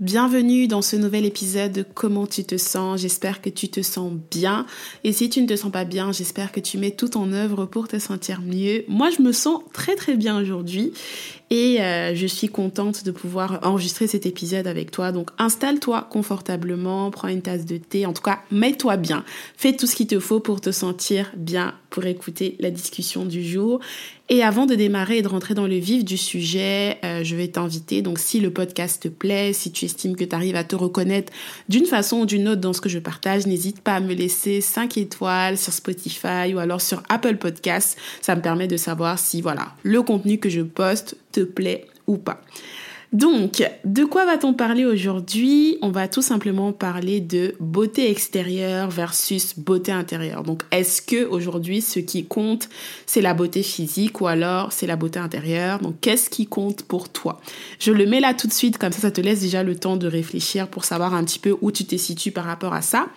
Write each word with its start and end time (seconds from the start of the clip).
Bienvenue 0.00 0.66
dans 0.66 0.80
ce 0.80 0.96
nouvel 0.96 1.26
épisode 1.26 1.72
de 1.72 1.82
Comment 1.82 2.26
tu 2.26 2.42
te 2.42 2.56
sens? 2.56 3.02
J'espère 3.02 3.42
que 3.42 3.50
tu 3.50 3.68
te 3.68 3.82
sens 3.82 4.14
bien. 4.30 4.64
Et 5.04 5.12
si 5.12 5.28
tu 5.28 5.42
ne 5.42 5.46
te 5.46 5.54
sens 5.56 5.70
pas 5.70 5.84
bien, 5.84 6.10
j'espère 6.10 6.52
que 6.52 6.60
tu 6.60 6.78
mets 6.78 6.92
tout 6.92 7.18
en 7.18 7.34
œuvre 7.34 7.66
pour 7.66 7.86
te 7.86 7.98
sentir 7.98 8.40
mieux. 8.40 8.82
Moi, 8.88 9.10
je 9.10 9.20
me 9.20 9.30
sens 9.30 9.60
très 9.74 9.96
très 9.96 10.16
bien 10.16 10.40
aujourd'hui. 10.40 10.94
Et 11.50 11.82
euh, 11.82 12.14
je 12.14 12.26
suis 12.26 12.48
contente 12.48 13.04
de 13.04 13.10
pouvoir 13.10 13.58
enregistrer 13.62 14.06
cet 14.06 14.24
épisode 14.24 14.68
avec 14.68 14.92
toi. 14.92 15.10
Donc 15.12 15.30
installe-toi 15.36 16.06
confortablement, 16.08 17.10
prends 17.10 17.28
une 17.28 17.42
tasse 17.42 17.66
de 17.66 17.76
thé, 17.76 18.06
en 18.06 18.12
tout 18.12 18.22
cas 18.22 18.38
mets-toi 18.52 18.96
bien. 18.96 19.24
Fais 19.56 19.76
tout 19.76 19.88
ce 19.88 19.96
qu'il 19.96 20.06
te 20.06 20.20
faut 20.20 20.38
pour 20.38 20.60
te 20.60 20.70
sentir 20.70 21.32
bien, 21.36 21.74
pour 21.90 22.06
écouter 22.06 22.56
la 22.60 22.70
discussion 22.70 23.26
du 23.26 23.44
jour. 23.44 23.80
Et 24.32 24.44
avant 24.44 24.64
de 24.64 24.76
démarrer 24.76 25.18
et 25.18 25.22
de 25.22 25.28
rentrer 25.28 25.54
dans 25.54 25.66
le 25.66 25.74
vif 25.74 26.04
du 26.04 26.16
sujet, 26.16 26.98
euh, 27.04 27.24
je 27.24 27.34
vais 27.34 27.48
t'inviter, 27.48 28.00
donc 28.00 28.20
si 28.20 28.38
le 28.38 28.52
podcast 28.52 29.02
te 29.02 29.08
plaît, 29.08 29.52
si 29.52 29.72
tu 29.72 29.86
estimes 29.86 30.14
que 30.14 30.22
tu 30.22 30.36
arrives 30.36 30.54
à 30.54 30.62
te 30.62 30.76
reconnaître 30.76 31.32
d'une 31.68 31.84
façon 31.84 32.20
ou 32.20 32.26
d'une 32.26 32.46
autre 32.46 32.60
dans 32.60 32.72
ce 32.72 32.80
que 32.80 32.88
je 32.88 33.00
partage, 33.00 33.48
n'hésite 33.48 33.80
pas 33.80 33.96
à 33.96 34.00
me 34.00 34.14
laisser 34.14 34.60
5 34.60 34.98
étoiles 34.98 35.58
sur 35.58 35.72
Spotify 35.72 36.54
ou 36.54 36.60
alors 36.60 36.80
sur 36.80 37.02
Apple 37.08 37.38
Podcasts. 37.38 37.98
Ça 38.22 38.36
me 38.36 38.40
permet 38.40 38.68
de 38.68 38.76
savoir 38.76 39.18
si 39.18 39.42
voilà, 39.42 39.74
le 39.82 40.00
contenu 40.00 40.38
que 40.38 40.48
je 40.48 40.60
poste 40.60 41.16
te 41.32 41.40
plaît 41.40 41.88
ou 42.06 42.16
pas. 42.16 42.40
Donc, 43.12 43.68
de 43.84 44.04
quoi 44.04 44.24
va-t-on 44.24 44.54
parler 44.54 44.84
aujourd'hui? 44.84 45.78
On 45.82 45.90
va 45.90 46.06
tout 46.06 46.22
simplement 46.22 46.72
parler 46.72 47.20
de 47.20 47.56
beauté 47.58 48.08
extérieure 48.08 48.88
versus 48.88 49.58
beauté 49.58 49.90
intérieure. 49.90 50.44
Donc, 50.44 50.62
est-ce 50.70 51.02
que 51.02 51.26
aujourd'hui 51.26 51.80
ce 51.80 51.98
qui 51.98 52.24
compte 52.24 52.68
c'est 53.06 53.20
la 53.20 53.34
beauté 53.34 53.64
physique 53.64 54.20
ou 54.20 54.28
alors 54.28 54.72
c'est 54.72 54.86
la 54.86 54.94
beauté 54.94 55.18
intérieure? 55.18 55.80
Donc, 55.80 55.96
qu'est-ce 56.00 56.30
qui 56.30 56.46
compte 56.46 56.84
pour 56.84 57.08
toi? 57.08 57.40
Je 57.80 57.90
le 57.90 58.06
mets 58.06 58.20
là 58.20 58.32
tout 58.32 58.46
de 58.46 58.52
suite 58.52 58.78
comme 58.78 58.92
ça 58.92 59.00
ça 59.00 59.10
te 59.10 59.20
laisse 59.20 59.40
déjà 59.40 59.64
le 59.64 59.74
temps 59.74 59.96
de 59.96 60.06
réfléchir 60.06 60.68
pour 60.68 60.84
savoir 60.84 61.12
un 61.12 61.24
petit 61.24 61.40
peu 61.40 61.56
où 61.62 61.72
tu 61.72 61.84
te 61.84 61.96
situes 61.96 62.32
par 62.32 62.44
rapport 62.44 62.74
à 62.74 62.82
ça. 62.82 63.08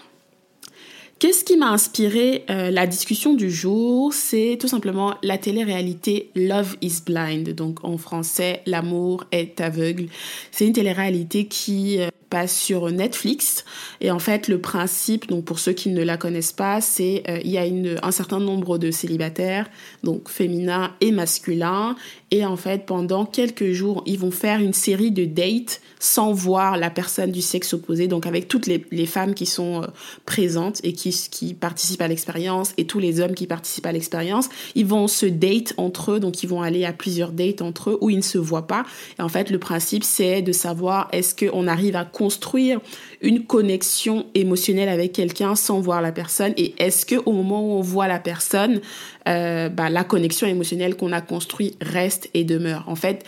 Qu'est-ce 1.19 1.45
qui 1.45 1.55
m'a 1.55 1.69
inspiré 1.69 2.43
euh, 2.49 2.69
la 2.69 2.85
discussion 2.85 3.33
du 3.33 3.49
jour? 3.49 4.13
C'est 4.13 4.57
tout 4.59 4.67
simplement 4.67 5.15
la 5.23 5.37
télé-réalité 5.37 6.31
Love 6.35 6.75
is 6.81 7.01
Blind. 7.05 7.49
Donc 7.55 7.83
en 7.85 7.97
français, 7.97 8.61
l'amour 8.65 9.23
est 9.31 9.61
aveugle. 9.61 10.07
C'est 10.51 10.67
une 10.67 10.73
télé-réalité 10.73 11.45
qui 11.45 12.01
euh, 12.01 12.09
passe 12.29 12.57
sur 12.59 12.89
Netflix. 12.91 13.63
Et 14.01 14.09
en 14.09 14.17
fait, 14.17 14.47
le 14.47 14.59
principe, 14.59 15.27
donc 15.27 15.45
pour 15.45 15.59
ceux 15.59 15.71
qui 15.71 15.89
ne 15.89 16.03
la 16.03 16.17
connaissent 16.17 16.51
pas, 16.51 16.81
c'est 16.81 17.23
euh, 17.29 17.39
il 17.43 17.51
y 17.51 17.59
a 17.59 17.63
un 18.01 18.11
certain 18.11 18.39
nombre 18.39 18.79
de 18.79 18.89
célibataires, 18.89 19.69
donc 20.03 20.29
féminins 20.29 20.95
et 20.99 21.11
masculins. 21.11 21.95
Et 22.33 22.47
en 22.47 22.57
fait, 22.57 22.87
pendant 22.87 23.27
quelques 23.27 23.73
jours, 23.73 24.01
ils 24.07 24.17
vont 24.17 24.31
faire 24.31 24.59
une 24.59 24.73
série 24.73 25.11
de 25.11 25.23
dates 25.23 25.81
sans 25.99 26.33
voir 26.33 26.77
la 26.77 26.89
personne 26.89 27.31
du 27.31 27.43
sexe 27.43 27.75
opposé, 27.75 28.07
donc 28.07 28.25
avec 28.25 28.47
toutes 28.47 28.65
les, 28.65 29.05
femmes 29.05 29.35
qui 29.35 29.45
sont 29.45 29.83
présentes 30.25 30.81
et 30.83 30.93
qui 30.93 31.11
qui, 31.29 31.53
participent 31.53 32.01
à 32.01 32.07
l'expérience 32.07 32.73
et 32.77 32.87
tous 32.87 32.97
les 32.97 33.21
hommes 33.21 33.35
qui 33.35 33.45
participent 33.45 33.85
à 33.85 33.91
l'expérience, 33.91 34.49
ils 34.73 34.87
vont 34.87 35.07
se 35.07 35.27
date 35.27 35.75
entre 35.77 36.13
eux, 36.13 36.19
donc 36.19 36.41
ils 36.41 36.49
vont 36.49 36.63
aller 36.63 36.85
à 36.85 36.91
plusieurs 36.91 37.33
dates 37.33 37.61
entre 37.61 37.91
eux 37.91 37.97
où 38.01 38.09
ils 38.09 38.17
ne 38.17 38.23
se 38.23 38.39
voient 38.39 38.65
pas. 38.65 38.83
Et 39.19 39.21
en 39.21 39.29
fait, 39.29 39.51
le 39.51 39.59
principe, 39.59 40.03
c'est 40.03 40.41
de 40.41 40.51
savoir 40.51 41.09
est-ce 41.11 41.35
qu'on 41.35 41.67
arrive 41.67 41.95
à 41.95 42.03
construire 42.03 42.79
une 43.21 43.45
connexion 43.45 44.25
émotionnelle 44.33 44.89
avec 44.89 45.13
quelqu'un 45.13 45.55
sans 45.55 45.79
voir 45.79 46.01
la 46.01 46.11
personne 46.11 46.53
et 46.57 46.73
est-ce 46.79 47.05
que 47.05 47.15
au 47.27 47.31
moment 47.31 47.61
où 47.61 47.77
on 47.77 47.81
voit 47.81 48.07
la 48.07 48.19
personne, 48.19 48.81
euh, 49.27 49.69
bah, 49.69 49.89
la 49.89 50.03
connexion 50.03 50.47
émotionnelle 50.47 50.97
qu'on 50.97 51.11
a 51.11 51.21
construite 51.21 51.77
reste 51.81 52.22
et 52.33 52.43
demeure. 52.43 52.83
En 52.87 52.95
fait, 52.95 53.25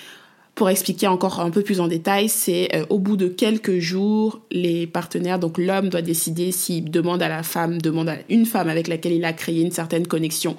pour 0.56 0.70
expliquer 0.70 1.08
encore 1.08 1.42
un 1.42 1.52
peu 1.52 1.62
plus 1.62 1.82
en 1.82 1.88
détail, 1.88 2.30
c'est 2.30 2.74
euh, 2.74 2.86
au 2.90 2.98
bout 2.98 3.18
de 3.18 3.28
quelques 3.28 3.80
jours, 3.80 4.40
les 4.52 4.88
partenaires, 4.88 5.38
donc 5.38 5.58
l'homme 5.58 5.90
doit 5.90 6.02
décider 6.02 6.52
s'il 6.52 6.90
demande 6.90 7.22
à 7.22 7.28
la 7.28 7.44
femme, 7.44 7.82
demande 7.82 8.08
à 8.08 8.18
une 8.30 8.46
femme 8.46 8.70
avec 8.70 8.88
laquelle 8.88 9.12
il 9.12 9.26
a 9.26 9.34
créé 9.34 9.62
une 9.62 9.72
certaine 9.72 10.08
connexion, 10.08 10.56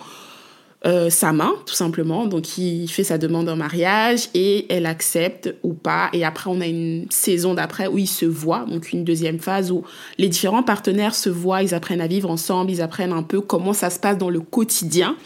euh, 0.84 1.08
sa 1.08 1.32
main, 1.32 1.54
tout 1.64 1.74
simplement. 1.74 2.26
Donc 2.26 2.58
il 2.58 2.88
fait 2.88 3.04
sa 3.04 3.16
demande 3.16 3.48
en 3.48 3.56
mariage 3.56 4.28
et 4.34 4.66
elle 4.68 4.84
accepte 4.84 5.54
ou 5.62 5.72
pas. 5.72 6.10
Et 6.12 6.24
après, 6.26 6.50
on 6.50 6.60
a 6.60 6.66
une 6.66 7.06
saison 7.08 7.54
d'après 7.54 7.86
où 7.86 7.96
ils 7.96 8.06
se 8.06 8.26
voient, 8.26 8.66
donc 8.68 8.92
une 8.92 9.02
deuxième 9.02 9.38
phase 9.38 9.72
où 9.72 9.82
les 10.18 10.28
différents 10.28 10.62
partenaires 10.62 11.14
se 11.14 11.30
voient, 11.30 11.62
ils 11.62 11.74
apprennent 11.74 12.02
à 12.02 12.06
vivre 12.06 12.30
ensemble, 12.30 12.70
ils 12.70 12.82
apprennent 12.82 13.14
un 13.14 13.22
peu 13.22 13.40
comment 13.40 13.72
ça 13.72 13.88
se 13.88 13.98
passe 13.98 14.18
dans 14.18 14.30
le 14.30 14.40
quotidien 14.40 15.16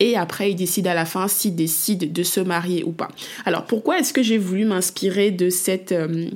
et 0.00 0.16
après 0.16 0.52
ils 0.52 0.56
décident 0.56 0.90
à 0.90 0.94
la 0.94 1.04
fin 1.04 1.28
s'ils 1.28 1.54
décident 1.54 2.06
de 2.08 2.22
se 2.22 2.40
marier 2.40 2.84
ou 2.84 2.92
pas. 2.92 3.08
Alors 3.44 3.64
pourquoi 3.64 3.98
est-ce 3.98 4.12
que 4.12 4.22
j'ai 4.22 4.38
voulu 4.38 4.64
m'inspirer 4.64 5.30
de 5.30 5.50
cette 5.50 5.92
euh, 5.92 6.30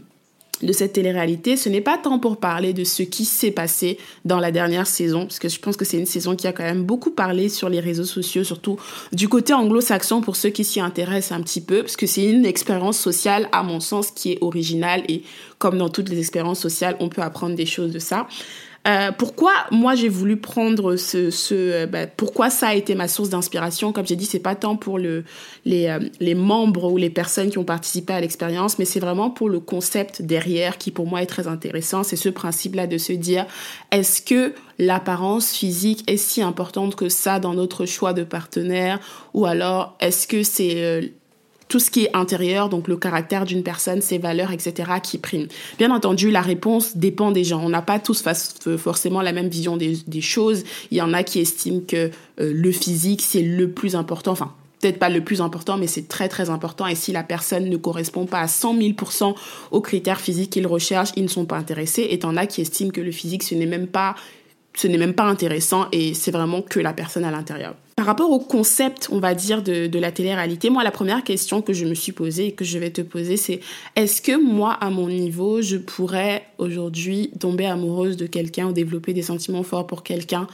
de 0.62 0.72
cette 0.72 0.92
télé-réalité, 0.92 1.56
ce 1.56 1.68
n'est 1.68 1.80
pas 1.80 1.98
tant 1.98 2.18
pour 2.18 2.36
parler 2.36 2.72
de 2.72 2.84
ce 2.84 3.02
qui 3.02 3.24
s'est 3.24 3.50
passé 3.50 3.98
dans 4.24 4.38
la 4.38 4.52
dernière 4.52 4.86
saison, 4.86 5.22
parce 5.22 5.38
que 5.38 5.48
je 5.48 5.58
pense 5.58 5.76
que 5.76 5.84
c'est 5.84 5.98
une 5.98 6.06
saison 6.06 6.36
qui 6.36 6.46
a 6.46 6.52
quand 6.52 6.62
même 6.62 6.84
beaucoup 6.84 7.10
parlé 7.10 7.48
sur 7.48 7.68
les 7.68 7.80
réseaux 7.80 8.04
sociaux, 8.04 8.44
surtout 8.44 8.76
du 9.12 9.28
côté 9.28 9.52
anglo-saxon 9.52 10.20
pour 10.20 10.36
ceux 10.36 10.50
qui 10.50 10.64
s'y 10.64 10.80
intéressent 10.80 11.38
un 11.38 11.42
petit 11.42 11.60
peu, 11.60 11.80
parce 11.80 11.96
que 11.96 12.06
c'est 12.06 12.24
une 12.24 12.46
expérience 12.46 12.98
sociale, 12.98 13.48
à 13.52 13.62
mon 13.62 13.80
sens, 13.80 14.10
qui 14.10 14.32
est 14.32 14.38
originale 14.40 15.02
et 15.08 15.22
comme 15.58 15.78
dans 15.78 15.88
toutes 15.88 16.08
les 16.08 16.18
expériences 16.18 16.60
sociales, 16.60 16.96
on 17.00 17.08
peut 17.08 17.22
apprendre 17.22 17.54
des 17.54 17.66
choses 17.66 17.92
de 17.92 17.98
ça. 17.98 18.26
Euh, 18.88 19.12
pourquoi 19.16 19.52
moi 19.70 19.94
j'ai 19.94 20.08
voulu 20.08 20.36
prendre 20.36 20.96
ce, 20.96 21.30
ce 21.30 21.54
euh, 21.54 21.86
bah, 21.86 22.08
pourquoi 22.08 22.50
ça 22.50 22.68
a 22.68 22.74
été 22.74 22.96
ma 22.96 23.06
source 23.06 23.28
d'inspiration? 23.28 23.92
Comme 23.92 24.06
j'ai 24.06 24.16
dit 24.16 24.24
c'est 24.24 24.40
pas 24.40 24.56
tant 24.56 24.74
pour 24.74 24.98
le 24.98 25.22
les 25.64 25.86
euh, 25.86 26.00
les 26.18 26.34
membres 26.34 26.90
ou 26.90 26.96
les 26.96 27.10
personnes 27.10 27.50
qui 27.50 27.58
ont 27.58 27.64
participé 27.64 28.12
à 28.12 28.20
l'expérience 28.20 28.80
mais 28.80 28.84
c'est 28.84 28.98
vraiment 28.98 29.30
pour 29.30 29.48
le 29.48 29.60
concept 29.60 30.22
derrière 30.22 30.78
qui 30.78 30.90
pour 30.90 31.06
moi 31.06 31.22
est 31.22 31.26
très 31.26 31.46
intéressant. 31.46 32.02
C'est 32.02 32.16
ce 32.16 32.28
principe 32.28 32.74
là 32.74 32.88
de 32.88 32.98
se 32.98 33.12
dire 33.12 33.46
est-ce 33.92 34.20
que 34.20 34.52
l'apparence 34.80 35.52
physique 35.52 36.02
est 36.10 36.16
si 36.16 36.42
importante 36.42 36.96
que 36.96 37.08
ça 37.08 37.38
dans 37.38 37.54
notre 37.54 37.86
choix 37.86 38.12
de 38.12 38.24
partenaire? 38.24 38.98
Ou 39.32 39.46
alors 39.46 39.96
est-ce 40.00 40.26
que 40.26 40.42
c'est 40.42 41.12
tout 41.72 41.78
ce 41.78 41.90
qui 41.90 42.04
est 42.04 42.14
intérieur, 42.14 42.68
donc 42.68 42.86
le 42.86 42.98
caractère 42.98 43.46
d'une 43.46 43.62
personne, 43.62 44.02
ses 44.02 44.18
valeurs, 44.18 44.52
etc., 44.52 44.92
qui 45.02 45.16
prime. 45.16 45.48
Bien 45.78 45.90
entendu, 45.90 46.30
la 46.30 46.42
réponse 46.42 46.98
dépend 46.98 47.30
des 47.30 47.44
gens. 47.44 47.62
On 47.64 47.70
n'a 47.70 47.80
pas 47.80 47.98
tous 47.98 48.22
forcément 48.76 49.22
la 49.22 49.32
même 49.32 49.48
vision 49.48 49.78
des, 49.78 50.20
choses. 50.20 50.64
Il 50.90 50.98
y 50.98 51.00
en 51.00 51.14
a 51.14 51.22
qui 51.22 51.40
estiment 51.40 51.80
que 51.80 51.96
euh, 52.40 52.52
le 52.52 52.72
physique, 52.72 53.22
c'est 53.22 53.40
le 53.40 53.70
plus 53.70 53.96
important. 53.96 54.32
Enfin, 54.32 54.52
peut-être 54.82 54.98
pas 54.98 55.08
le 55.08 55.24
plus 55.24 55.40
important, 55.40 55.78
mais 55.78 55.86
c'est 55.86 56.08
très 56.08 56.28
très 56.28 56.50
important. 56.50 56.86
Et 56.86 56.94
si 56.94 57.10
la 57.10 57.22
personne 57.22 57.70
ne 57.70 57.76
correspond 57.78 58.26
pas 58.26 58.40
à 58.40 58.48
100 58.48 58.76
000% 58.76 59.34
aux 59.70 59.80
critères 59.80 60.20
physiques 60.20 60.50
qu'ils 60.50 60.66
recherchent, 60.66 61.12
ils 61.16 61.22
ne 61.22 61.28
sont 61.28 61.46
pas 61.46 61.56
intéressés. 61.56 62.06
Et 62.10 62.22
en 62.26 62.36
a 62.36 62.44
qui 62.44 62.60
estiment 62.60 62.90
que 62.90 63.00
le 63.00 63.12
physique, 63.12 63.44
ce 63.44 63.54
n'est 63.54 63.64
même 63.64 63.86
pas 63.86 64.14
ce 64.74 64.88
n'est 64.88 64.98
même 64.98 65.14
pas 65.14 65.24
intéressant 65.24 65.86
et 65.92 66.14
c'est 66.14 66.30
vraiment 66.30 66.60
que 66.62 66.80
la 66.80 66.92
personne 66.92 67.24
à 67.24 67.30
l'intérieur. 67.30 67.74
Par 67.96 68.06
rapport 68.06 68.30
au 68.30 68.38
concept, 68.38 69.08
on 69.12 69.18
va 69.18 69.34
dire, 69.34 69.62
de, 69.62 69.98
la 69.98 70.12
télé-réalité, 70.12 70.70
moi, 70.70 70.82
la 70.82 70.90
première 70.90 71.22
question 71.22 71.60
que 71.60 71.72
je 71.72 71.84
me 71.84 71.94
suis 71.94 72.12
posée 72.12 72.48
et 72.48 72.52
que 72.52 72.64
je 72.64 72.78
vais 72.78 72.90
te 72.90 73.02
poser, 73.02 73.36
c'est 73.36 73.60
est-ce 73.96 74.22
que 74.22 74.42
moi, 74.42 74.72
à 74.72 74.88
mon 74.90 75.08
niveau, 75.08 75.60
je 75.60 75.76
pourrais 75.76 76.44
aujourd'hui 76.58 77.30
tomber 77.38 77.66
amoureuse 77.66 78.16
de 78.16 78.26
quelqu'un 78.26 78.68
ou 78.68 78.72
développer 78.72 79.12
des 79.12 79.22
sentiments 79.22 79.62
forts 79.62 79.86
pour 79.86 80.02
quelqu'un 80.02 80.46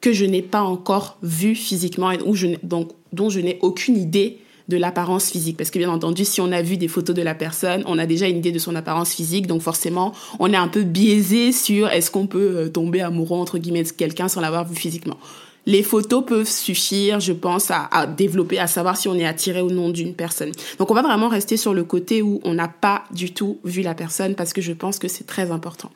que 0.00 0.12
je 0.12 0.24
n'ai 0.24 0.42
pas 0.42 0.62
encore 0.62 1.18
vu 1.22 1.54
physiquement 1.54 2.10
et 2.10 2.18
dont 2.18 3.30
je 3.30 3.40
n'ai 3.40 3.58
aucune 3.62 3.96
idée 3.96 4.38
de 4.68 4.76
l'apparence 4.76 5.30
physique? 5.30 5.56
Parce 5.56 5.70
que 5.70 5.78
bien 5.78 5.90
entendu, 5.90 6.24
si 6.24 6.40
on 6.40 6.52
a 6.52 6.62
vu 6.62 6.76
des 6.76 6.88
photos 6.88 7.14
de 7.14 7.22
la 7.22 7.34
personne, 7.34 7.82
on 7.86 7.98
a 7.98 8.06
déjà 8.06 8.28
une 8.28 8.38
idée 8.38 8.52
de 8.52 8.58
son 8.58 8.74
apparence 8.74 9.12
physique. 9.12 9.46
Donc 9.46 9.62
forcément, 9.62 10.12
on 10.38 10.52
est 10.52 10.56
un 10.56 10.68
peu 10.68 10.82
biaisé 10.82 11.52
sur 11.52 11.88
est-ce 11.88 12.10
qu'on 12.10 12.26
peut 12.26 12.56
euh, 12.56 12.68
tomber 12.68 13.00
amoureux, 13.00 13.38
entre 13.38 13.58
guillemets, 13.58 13.82
de 13.82 13.90
quelqu'un 13.90 14.28
sans 14.28 14.40
l'avoir 14.40 14.66
vu 14.66 14.74
physiquement. 14.74 15.18
Les 15.66 15.82
photos 15.82 16.24
peuvent 16.24 16.48
suffire, 16.48 17.20
je 17.20 17.32
pense, 17.32 17.70
à, 17.70 18.06
développer, 18.06 18.58
à 18.58 18.66
savoir 18.66 18.96
si 18.96 19.08
on 19.08 19.14
est 19.14 19.24
attiré 19.24 19.62
ou 19.62 19.70
non 19.70 19.88
d'une 19.88 20.14
personne. 20.14 20.52
Donc 20.78 20.90
on 20.90 20.94
va 20.94 21.02
vraiment 21.02 21.28
rester 21.28 21.56
sur 21.56 21.72
le 21.74 21.84
côté 21.84 22.22
où 22.22 22.40
on 22.44 22.54
n'a 22.54 22.68
pas 22.68 23.04
du 23.12 23.32
tout 23.32 23.58
vu 23.64 23.82
la 23.82 23.94
personne 23.94 24.34
parce 24.34 24.52
que 24.52 24.60
je 24.60 24.72
pense 24.72 24.98
que 24.98 25.08
c'est 25.08 25.24
très 25.24 25.50
important. 25.50 25.90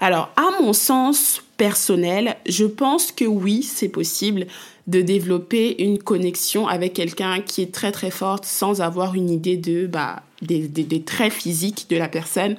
Alors, 0.00 0.30
à 0.36 0.62
mon 0.62 0.72
sens 0.72 1.42
personnel, 1.56 2.36
je 2.48 2.64
pense 2.64 3.12
que 3.12 3.26
oui, 3.26 3.62
c'est 3.62 3.88
possible 3.88 4.46
de 4.86 5.02
développer 5.02 5.82
une 5.82 5.98
connexion 5.98 6.66
avec 6.66 6.94
quelqu'un 6.94 7.40
qui 7.40 7.62
est 7.62 7.72
très 7.72 7.92
très 7.92 8.10
forte 8.10 8.44
sans 8.44 8.80
avoir 8.80 9.14
une 9.14 9.28
idée 9.28 9.56
de 9.56 9.86
bah, 9.86 10.22
des, 10.42 10.60
des, 10.60 10.84
des 10.84 11.02
traits 11.02 11.32
physiques 11.32 11.86
de 11.90 11.96
la 11.96 12.08
personne 12.08 12.56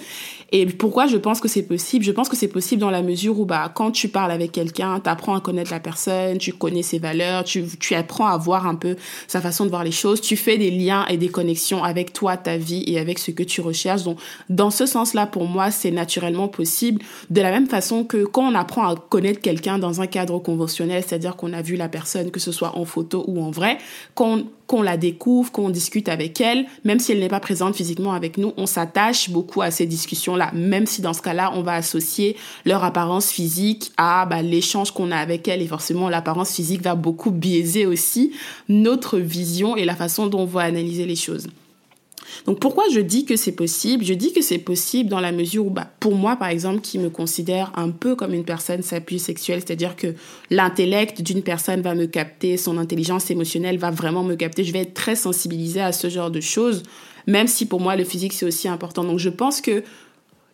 et 0.53 0.65
pourquoi 0.65 1.07
je 1.07 1.15
pense 1.15 1.39
que 1.39 1.48
c'est 1.48 1.63
possible? 1.63 2.03
Je 2.03 2.12
pense 2.12 2.27
que 2.27 2.36
c'est 2.36 2.50
possible 2.50 2.81
dans 2.81 2.92
la 2.92 3.01
mesure 3.01 3.39
où 3.39 3.45
bah, 3.45 3.71
quand 3.74 3.92
tu 3.92 4.09
parles 4.09 4.31
avec 4.31 4.51
quelqu'un, 4.51 5.00
tu 5.00 5.09
apprends 5.09 5.33
à 5.33 5.39
connaître 5.39 5.71
la 5.71 5.80
personne, 5.80 6.39
tu 6.39 6.51
connais 6.51 6.83
ses 6.83 7.00
valeurs, 7.00 7.45
tu, 7.45 7.63
tu 7.80 7.95
apprends 7.95 8.27
à 8.27 8.38
voir 8.38 8.68
un 8.68 8.75
peu 8.75 8.98
sa 9.27 9.39
façon 9.39 9.63
de 9.63 9.69
voir 9.69 9.86
les 9.86 9.92
choses, 9.92 10.19
tu 10.19 10.36
fais 10.36 10.57
des 10.57 10.69
liens 10.69 11.06
et 11.07 11.15
des 11.15 11.30
connexions 11.30 11.83
avec 11.86 12.12
toi, 12.12 12.36
ta 12.36 12.57
vie 12.57 12.83
et 12.86 13.00
avec 13.00 13.18
ce 13.18 13.31
que 13.31 13.44
tu 13.44 13.62
recherches. 13.62 14.03
Donc, 14.03 14.19
dans 14.50 14.71
ce 14.71 14.86
sens-là, 14.86 15.25
pour 15.25 15.45
moi, 15.45 15.71
c'est 15.71 15.92
naturellement 15.92 16.50
possible. 16.50 17.01
De 17.30 17.39
la 17.39 17.51
même 17.51 17.68
façon 17.68 18.03
que 18.03 18.25
quand 18.25 18.51
on 18.51 18.56
apprend 18.56 18.88
à 18.88 18.95
connaître 18.95 19.39
quelqu'un 19.39 19.80
dans 19.80 20.01
un 20.01 20.07
cadre 20.07 20.38
conventionnel, 20.39 21.01
c'est-à-dire 21.07 21.38
qu'on 21.38 21.53
a 21.53 21.62
vu 21.62 21.77
la 21.77 21.88
personne, 21.88 22.30
que 22.30 22.42
ce 22.42 22.51
soit 22.51 22.77
en 22.77 22.83
photo 22.83 23.24
ou 23.25 23.42
en 23.42 23.51
vrai, 23.51 23.77
quand 24.15 24.44
qu'on 24.71 24.81
la 24.81 24.95
découvre, 24.95 25.51
qu'on 25.51 25.69
discute 25.69 26.07
avec 26.07 26.39
elle, 26.39 26.65
même 26.85 26.97
si 26.97 27.12
elle 27.12 27.19
n'est 27.19 27.27
pas 27.27 27.41
présente 27.41 27.75
physiquement 27.75 28.13
avec 28.13 28.38
nous, 28.38 28.53
on 28.56 28.65
s'attache 28.65 29.29
beaucoup 29.29 29.62
à 29.62 29.69
ces 29.69 29.85
discussions-là, 29.85 30.50
même 30.53 30.85
si 30.85 31.01
dans 31.01 31.12
ce 31.12 31.21
cas-là, 31.21 31.51
on 31.56 31.62
va 31.62 31.73
associer 31.73 32.38
leur 32.63 32.81
apparence 32.85 33.31
physique 33.31 33.91
à 33.97 34.25
bah, 34.25 34.41
l'échange 34.41 34.91
qu'on 34.91 35.12
a 35.12 35.18
avec 35.18 35.50
elle. 35.50 35.62
Et 35.62 35.68
forcément 35.68 36.07
l'apparence 36.07 36.53
physique 36.53 36.83
va 36.83 36.95
beaucoup 36.95 37.31
biaiser 37.31 37.85
aussi 37.85 38.31
notre 38.69 39.19
vision 39.19 39.75
et 39.75 39.83
la 39.83 39.95
façon 39.97 40.27
dont 40.27 40.44
on 40.44 40.45
va 40.45 40.62
analyser 40.62 41.06
les 41.06 41.17
choses. 41.17 41.50
Donc 42.45 42.59
pourquoi 42.59 42.83
je 42.93 42.99
dis 42.99 43.25
que 43.25 43.35
c'est 43.35 43.51
possible? 43.51 44.03
Je 44.03 44.13
dis 44.13 44.33
que 44.33 44.41
c'est 44.41 44.57
possible 44.57 45.09
dans 45.09 45.19
la 45.19 45.31
mesure 45.31 45.65
où, 45.67 45.69
bah, 45.69 45.89
pour 45.99 46.15
moi 46.15 46.35
par 46.35 46.49
exemple, 46.49 46.81
qui 46.81 46.99
me 46.99 47.09
considère 47.09 47.71
un 47.75 47.89
peu 47.89 48.15
comme 48.15 48.33
une 48.33 48.45
personne 48.45 48.81
s'appuie 48.81 49.19
sexuelle, 49.19 49.61
c'est-à-dire 49.65 49.95
que 49.95 50.15
l'intellect 50.49 51.21
d'une 51.21 51.43
personne 51.43 51.81
va 51.81 51.95
me 51.95 52.05
capter, 52.05 52.57
son 52.57 52.77
intelligence 52.77 53.29
émotionnelle 53.31 53.77
va 53.77 53.91
vraiment 53.91 54.23
me 54.23 54.35
capter, 54.35 54.63
je 54.63 54.73
vais 54.73 54.81
être 54.81 54.93
très 54.93 55.15
sensibilisée 55.15 55.81
à 55.81 55.91
ce 55.91 56.09
genre 56.09 56.31
de 56.31 56.41
choses, 56.41 56.83
même 57.27 57.47
si 57.47 57.65
pour 57.65 57.79
moi 57.79 57.95
le 57.95 58.03
physique 58.03 58.33
c'est 58.33 58.45
aussi 58.45 58.67
important. 58.67 59.03
Donc 59.03 59.19
je 59.19 59.29
pense 59.29 59.61
que 59.61 59.83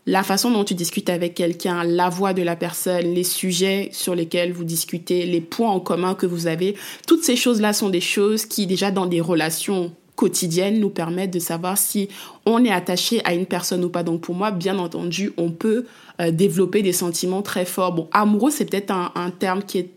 la 0.08 0.24
façon 0.24 0.50
dont 0.52 0.64
tu 0.64 0.74
discutes 0.74 1.10
avec 1.10 1.34
quelqu'un, 1.34 1.84
la 1.84 2.08
voix 2.08 2.34
de 2.34 2.42
la 2.42 2.56
personne, 2.56 3.14
les 3.14 3.26
sujets 3.26 3.90
sur 3.92 4.16
lesquels 4.16 4.54
vous 4.54 4.64
discutez, 4.64 5.26
les 5.26 5.42
points 5.42 5.70
en 5.70 5.82
commun 5.82 6.16
que 6.16 6.26
vous 6.26 6.48
avez, 6.48 6.76
toutes 7.06 7.24
ces 7.24 7.36
choses-là 7.36 7.74
sont 7.74 7.90
des 7.90 8.02
choses 8.02 8.46
qui 8.46 8.68
déjà 8.68 8.90
dans 8.90 9.06
des 9.06 9.20
relations 9.20 9.94
quotidienne 10.18 10.80
nous 10.80 10.90
permettent 10.90 11.32
de 11.32 11.40
savoir 11.40 11.78
si 11.78 12.10
on 12.46 12.66
est 12.66 12.72
attaché 12.72 13.22
à 13.24 13.34
une 13.34 13.46
personne 13.46 13.86
ou 13.86 13.90
pas. 13.90 14.04
Donc 14.04 14.22
pour 14.22 14.36
moi, 14.36 14.52
bien 14.52 14.78
entendu, 14.80 15.32
on 15.38 15.52
peut 15.52 15.86
euh, 16.20 16.32
développer 16.32 16.82
des 16.82 16.92
sentiments 16.92 17.44
très 17.44 17.64
forts. 17.64 17.94
Bon, 17.94 18.10
amoureux, 18.12 18.52
c'est 18.52 18.66
peut-être 18.66 18.92
un, 18.92 19.12
un 19.16 19.30
terme 19.30 19.64
qui 19.64 19.78
est 19.78 19.90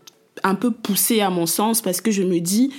un 0.43 0.55
peu 0.55 0.71
poussé 0.71 1.19
à 1.19 1.29
mon 1.29 1.45
sens 1.45 1.81
parce 1.81 1.99
que 1.99 2.11
je 2.11 2.23
me 2.23 2.39
dis, 2.39 2.71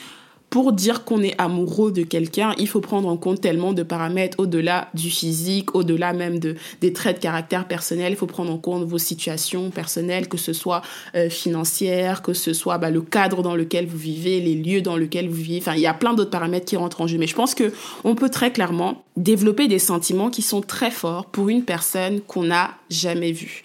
pour 0.53 0.75
dire 0.75 1.05
qu'on 1.05 1.23
est 1.23 1.35
amoureux 1.41 1.93
de 1.93 2.03
quelqu'un, 2.03 2.55
il 2.59 2.69
faut 2.69 2.83
prendre 2.83 3.09
en 3.09 3.17
compte 3.17 3.41
tellement 3.41 3.73
de 3.73 3.83
paramètres 3.83 4.39
au-delà 4.39 4.89
du 4.93 5.09
physique, 5.09 5.75
au-delà 5.75 6.13
même 6.13 6.39
de, 6.39 6.57
des 6.83 6.93
traits 6.93 7.17
de 7.17 7.23
caractère 7.23 7.67
personnel. 7.67 8.13
Il 8.13 8.17
faut 8.17 8.27
prendre 8.27 8.53
en 8.53 8.59
compte 8.59 8.85
vos 8.85 8.99
situations 8.99 9.71
personnelles, 9.71 10.29
que 10.29 10.37
ce 10.37 10.53
soit 10.53 10.83
euh, 11.15 11.31
financière, 11.31 12.21
que 12.21 12.35
ce 12.35 12.53
soit 12.53 12.77
bah, 12.77 12.91
le 12.91 13.01
cadre 13.01 13.43
dans 13.43 13.55
lequel 13.55 13.87
vous 13.87 13.97
vivez, 13.97 14.41
les 14.41 14.55
lieux 14.55 14.83
dans 14.83 14.99
lesquels 14.99 15.27
vous 15.27 15.37
vivez. 15.37 15.57
Enfin, 15.59 15.75
il 15.75 15.81
y 15.81 15.87
a 15.87 15.95
plein 15.95 16.13
d'autres 16.13 16.29
paramètres 16.29 16.67
qui 16.67 16.77
rentrent 16.77 17.01
en 17.01 17.07
jeu. 17.07 17.17
Mais 17.17 17.27
je 17.27 17.35
pense 17.35 17.55
que 17.55 17.73
on 18.05 18.15
peut 18.15 18.29
très 18.29 18.53
clairement 18.53 19.05
développer 19.17 19.69
des 19.69 19.79
sentiments 19.79 20.29
qui 20.29 20.43
sont 20.43 20.61
très 20.61 20.91
forts 20.91 21.25
pour 21.25 21.49
une 21.49 21.65
personne 21.65 22.21
qu'on 22.21 22.43
n'a 22.43 22.73
jamais 22.91 23.33
vue. 23.33 23.63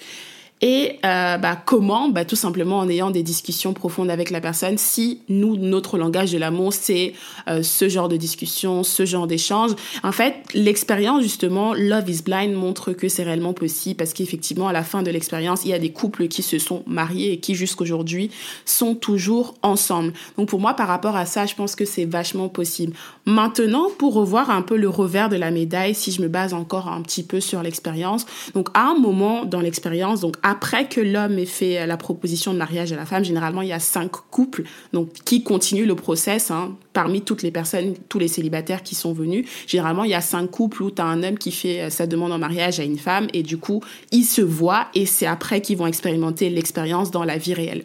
Et 0.62 1.00
euh, 1.06 1.38
bah, 1.38 1.56
comment? 1.56 2.10
Bah, 2.10 2.26
Tout 2.26 2.36
simplement 2.36 2.80
en 2.80 2.90
ayant 2.90 3.12
des 3.12 3.22
discussions 3.22 3.74
profondes 3.74 4.10
avec 4.10 4.32
la 4.32 4.42
personne. 4.42 4.78
Si 4.78 5.22
nous, 5.30 5.56
notre 5.56 6.00
langage 6.00 6.32
de 6.32 6.40
l'amour, 6.40 6.74
c'est 6.74 7.14
euh, 7.48 7.62
ce 7.62 7.88
genre 7.90 8.10
de 8.10 8.18
discussion, 8.18 8.84
ce 8.84 9.06
genre 9.06 9.28
d'échange. 9.28 9.72
En 10.04 10.12
fait, 10.12 10.36
l'expérience, 10.56 11.22
justement, 11.22 11.76
Love 11.76 12.10
is 12.10 12.24
Blind 12.24 12.54
montre 12.54 12.94
que 12.94 13.08
c'est 13.08 13.24
réellement 13.24 13.54
possible 13.54 13.98
parce 13.98 14.14
qu'effectivement, 14.14 14.68
à 14.68 14.74
la 14.74 14.84
fin 14.84 15.04
de 15.04 15.12
l'expérience, 15.12 15.64
il 15.64 15.70
y 15.70 15.74
a 15.74 15.80
des 15.80 15.92
couples 15.92 16.28
qui 16.28 16.42
se 16.42 16.58
sont 16.58 16.82
mariés 16.88 17.34
et 17.34 17.40
qui, 17.40 17.54
jusqu'aujourd'hui, 17.54 18.32
sont 18.66 18.96
toujours 18.96 19.54
ensemble. 19.62 20.14
Donc 20.38 20.50
pour 20.50 20.60
moi, 20.60 20.74
par 20.74 20.88
rapport 20.88 21.16
à 21.16 21.28
ça, 21.28 21.46
je 21.46 21.54
pense 21.54 21.76
que 21.76 21.86
c'est 21.86 22.06
vachement 22.06 22.50
possible. 22.50 22.94
Maintenant, 23.26 23.90
pour 24.00 24.16
revoir 24.16 24.50
un 24.50 24.64
peu 24.64 24.76
le 24.76 24.90
revers 24.90 25.30
de 25.30 25.36
la 25.36 25.52
médaille, 25.52 25.94
si 25.94 26.12
je 26.12 26.22
me 26.22 26.28
base 26.28 26.56
encore 26.56 26.88
un 26.88 27.04
petit 27.04 27.24
peu 27.24 27.40
sur 27.40 27.62
l'expérience, 27.62 28.26
donc 28.56 28.70
à 28.74 28.88
un 28.88 28.98
moment 28.98 29.46
dans 29.46 29.60
l'expérience, 29.60 30.22
donc 30.22 30.36
après 30.50 30.88
que 30.88 31.02
l'homme 31.02 31.38
ait 31.40 31.46
fait 31.46 31.86
la 31.86 31.98
proposition 31.98 32.54
de 32.54 32.58
mariage 32.58 32.94
à 32.94 32.96
la 32.96 33.06
femme, 33.06 33.26
généralement, 33.26 33.62
il 33.62 33.68
y 33.68 33.74
a 33.74 33.80
cinq 33.80 34.12
couples 34.32 34.64
donc, 34.94 35.12
qui 35.26 35.44
continuent 35.44 35.86
le 35.86 35.96
process. 35.96 36.52
Hein, 36.52 36.78
parmi 36.94 37.22
toutes 37.22 37.44
les 37.44 37.52
personnes, 37.52 37.96
tous 38.08 38.18
les 38.18 38.30
célibataires 38.30 38.82
qui 38.82 38.96
sont 38.96 39.12
venus, 39.12 39.46
généralement, 39.68 40.06
il 40.06 40.12
y 40.12 40.14
a 40.14 40.22
cinq 40.22 40.50
couples 40.50 40.84
où 40.84 40.90
tu 40.90 41.02
as 41.02 41.06
un 41.06 41.22
homme 41.22 41.38
qui 41.38 41.52
fait 41.52 41.82
euh, 41.82 41.90
sa 41.90 42.08
demande 42.08 42.32
en 42.32 42.38
mariage 42.38 42.80
à 42.80 42.84
une 42.84 42.98
femme 42.98 43.28
et 43.34 43.44
du 43.44 43.58
coup, 43.58 43.84
ils 44.14 44.24
se 44.24 44.42
voient 44.42 44.88
et 44.96 45.06
c'est 45.06 45.26
après 45.26 45.60
qu'ils 45.60 45.78
vont 45.78 45.86
expérimenter 45.86 46.50
l'expérience 46.50 47.12
dans 47.12 47.26
la 47.26 47.38
vie 47.38 47.54
réelle. 47.54 47.84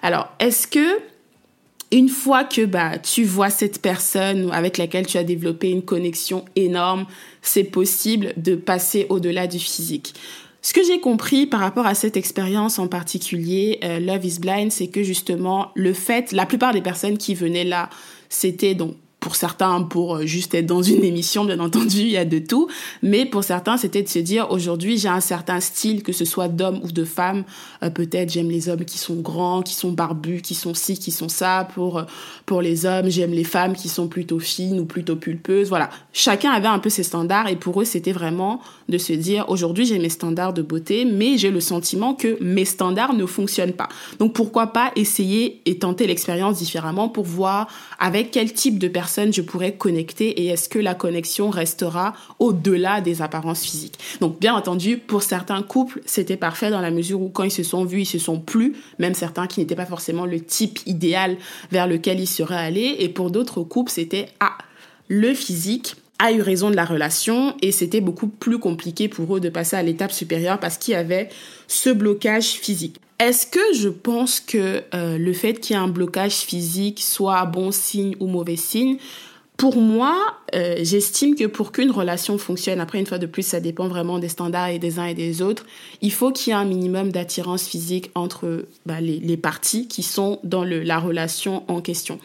Alors, 0.00 0.32
est-ce 0.40 0.66
que 0.66 0.98
une 1.90 2.08
fois 2.08 2.44
que 2.44 2.64
bah 2.64 2.98
tu 2.98 3.24
vois 3.24 3.50
cette 3.50 3.82
personne 3.82 4.50
avec 4.52 4.78
laquelle 4.78 5.06
tu 5.06 5.18
as 5.18 5.24
développé 5.24 5.70
une 5.70 5.82
connexion 5.82 6.46
énorme, 6.56 7.04
c'est 7.42 7.64
possible 7.64 8.32
de 8.38 8.54
passer 8.56 9.06
au-delà 9.10 9.46
du 9.46 9.58
physique? 9.58 10.14
Ce 10.68 10.74
que 10.74 10.84
j'ai 10.84 11.00
compris 11.00 11.46
par 11.46 11.60
rapport 11.60 11.86
à 11.86 11.94
cette 11.94 12.18
expérience 12.18 12.78
en 12.78 12.88
particulier, 12.88 13.78
euh, 13.84 14.00
Love 14.00 14.26
is 14.26 14.38
Blind, 14.38 14.70
c'est 14.70 14.88
que 14.88 15.02
justement, 15.02 15.70
le 15.74 15.94
fait, 15.94 16.30
la 16.30 16.44
plupart 16.44 16.74
des 16.74 16.82
personnes 16.82 17.16
qui 17.16 17.34
venaient 17.34 17.64
là, 17.64 17.88
c'était 18.28 18.74
donc 18.74 18.94
pour 19.20 19.34
certains, 19.34 19.82
pour 19.82 20.16
euh, 20.16 20.26
juste 20.26 20.54
être 20.54 20.66
dans 20.66 20.82
une 20.82 21.02
émission, 21.02 21.44
bien 21.44 21.58
entendu, 21.58 21.98
il 21.98 22.10
y 22.10 22.16
a 22.16 22.24
de 22.24 22.38
tout. 22.38 22.68
Mais 23.02 23.26
pour 23.26 23.42
certains, 23.42 23.76
c'était 23.76 24.02
de 24.02 24.08
se 24.08 24.20
dire, 24.20 24.50
aujourd'hui, 24.50 24.96
j'ai 24.96 25.08
un 25.08 25.20
certain 25.20 25.58
style, 25.58 26.04
que 26.04 26.12
ce 26.12 26.24
soit 26.24 26.48
d'homme 26.48 26.80
ou 26.84 26.92
de 26.92 27.04
femme. 27.04 27.44
Euh, 27.82 27.90
peut-être 27.90 28.30
j'aime 28.30 28.48
les 28.48 28.68
hommes 28.68 28.84
qui 28.84 28.98
sont 28.98 29.16
grands, 29.16 29.62
qui 29.62 29.74
sont 29.74 29.90
barbus, 29.90 30.42
qui 30.42 30.54
sont 30.54 30.72
ci, 30.72 30.98
qui 30.98 31.10
sont 31.10 31.28
ça. 31.28 31.68
Pour, 31.74 31.98
euh, 31.98 32.04
pour 32.46 32.62
les 32.62 32.86
hommes, 32.86 33.10
j'aime 33.10 33.32
les 33.32 33.44
femmes 33.44 33.74
qui 33.74 33.88
sont 33.88 34.06
plutôt 34.06 34.38
fines 34.38 34.78
ou 34.78 34.84
plutôt 34.84 35.16
pulpeuses. 35.16 35.68
Voilà. 35.68 35.90
Chacun 36.12 36.52
avait 36.52 36.68
un 36.68 36.78
peu 36.78 36.90
ses 36.90 37.02
standards 37.02 37.48
et 37.48 37.56
pour 37.56 37.80
eux, 37.80 37.84
c'était 37.84 38.12
vraiment 38.12 38.60
de 38.88 38.98
se 38.98 39.12
dire, 39.12 39.46
aujourd'hui, 39.48 39.84
j'ai 39.84 39.98
mes 39.98 40.10
standards 40.10 40.52
de 40.52 40.62
beauté, 40.62 41.04
mais 41.04 41.38
j'ai 41.38 41.50
le 41.50 41.60
sentiment 41.60 42.14
que 42.14 42.38
mes 42.40 42.64
standards 42.64 43.14
ne 43.14 43.26
fonctionnent 43.26 43.72
pas. 43.72 43.88
Donc 44.20 44.32
pourquoi 44.32 44.68
pas 44.68 44.92
essayer 44.94 45.60
et 45.66 45.78
tenter 45.78 46.06
l'expérience 46.06 46.58
différemment 46.58 47.08
pour 47.08 47.24
voir 47.24 47.68
avec 47.98 48.30
quel 48.30 48.52
type 48.52 48.78
de 48.78 48.86
personne 48.86 49.07
je 49.08 49.42
pourrais 49.42 49.74
connecter 49.74 50.42
et 50.42 50.46
est-ce 50.46 50.68
que 50.68 50.78
la 50.78 50.94
connexion 50.94 51.50
restera 51.50 52.14
au-delà 52.38 53.00
des 53.00 53.22
apparences 53.22 53.62
physiques? 53.62 53.98
Donc 54.20 54.38
bien 54.38 54.54
entendu, 54.54 54.98
pour 54.98 55.22
certains 55.22 55.62
couples, 55.62 56.00
c'était 56.06 56.36
parfait 56.36 56.70
dans 56.70 56.80
la 56.80 56.90
mesure 56.90 57.20
où 57.20 57.28
quand 57.28 57.44
ils 57.44 57.50
se 57.50 57.62
sont 57.62 57.84
vus, 57.84 58.02
ils 58.02 58.06
se 58.06 58.18
sont 58.18 58.38
plus, 58.38 58.76
même 58.98 59.14
certains 59.14 59.46
qui 59.46 59.60
n'étaient 59.60 59.74
pas 59.74 59.86
forcément 59.86 60.26
le 60.26 60.40
type 60.40 60.80
idéal 60.86 61.36
vers 61.70 61.86
lequel 61.86 62.20
ils 62.20 62.26
seraient 62.26 62.56
allés 62.56 62.96
et 62.98 63.08
pour 63.08 63.30
d'autres 63.30 63.62
couples, 63.62 63.90
c'était 63.90 64.28
ah, 64.40 64.56
le 65.08 65.34
physique 65.34 65.96
a 66.18 66.32
eu 66.32 66.42
raison 66.42 66.70
de 66.70 66.76
la 66.76 66.84
relation 66.84 67.56
et 67.62 67.72
c'était 67.72 68.00
beaucoup 68.00 68.28
plus 68.28 68.58
compliqué 68.58 69.08
pour 69.08 69.36
eux 69.36 69.40
de 69.40 69.48
passer 69.48 69.76
à 69.76 69.82
l'étape 69.82 70.12
supérieure 70.12 70.58
parce 70.58 70.76
qu'il 70.76 70.92
y 70.92 70.96
avait 70.96 71.28
ce 71.68 71.90
blocage 71.90 72.46
physique. 72.46 73.00
Est-ce 73.18 73.48
que 73.48 73.74
je 73.74 73.88
pense 73.88 74.38
que 74.38 74.84
euh, 74.94 75.18
le 75.18 75.32
fait 75.32 75.54
qu'il 75.54 75.74
y 75.74 75.78
ait 75.78 75.82
un 75.82 75.88
blocage 75.88 76.36
physique 76.36 77.00
soit 77.02 77.44
bon 77.46 77.72
signe 77.72 78.14
ou 78.20 78.28
mauvais 78.28 78.56
signe? 78.56 78.98
Pour 79.56 79.78
moi, 79.78 80.16
euh, 80.54 80.76
j'estime 80.82 81.34
que 81.34 81.46
pour 81.46 81.72
qu'une 81.72 81.90
relation 81.90 82.38
fonctionne, 82.38 82.78
après 82.78 83.00
une 83.00 83.06
fois 83.06 83.18
de 83.18 83.26
plus, 83.26 83.42
ça 83.44 83.58
dépend 83.58 83.88
vraiment 83.88 84.20
des 84.20 84.28
standards 84.28 84.68
et 84.68 84.78
des 84.78 85.00
uns 85.00 85.06
et 85.06 85.14
des 85.14 85.42
autres, 85.42 85.66
il 86.00 86.12
faut 86.12 86.30
qu'il 86.30 86.52
y 86.52 86.54
ait 86.54 86.58
un 86.60 86.64
minimum 86.64 87.10
d'attirance 87.10 87.66
physique 87.66 88.12
entre 88.14 88.66
bah, 88.86 89.00
les, 89.00 89.18
les, 89.18 89.36
parties 89.36 89.88
qui 89.88 90.04
sont 90.04 90.38
dans 90.44 90.62
le, 90.62 90.84
la 90.84 91.00
relation 91.00 91.64
en 91.66 91.80
question. 91.80 92.20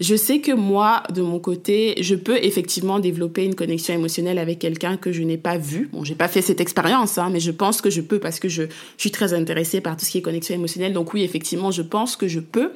Je 0.00 0.14
sais 0.14 0.40
que 0.40 0.52
moi, 0.52 1.02
de 1.12 1.22
mon 1.22 1.40
côté, 1.40 1.96
je 2.00 2.14
peux 2.14 2.38
effectivement 2.42 3.00
développer 3.00 3.44
une 3.44 3.56
connexion 3.56 3.94
émotionnelle 3.94 4.38
avec 4.38 4.60
quelqu'un 4.60 4.96
que 4.96 5.10
je 5.10 5.22
n'ai 5.22 5.38
pas 5.38 5.58
vu. 5.58 5.88
Bon, 5.92 6.04
j'ai 6.04 6.14
pas 6.14 6.28
fait 6.28 6.40
cette 6.42 6.60
expérience, 6.60 7.18
hein, 7.18 7.30
mais 7.32 7.40
je 7.40 7.50
pense 7.50 7.80
que 7.80 7.90
je 7.90 8.00
peux 8.00 8.20
parce 8.20 8.38
que 8.38 8.48
je, 8.48 8.62
je 8.62 9.00
suis 9.00 9.10
très 9.10 9.34
intéressée 9.34 9.80
par 9.80 9.96
tout 9.96 10.04
ce 10.04 10.10
qui 10.10 10.18
est 10.18 10.22
connexion 10.22 10.54
émotionnelle. 10.54 10.92
Donc 10.92 11.14
oui, 11.14 11.22
effectivement, 11.22 11.72
je 11.72 11.82
pense 11.82 12.14
que 12.14 12.28
je 12.28 12.38
peux. 12.38 12.70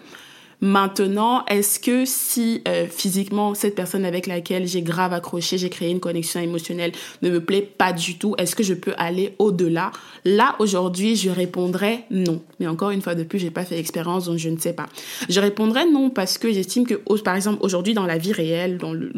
Maintenant, 0.64 1.44
est-ce 1.46 1.80
que 1.80 2.04
si 2.04 2.62
euh, 2.68 2.86
physiquement 2.88 3.52
cette 3.52 3.74
personne 3.74 4.04
avec 4.04 4.28
laquelle 4.28 4.64
j'ai 4.68 4.80
grave 4.80 5.12
accroché, 5.12 5.58
j'ai 5.58 5.68
créé 5.68 5.90
une 5.90 5.98
connexion 5.98 6.38
émotionnelle 6.38 6.92
ne 7.22 7.30
me 7.30 7.40
plaît 7.40 7.62
pas 7.62 7.92
du 7.92 8.16
tout, 8.16 8.36
est-ce 8.38 8.54
que 8.54 8.62
je 8.62 8.72
peux 8.72 8.94
aller 8.96 9.34
au-delà? 9.40 9.90
Là, 10.24 10.54
aujourd'hui, 10.60 11.16
je 11.16 11.30
répondrais 11.30 12.04
non. 12.10 12.40
Mais 12.60 12.68
encore 12.68 12.90
une 12.90 13.02
fois 13.02 13.16
de 13.16 13.24
plus, 13.24 13.40
j'ai 13.40 13.50
pas 13.50 13.64
fait 13.64 13.74
l'expérience, 13.74 14.26
donc 14.26 14.38
je 14.38 14.50
ne 14.50 14.56
sais 14.56 14.72
pas. 14.72 14.86
Je 15.28 15.40
répondrais 15.40 15.90
non 15.90 16.10
parce 16.10 16.38
que 16.38 16.52
j'estime 16.52 16.86
que, 16.86 16.94
par 17.24 17.34
exemple, 17.34 17.58
aujourd'hui, 17.62 17.94
dans 17.94 18.06
la 18.06 18.18
vie 18.18 18.32
réelle, 18.32 18.78
dans 18.78 18.92
le, 18.92 19.10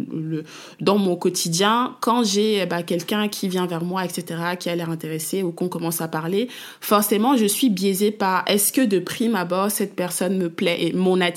dans 0.80 0.96
mon 0.96 1.14
quotidien, 1.14 1.94
quand 2.00 2.24
j'ai 2.24 2.64
bah, 2.64 2.82
quelqu'un 2.82 3.28
qui 3.28 3.48
vient 3.48 3.66
vers 3.66 3.84
moi, 3.84 4.02
etc., 4.02 4.24
qui 4.58 4.70
a 4.70 4.76
l'air 4.76 4.88
intéressé 4.88 5.42
ou 5.42 5.52
qu'on 5.52 5.68
commence 5.68 6.00
à 6.00 6.08
parler, 6.08 6.48
forcément, 6.80 7.36
je 7.36 7.44
suis 7.44 7.68
biaisée 7.68 8.12
par 8.12 8.44
est-ce 8.46 8.72
que 8.72 8.80
de 8.80 8.98
prime 8.98 9.34
abord 9.34 9.70
cette 9.70 9.94
personne 9.94 10.38
me 10.38 10.48
plaît 10.48 10.78
et 10.80 10.94
mon 10.94 11.20
attitude 11.20 11.33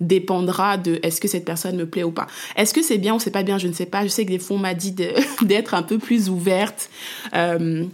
dépendra 0.00 0.76
de 0.76 0.98
est-ce 1.02 1.20
que 1.20 1.28
cette 1.28 1.44
personne 1.44 1.76
me 1.76 1.86
plaît 1.86 2.02
ou 2.02 2.12
pas. 2.12 2.26
Est-ce 2.56 2.74
que 2.74 2.82
c'est 2.82 2.98
bien 2.98 3.14
ou 3.14 3.20
c'est 3.20 3.30
pas 3.30 3.42
bien, 3.42 3.58
je 3.58 3.68
ne 3.68 3.72
sais 3.72 3.86
pas. 3.86 4.04
Je 4.04 4.08
sais 4.08 4.24
que 4.24 4.30
des 4.30 4.38
fois 4.38 4.56
on 4.56 4.60
m'a 4.60 4.74
dit 4.74 4.94
d'être 5.42 5.74
un 5.74 5.82
peu 5.82 5.98
plus 5.98 6.28
ouverte. 6.28 6.90
Euh, 7.34 7.84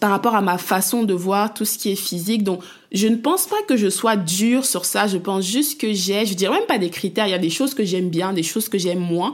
par 0.00 0.10
rapport 0.10 0.34
à 0.34 0.42
ma 0.42 0.58
façon 0.58 1.02
de 1.02 1.14
voir 1.14 1.54
tout 1.54 1.64
ce 1.64 1.78
qui 1.78 1.90
est 1.90 1.96
physique. 1.96 2.44
Donc, 2.44 2.62
je 2.92 3.08
ne 3.08 3.16
pense 3.16 3.46
pas 3.46 3.56
que 3.66 3.76
je 3.76 3.88
sois 3.88 4.16
dure 4.16 4.64
sur 4.64 4.84
ça. 4.84 5.06
Je 5.06 5.16
pense 5.16 5.44
juste 5.44 5.80
que 5.80 5.92
j'ai, 5.92 6.26
je 6.26 6.34
dirais 6.34 6.58
même 6.58 6.66
pas 6.66 6.78
des 6.78 6.90
critères. 6.90 7.26
Il 7.26 7.30
y 7.30 7.34
a 7.34 7.38
des 7.38 7.50
choses 7.50 7.74
que 7.74 7.84
j'aime 7.84 8.08
bien, 8.08 8.32
des 8.32 8.42
choses 8.42 8.68
que 8.68 8.78
j'aime 8.78 9.00
moins. 9.00 9.32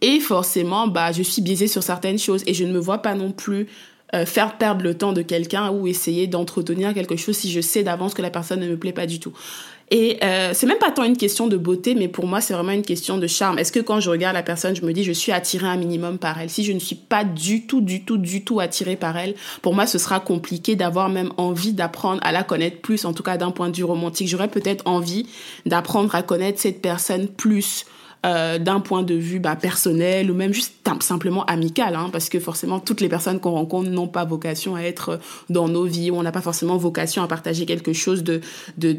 Et 0.00 0.20
forcément, 0.20 0.88
bah, 0.88 1.12
je 1.12 1.22
suis 1.22 1.42
biaisée 1.42 1.68
sur 1.68 1.82
certaines 1.82 2.18
choses 2.18 2.42
et 2.46 2.54
je 2.54 2.64
ne 2.64 2.72
me 2.72 2.78
vois 2.78 2.98
pas 2.98 3.14
non 3.14 3.32
plus 3.32 3.66
euh, 4.14 4.24
faire 4.24 4.56
perdre 4.56 4.82
le 4.82 4.96
temps 4.96 5.12
de 5.12 5.22
quelqu'un 5.22 5.70
ou 5.70 5.86
essayer 5.86 6.26
d'entretenir 6.26 6.94
quelque 6.94 7.16
chose 7.16 7.36
si 7.36 7.50
je 7.50 7.60
sais 7.60 7.82
d'avance 7.82 8.14
que 8.14 8.22
la 8.22 8.30
personne 8.30 8.60
ne 8.60 8.68
me 8.68 8.76
plaît 8.76 8.92
pas 8.92 9.06
du 9.06 9.18
tout. 9.18 9.32
Et 9.90 10.18
euh, 10.24 10.50
c'est 10.52 10.66
même 10.66 10.78
pas 10.78 10.90
tant 10.90 11.04
une 11.04 11.16
question 11.16 11.46
de 11.46 11.56
beauté, 11.56 11.94
mais 11.94 12.08
pour 12.08 12.26
moi, 12.26 12.40
c'est 12.40 12.54
vraiment 12.54 12.72
une 12.72 12.82
question 12.82 13.18
de 13.18 13.26
charme. 13.26 13.58
Est-ce 13.58 13.70
que 13.70 13.78
quand 13.78 14.00
je 14.00 14.10
regarde 14.10 14.34
la 14.34 14.42
personne, 14.42 14.74
je 14.74 14.84
me 14.84 14.92
dis, 14.92 15.04
je 15.04 15.12
suis 15.12 15.30
attirée 15.30 15.68
un 15.68 15.76
minimum 15.76 16.18
par 16.18 16.40
elle? 16.40 16.50
Si 16.50 16.64
je 16.64 16.72
ne 16.72 16.80
suis 16.80 16.96
pas 16.96 17.22
du 17.22 17.66
tout, 17.66 17.80
du 17.80 18.04
tout, 18.04 18.16
du 18.16 18.42
tout 18.42 18.58
attirée 18.58 18.96
par 18.96 19.16
elle, 19.16 19.34
pour 19.62 19.74
moi, 19.74 19.86
ce 19.86 19.98
sera 19.98 20.18
compliqué 20.18 20.74
d'avoir 20.74 21.08
même 21.08 21.30
envie 21.36 21.72
d'apprendre 21.72 22.20
à 22.24 22.32
la 22.32 22.42
connaître 22.42 22.80
plus, 22.80 23.04
en 23.04 23.12
tout 23.12 23.22
cas 23.22 23.36
d'un 23.36 23.52
point 23.52 23.70
de 23.70 23.76
vue 23.76 23.84
romantique. 23.84 24.28
J'aurais 24.28 24.48
peut-être 24.48 24.82
envie 24.86 25.26
d'apprendre 25.66 26.14
à 26.16 26.22
connaître 26.22 26.58
cette 26.58 26.82
personne 26.82 27.28
plus 27.28 27.86
euh, 28.26 28.58
d'un 28.58 28.80
point 28.80 29.02
de 29.02 29.14
vue 29.14 29.38
bah, 29.38 29.56
personnel 29.56 30.30
ou 30.30 30.34
même 30.34 30.52
juste 30.52 30.74
simplement 31.00 31.44
amical, 31.46 31.94
hein, 31.94 32.08
parce 32.12 32.28
que 32.28 32.40
forcément 32.40 32.80
toutes 32.80 33.00
les 33.00 33.08
personnes 33.08 33.40
qu'on 33.40 33.52
rencontre 33.52 33.88
n'ont 33.90 34.08
pas 34.08 34.24
vocation 34.24 34.74
à 34.74 34.82
être 34.82 35.18
dans 35.48 35.68
nos 35.68 35.84
vies, 35.84 36.10
on 36.10 36.22
n'a 36.22 36.32
pas 36.32 36.40
forcément 36.40 36.76
vocation 36.76 37.22
à 37.22 37.28
partager 37.28 37.66
quelque 37.66 37.92
chose 37.92 38.22
de, 38.24 38.40
de, 38.78 38.94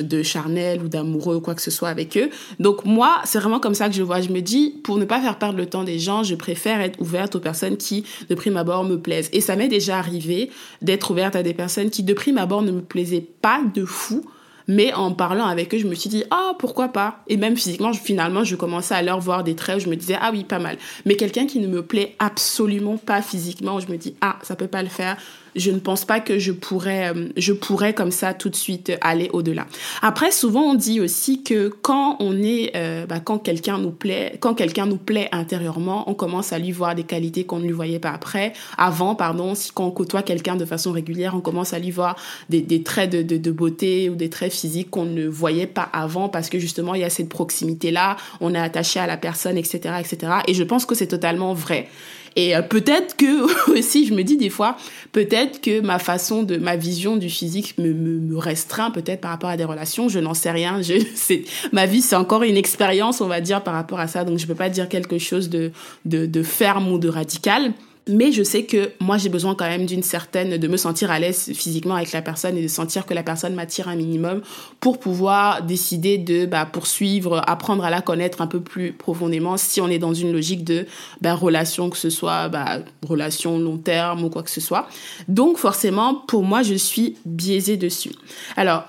de 0.00 0.22
charnel 0.22 0.82
ou 0.82 0.88
d'amoureux 0.88 1.36
ou 1.36 1.40
quoi 1.40 1.54
que 1.54 1.62
ce 1.62 1.70
soit 1.70 1.88
avec 1.88 2.16
eux. 2.16 2.30
Donc 2.58 2.84
moi, 2.84 3.20
c'est 3.24 3.38
vraiment 3.38 3.60
comme 3.60 3.74
ça 3.74 3.88
que 3.88 3.94
je 3.94 4.02
vois. 4.02 4.20
Je 4.20 4.30
me 4.30 4.40
dis, 4.40 4.80
pour 4.84 4.98
ne 4.98 5.04
pas 5.04 5.20
faire 5.20 5.38
perdre 5.38 5.58
le 5.58 5.66
temps 5.66 5.84
des 5.84 5.98
gens, 5.98 6.22
je 6.22 6.34
préfère 6.34 6.80
être 6.80 7.00
ouverte 7.00 7.36
aux 7.36 7.40
personnes 7.40 7.76
qui, 7.76 8.04
de 8.28 8.34
prime 8.34 8.56
abord, 8.56 8.84
me 8.84 8.96
plaisent. 8.96 9.28
Et 9.32 9.40
ça 9.40 9.56
m'est 9.56 9.68
déjà 9.68 9.98
arrivé 9.98 10.50
d'être 10.82 11.10
ouverte 11.10 11.36
à 11.36 11.42
des 11.42 11.54
personnes 11.54 11.90
qui, 11.90 12.02
de 12.02 12.14
prime 12.14 12.38
abord, 12.38 12.62
ne 12.62 12.72
me 12.72 12.82
plaisaient 12.82 13.26
pas 13.42 13.60
de 13.74 13.84
fou, 13.84 14.24
mais 14.70 14.92
en 14.92 15.10
parlant 15.10 15.46
avec 15.46 15.74
eux, 15.74 15.78
je 15.78 15.86
me 15.88 15.96
suis 15.96 16.08
dit, 16.08 16.22
ah, 16.30 16.52
pourquoi 16.60 16.88
pas? 16.88 17.18
Et 17.26 17.36
même 17.36 17.56
physiquement, 17.56 17.92
finalement, 17.92 18.44
je 18.44 18.54
commençais 18.54 18.94
à 18.94 19.02
leur 19.02 19.18
voir 19.18 19.42
des 19.42 19.56
traits 19.56 19.78
où 19.78 19.80
je 19.80 19.88
me 19.88 19.96
disais, 19.96 20.16
ah 20.20 20.30
oui, 20.32 20.44
pas 20.44 20.60
mal. 20.60 20.78
Mais 21.04 21.16
quelqu'un 21.16 21.48
qui 21.48 21.58
ne 21.58 21.66
me 21.66 21.82
plaît 21.82 22.14
absolument 22.20 22.96
pas 22.96 23.20
physiquement, 23.20 23.80
je 23.80 23.88
me 23.88 23.96
dis, 23.96 24.14
ah, 24.20 24.36
ça 24.42 24.54
peut 24.54 24.68
pas 24.68 24.84
le 24.84 24.88
faire 24.88 25.16
je 25.56 25.70
ne 25.70 25.78
pense 25.78 26.04
pas 26.04 26.20
que 26.20 26.38
je 26.38 26.52
pourrais, 26.52 27.14
euh, 27.14 27.28
je 27.36 27.52
pourrais 27.52 27.94
comme 27.94 28.10
ça 28.10 28.34
tout 28.34 28.48
de 28.48 28.56
suite 28.56 28.92
aller 29.00 29.30
au-delà. 29.32 29.66
Après, 30.02 30.30
souvent 30.30 30.62
on 30.62 30.74
dit 30.74 31.00
aussi 31.00 31.42
que 31.42 31.68
quand 31.68 32.16
on 32.20 32.40
est, 32.42 32.72
euh, 32.76 33.06
bah, 33.06 33.20
quand 33.20 33.38
quelqu'un 33.38 33.78
nous 33.78 33.90
plaît, 33.90 34.36
quand 34.40 34.54
quelqu'un 34.54 34.86
nous 34.86 34.96
plaît 34.96 35.28
intérieurement, 35.32 36.08
on 36.08 36.14
commence 36.14 36.52
à 36.52 36.58
lui 36.58 36.72
voir 36.72 36.94
des 36.94 37.04
qualités 37.04 37.44
qu'on 37.44 37.58
ne 37.58 37.64
lui 37.64 37.72
voyait 37.72 37.98
pas 37.98 38.10
après, 38.10 38.52
avant, 38.76 39.14
pardon. 39.14 39.54
Quand 39.74 39.86
on 39.86 39.90
côtoie 39.90 40.22
quelqu'un 40.22 40.56
de 40.56 40.64
façon 40.64 40.92
régulière, 40.92 41.34
on 41.34 41.40
commence 41.40 41.72
à 41.72 41.78
lui 41.78 41.90
voir 41.90 42.16
des, 42.48 42.82
traits 42.82 43.10
de, 43.10 43.22
de, 43.22 43.36
de, 43.36 43.50
beauté 43.50 44.10
ou 44.10 44.14
des 44.14 44.30
traits 44.30 44.52
physiques 44.52 44.90
qu'on 44.90 45.04
ne 45.04 45.26
voyait 45.26 45.66
pas 45.66 45.88
avant 45.92 46.28
parce 46.28 46.48
que 46.48 46.58
justement 46.58 46.94
il 46.94 47.00
y 47.00 47.04
a 47.04 47.10
cette 47.10 47.28
proximité 47.28 47.90
là, 47.90 48.16
on 48.40 48.54
est 48.54 48.58
attaché 48.58 49.00
à 49.00 49.06
la 49.06 49.16
personne, 49.16 49.56
etc., 49.56 49.94
etc. 50.00 50.32
Et 50.46 50.54
je 50.54 50.62
pense 50.62 50.86
que 50.86 50.94
c'est 50.94 51.06
totalement 51.08 51.54
vrai. 51.54 51.88
Et 52.36 52.56
euh, 52.56 52.62
peut-être 52.62 53.16
que 53.16 53.70
aussi, 53.78 54.06
je 54.06 54.14
me 54.14 54.22
dis 54.22 54.36
des 54.36 54.50
fois, 54.50 54.76
peut-être 55.12 55.60
que 55.60 55.80
ma 55.80 55.98
façon 55.98 56.42
de, 56.42 56.56
ma 56.56 56.76
vision 56.76 57.16
du 57.16 57.28
physique 57.28 57.76
me, 57.78 57.92
me, 57.92 58.18
me 58.20 58.38
restreint 58.38 58.90
peut-être 58.90 59.20
par 59.20 59.30
rapport 59.30 59.50
à 59.50 59.56
des 59.56 59.64
relations. 59.64 60.08
Je 60.08 60.18
n'en 60.18 60.34
sais 60.34 60.50
rien. 60.50 60.82
Je, 60.82 60.94
c'est, 61.14 61.44
ma 61.72 61.86
vie, 61.86 62.02
c'est 62.02 62.16
encore 62.16 62.42
une 62.42 62.56
expérience, 62.56 63.20
on 63.20 63.26
va 63.26 63.40
dire, 63.40 63.62
par 63.62 63.74
rapport 63.74 64.00
à 64.00 64.06
ça. 64.06 64.24
Donc, 64.24 64.38
je 64.38 64.46
peux 64.46 64.54
pas 64.54 64.68
dire 64.68 64.88
quelque 64.88 65.18
chose 65.18 65.48
de, 65.48 65.72
de, 66.04 66.26
de 66.26 66.42
ferme 66.42 66.90
ou 66.92 66.98
de 66.98 67.08
radical. 67.08 67.72
Mais 68.08 68.32
je 68.32 68.42
sais 68.42 68.64
que 68.64 68.90
moi, 69.00 69.18
j'ai 69.18 69.28
besoin 69.28 69.54
quand 69.54 69.66
même 69.66 69.86
d'une 69.86 70.02
certaine, 70.02 70.56
de 70.56 70.68
me 70.68 70.76
sentir 70.76 71.10
à 71.10 71.18
l'aise 71.18 71.52
physiquement 71.54 71.94
avec 71.94 72.12
la 72.12 72.22
personne 72.22 72.56
et 72.56 72.62
de 72.62 72.68
sentir 72.68 73.06
que 73.06 73.14
la 73.14 73.22
personne 73.22 73.54
m'attire 73.54 73.88
un 73.88 73.96
minimum 73.96 74.42
pour 74.80 74.98
pouvoir 74.98 75.62
décider 75.62 76.18
de 76.18 76.46
bah, 76.46 76.66
poursuivre, 76.66 77.42
apprendre 77.46 77.84
à 77.84 77.90
la 77.90 78.00
connaître 78.00 78.40
un 78.40 78.46
peu 78.46 78.60
plus 78.60 78.92
profondément 78.92 79.56
si 79.56 79.80
on 79.80 79.88
est 79.88 79.98
dans 79.98 80.14
une 80.14 80.32
logique 80.32 80.64
de 80.64 80.86
bah, 81.20 81.34
relation, 81.34 81.90
que 81.90 81.98
ce 81.98 82.10
soit 82.10 82.48
bah, 82.48 82.78
relation 83.06 83.58
long 83.58 83.78
terme 83.78 84.24
ou 84.24 84.30
quoi 84.30 84.42
que 84.42 84.50
ce 84.50 84.60
soit. 84.60 84.88
Donc 85.28 85.58
forcément, 85.58 86.14
pour 86.14 86.42
moi, 86.42 86.62
je 86.62 86.74
suis 86.74 87.16
biaisée 87.24 87.76
dessus. 87.76 88.12
Alors, 88.56 88.84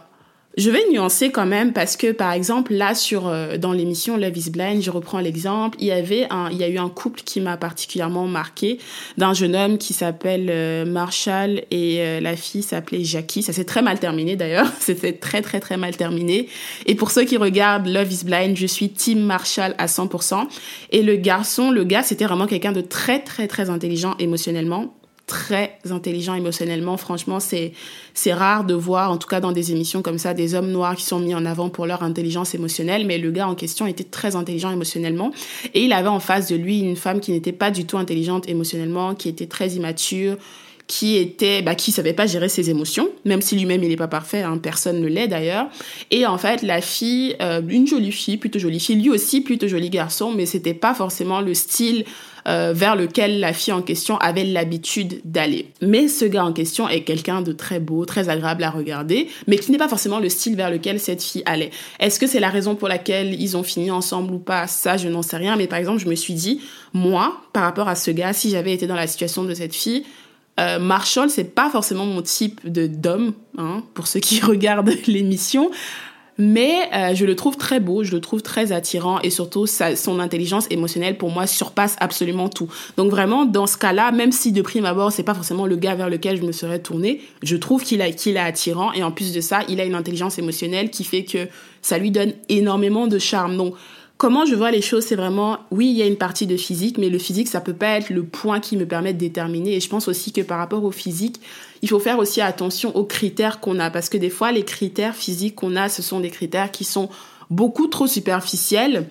je 0.57 0.69
vais 0.69 0.81
nuancer 0.91 1.31
quand 1.31 1.45
même 1.45 1.71
parce 1.71 1.95
que 1.95 2.11
par 2.11 2.33
exemple 2.33 2.73
là 2.73 2.93
sur 2.93 3.27
euh, 3.27 3.57
dans 3.57 3.71
l'émission 3.71 4.17
Love 4.17 4.37
is 4.37 4.49
Blind, 4.49 4.81
je 4.81 4.91
reprends 4.91 5.19
l'exemple, 5.19 5.77
il 5.79 5.87
y 5.87 5.91
avait 5.91 6.27
un 6.29 6.49
il 6.51 6.57
y 6.57 6.63
a 6.63 6.67
eu 6.67 6.77
un 6.77 6.89
couple 6.89 7.21
qui 7.21 7.39
m'a 7.39 7.55
particulièrement 7.55 8.27
marqué 8.27 8.77
d'un 9.17 9.33
jeune 9.33 9.55
homme 9.55 9.77
qui 9.77 9.93
s'appelle 9.93 10.47
euh, 10.49 10.85
Marshall 10.85 11.63
et 11.71 12.01
euh, 12.01 12.19
la 12.19 12.35
fille 12.35 12.63
s'appelait 12.63 13.03
Jackie. 13.03 13.43
Ça 13.43 13.53
s'est 13.53 13.63
très 13.63 13.81
mal 13.81 13.99
terminé 13.99 14.35
d'ailleurs, 14.35 14.67
c'était 14.79 15.13
très 15.13 15.41
très 15.41 15.61
très 15.61 15.77
mal 15.77 15.95
terminé. 15.95 16.49
Et 16.85 16.95
pour 16.95 17.11
ceux 17.11 17.23
qui 17.23 17.37
regardent 17.37 17.87
Love 17.87 18.11
is 18.11 18.25
Blind, 18.25 18.57
je 18.57 18.67
suis 18.67 18.89
team 18.89 19.21
Marshall 19.21 19.73
à 19.77 19.85
100% 19.85 20.47
et 20.91 21.01
le 21.01 21.15
garçon, 21.15 21.71
le 21.71 21.85
gars, 21.85 22.03
c'était 22.03 22.25
vraiment 22.25 22.47
quelqu'un 22.47 22.73
de 22.73 22.81
très 22.81 23.19
très 23.19 23.47
très 23.47 23.69
intelligent 23.69 24.15
émotionnellement 24.19 24.93
très 25.31 25.79
intelligent 25.89 26.35
émotionnellement. 26.35 26.97
Franchement, 26.97 27.39
c'est 27.39 27.71
c'est 28.13 28.33
rare 28.33 28.65
de 28.65 28.73
voir, 28.73 29.11
en 29.11 29.17
tout 29.17 29.29
cas 29.29 29.39
dans 29.39 29.53
des 29.53 29.71
émissions 29.71 30.01
comme 30.01 30.17
ça, 30.17 30.33
des 30.33 30.55
hommes 30.55 30.69
noirs 30.69 30.97
qui 30.97 31.05
sont 31.05 31.19
mis 31.19 31.33
en 31.33 31.45
avant 31.45 31.69
pour 31.69 31.85
leur 31.85 32.03
intelligence 32.03 32.53
émotionnelle. 32.53 33.07
Mais 33.07 33.17
le 33.17 33.31
gars 33.31 33.47
en 33.47 33.55
question 33.55 33.87
était 33.87 34.03
très 34.03 34.35
intelligent 34.35 34.71
émotionnellement 34.71 35.31
et 35.73 35.85
il 35.85 35.93
avait 35.93 36.09
en 36.09 36.19
face 36.19 36.49
de 36.49 36.57
lui 36.57 36.81
une 36.81 36.97
femme 36.97 37.21
qui 37.21 37.31
n'était 37.31 37.53
pas 37.53 37.71
du 37.71 37.85
tout 37.85 37.97
intelligente 37.97 38.49
émotionnellement, 38.49 39.15
qui 39.15 39.29
était 39.29 39.47
très 39.47 39.69
immature 39.69 40.35
qui 40.87 41.15
était 41.15 41.61
bah 41.61 41.73
qui 41.73 41.93
savait 41.93 42.11
pas 42.11 42.25
gérer 42.25 42.49
ses 42.49 42.69
émotions 42.69 43.07
même 43.23 43.41
si 43.41 43.55
lui-même 43.55 43.81
il 43.81 43.87
n'est 43.87 43.95
pas 43.95 44.09
parfait 44.09 44.41
hein, 44.41 44.57
personne 44.57 44.99
ne 44.99 45.07
l'est 45.07 45.29
d'ailleurs 45.29 45.69
et 46.09 46.25
en 46.25 46.37
fait 46.37 46.63
la 46.63 46.81
fille 46.81 47.33
euh, 47.41 47.61
une 47.69 47.87
jolie 47.87 48.11
fille 48.11 48.35
plutôt 48.35 48.59
jolie 48.59 48.81
fille 48.81 48.97
lui 48.97 49.09
aussi 49.09 49.39
plutôt 49.39 49.69
joli 49.69 49.89
garçon 49.89 50.33
mais 50.33 50.45
c'était 50.45 50.73
pas 50.73 50.93
forcément 50.93 51.39
le 51.39 51.53
style 51.53 52.03
euh, 52.47 52.73
vers 52.73 52.95
lequel 52.95 53.39
la 53.39 53.53
fille 53.53 53.73
en 53.73 53.81
question 53.81 54.17
avait 54.17 54.43
l'habitude 54.43 55.21
d'aller. 55.25 55.71
Mais 55.81 56.07
ce 56.07 56.25
gars 56.25 56.45
en 56.45 56.53
question 56.53 56.87
est 56.89 57.01
quelqu'un 57.01 57.41
de 57.41 57.51
très 57.51 57.79
beau, 57.79 58.05
très 58.05 58.29
agréable 58.29 58.63
à 58.63 58.69
regarder, 58.69 59.27
mais 59.47 59.57
qui 59.57 59.71
n'est 59.71 59.77
pas 59.77 59.89
forcément 59.89 60.19
le 60.19 60.29
style 60.29 60.55
vers 60.55 60.69
lequel 60.69 60.99
cette 60.99 61.23
fille 61.23 61.43
allait. 61.45 61.71
Est-ce 61.99 62.19
que 62.19 62.27
c'est 62.27 62.39
la 62.39 62.49
raison 62.49 62.75
pour 62.75 62.87
laquelle 62.87 63.39
ils 63.39 63.57
ont 63.57 63.63
fini 63.63 63.91
ensemble 63.91 64.33
ou 64.33 64.39
pas? 64.39 64.67
Ça, 64.67 64.97
je 64.97 65.07
n'en 65.07 65.21
sais 65.21 65.37
rien. 65.37 65.55
Mais 65.55 65.67
par 65.67 65.79
exemple, 65.79 65.99
je 65.99 66.07
me 66.07 66.15
suis 66.15 66.33
dit, 66.33 66.61
moi, 66.93 67.41
par 67.53 67.63
rapport 67.63 67.87
à 67.87 67.95
ce 67.95 68.11
gars, 68.11 68.33
si 68.33 68.49
j'avais 68.49 68.73
été 68.73 68.87
dans 68.87 68.95
la 68.95 69.07
situation 69.07 69.43
de 69.43 69.53
cette 69.53 69.75
fille, 69.75 70.03
euh, 70.59 70.79
Marshall, 70.79 71.29
c'est 71.29 71.55
pas 71.55 71.69
forcément 71.69 72.05
mon 72.05 72.21
type 72.21 72.59
de 72.69 72.85
d'homme, 72.87 73.33
hein, 73.57 73.83
pour 73.93 74.07
ceux 74.07 74.19
qui 74.19 74.41
regardent 74.41 74.93
l'émission 75.07 75.71
mais 76.41 76.89
euh, 76.91 77.13
je 77.13 77.23
le 77.23 77.35
trouve 77.35 77.55
très 77.55 77.79
beau, 77.79 78.03
je 78.03 78.11
le 78.11 78.19
trouve 78.19 78.41
très 78.41 78.71
attirant 78.71 79.19
et 79.21 79.29
surtout 79.29 79.67
son 79.67 80.19
intelligence 80.19 80.65
émotionnelle 80.71 81.15
pour 81.15 81.29
moi 81.29 81.45
surpasse 81.45 81.95
absolument 81.99 82.49
tout. 82.49 82.67
Donc 82.97 83.11
vraiment 83.11 83.45
dans 83.45 83.67
ce 83.67 83.77
cas-là, 83.77 84.11
même 84.11 84.31
si 84.31 84.51
de 84.51 84.63
prime 84.63 84.85
abord 84.85 85.11
c'est 85.11 85.21
pas 85.21 85.35
forcément 85.35 85.67
le 85.67 85.75
gars 85.75 85.93
vers 85.93 86.09
lequel 86.09 86.37
je 86.37 86.41
me 86.41 86.51
serais 86.51 86.79
tournée, 86.79 87.21
je 87.43 87.55
trouve 87.55 87.83
qu'il 87.83 88.01
a 88.01 88.09
qu'il 88.11 88.37
est 88.37 88.39
attirant 88.39 88.91
et 88.93 89.03
en 89.03 89.11
plus 89.11 89.33
de 89.33 89.39
ça, 89.39 89.59
il 89.69 89.79
a 89.79 89.85
une 89.85 89.93
intelligence 89.93 90.39
émotionnelle 90.39 90.89
qui 90.89 91.03
fait 91.03 91.25
que 91.25 91.47
ça 91.83 91.99
lui 91.99 92.09
donne 92.09 92.33
énormément 92.49 93.05
de 93.05 93.19
charme. 93.19 93.55
Donc 93.55 93.75
comment 94.17 94.45
je 94.45 94.55
vois 94.55 94.71
les 94.71 94.81
choses, 94.81 95.05
c'est 95.05 95.15
vraiment, 95.15 95.59
oui, 95.69 95.89
il 95.91 95.97
y 95.97 96.01
a 96.01 96.07
une 96.07 96.17
partie 96.17 96.47
de 96.47 96.57
physique, 96.57 96.97
mais 96.97 97.09
le 97.09 97.19
physique, 97.19 97.47
ça 97.47 97.61
peut 97.61 97.73
pas 97.73 97.97
être 97.97 98.09
le 98.09 98.23
point 98.23 98.59
qui 98.59 98.77
me 98.77 98.85
permet 98.87 99.13
de 99.13 99.19
déterminer. 99.19 99.75
Et 99.75 99.79
je 99.79 99.89
pense 99.89 100.07
aussi 100.07 100.31
que 100.31 100.41
par 100.41 100.57
rapport 100.57 100.83
au 100.83 100.91
physique, 100.91 101.39
il 101.81 101.89
faut 101.89 101.99
faire 101.99 102.19
aussi 102.19 102.41
attention 102.41 102.95
aux 102.95 103.05
critères 103.05 103.59
qu'on 103.59 103.79
a, 103.79 103.89
parce 103.89 104.09
que 104.09 104.17
des 104.17 104.29
fois, 104.29 104.51
les 104.51 104.63
critères 104.63 105.15
physiques 105.15 105.55
qu'on 105.55 105.75
a, 105.75 105.89
ce 105.89 106.01
sont 106.01 106.19
des 106.19 106.29
critères 106.29 106.71
qui 106.71 106.83
sont 106.83 107.09
beaucoup 107.49 107.87
trop 107.87 108.07
superficiels 108.07 109.07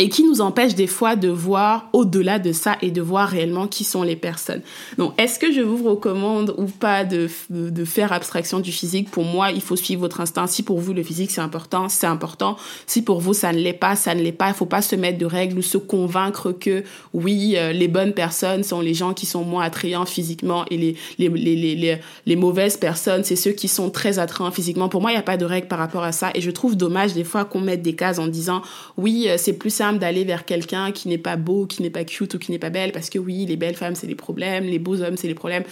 et 0.00 0.08
qui 0.08 0.24
nous 0.24 0.40
empêche 0.40 0.74
des 0.74 0.88
fois 0.88 1.14
de 1.14 1.28
voir 1.28 1.88
au-delà 1.92 2.40
de 2.40 2.52
ça 2.52 2.76
et 2.82 2.90
de 2.90 3.00
voir 3.00 3.28
réellement 3.28 3.68
qui 3.68 3.84
sont 3.84 4.02
les 4.02 4.16
personnes. 4.16 4.62
Donc, 4.98 5.14
est-ce 5.20 5.38
que 5.38 5.52
je 5.52 5.60
vous 5.60 5.88
recommande 5.88 6.52
ou 6.58 6.64
pas 6.64 7.04
de, 7.04 7.28
de, 7.48 7.84
faire 7.84 8.12
abstraction 8.12 8.58
du 8.58 8.72
physique? 8.72 9.10
Pour 9.10 9.22
moi, 9.22 9.52
il 9.52 9.60
faut 9.60 9.76
suivre 9.76 10.00
votre 10.00 10.20
instinct. 10.20 10.48
Si 10.48 10.64
pour 10.64 10.80
vous, 10.80 10.94
le 10.94 11.04
physique, 11.04 11.30
c'est 11.30 11.40
important, 11.40 11.88
c'est 11.88 12.08
important. 12.08 12.56
Si 12.86 13.02
pour 13.02 13.20
vous, 13.20 13.34
ça 13.34 13.52
ne 13.52 13.58
l'est 13.58 13.72
pas, 13.72 13.94
ça 13.94 14.16
ne 14.16 14.22
l'est 14.22 14.32
pas. 14.32 14.48
Il 14.48 14.54
faut 14.54 14.66
pas 14.66 14.82
se 14.82 14.96
mettre 14.96 15.18
de 15.18 15.26
règles 15.26 15.58
ou 15.58 15.62
se 15.62 15.78
convaincre 15.78 16.50
que, 16.50 16.82
oui, 17.12 17.54
euh, 17.56 17.72
les 17.72 17.86
bonnes 17.86 18.14
personnes 18.14 18.64
sont 18.64 18.80
les 18.80 18.94
gens 18.94 19.14
qui 19.14 19.26
sont 19.26 19.44
moins 19.44 19.62
attrayants 19.62 20.06
physiquement 20.06 20.64
et 20.72 20.76
les, 20.76 20.96
les, 21.18 21.28
les, 21.28 21.76
les, 21.76 22.00
les 22.26 22.36
mauvaises 22.36 22.76
personnes, 22.76 23.22
c'est 23.22 23.36
ceux 23.36 23.52
qui 23.52 23.68
sont 23.68 23.90
très 23.90 24.18
attrayants 24.18 24.50
physiquement. 24.50 24.88
Pour 24.88 25.00
moi, 25.00 25.12
il 25.12 25.14
n'y 25.14 25.20
a 25.20 25.22
pas 25.22 25.36
de 25.36 25.44
règles 25.44 25.68
par 25.68 25.78
rapport 25.78 26.02
à 26.02 26.10
ça. 26.10 26.30
Et 26.34 26.40
je 26.40 26.50
trouve 26.50 26.76
dommage 26.76 27.14
des 27.14 27.24
fois 27.24 27.44
qu'on 27.44 27.60
mette 27.60 27.82
des 27.82 27.94
cases 27.94 28.18
en 28.18 28.26
disant, 28.26 28.62
oui, 28.96 29.26
euh, 29.28 29.36
c'est 29.38 29.52
plus 29.52 29.83
d'aller 29.92 30.24
vers 30.24 30.44
quelqu'un 30.44 30.92
qui 30.92 31.08
n'est 31.08 31.18
pas 31.18 31.36
beau, 31.36 31.66
qui 31.66 31.82
n'est 31.82 31.90
pas 31.90 32.04
cute 32.04 32.34
ou 32.34 32.38
qui 32.38 32.50
n'est 32.50 32.58
pas 32.58 32.70
belle, 32.70 32.92
parce 32.92 33.10
que 33.10 33.18
oui, 33.18 33.46
les 33.46 33.56
belles 33.56 33.76
femmes, 33.76 33.94
c'est 33.94 34.06
les 34.06 34.14
problèmes, 34.14 34.64
les 34.64 34.78
beaux 34.78 35.00
hommes, 35.02 35.16
c'est 35.16 35.28
les 35.28 35.34
problèmes. 35.34 35.64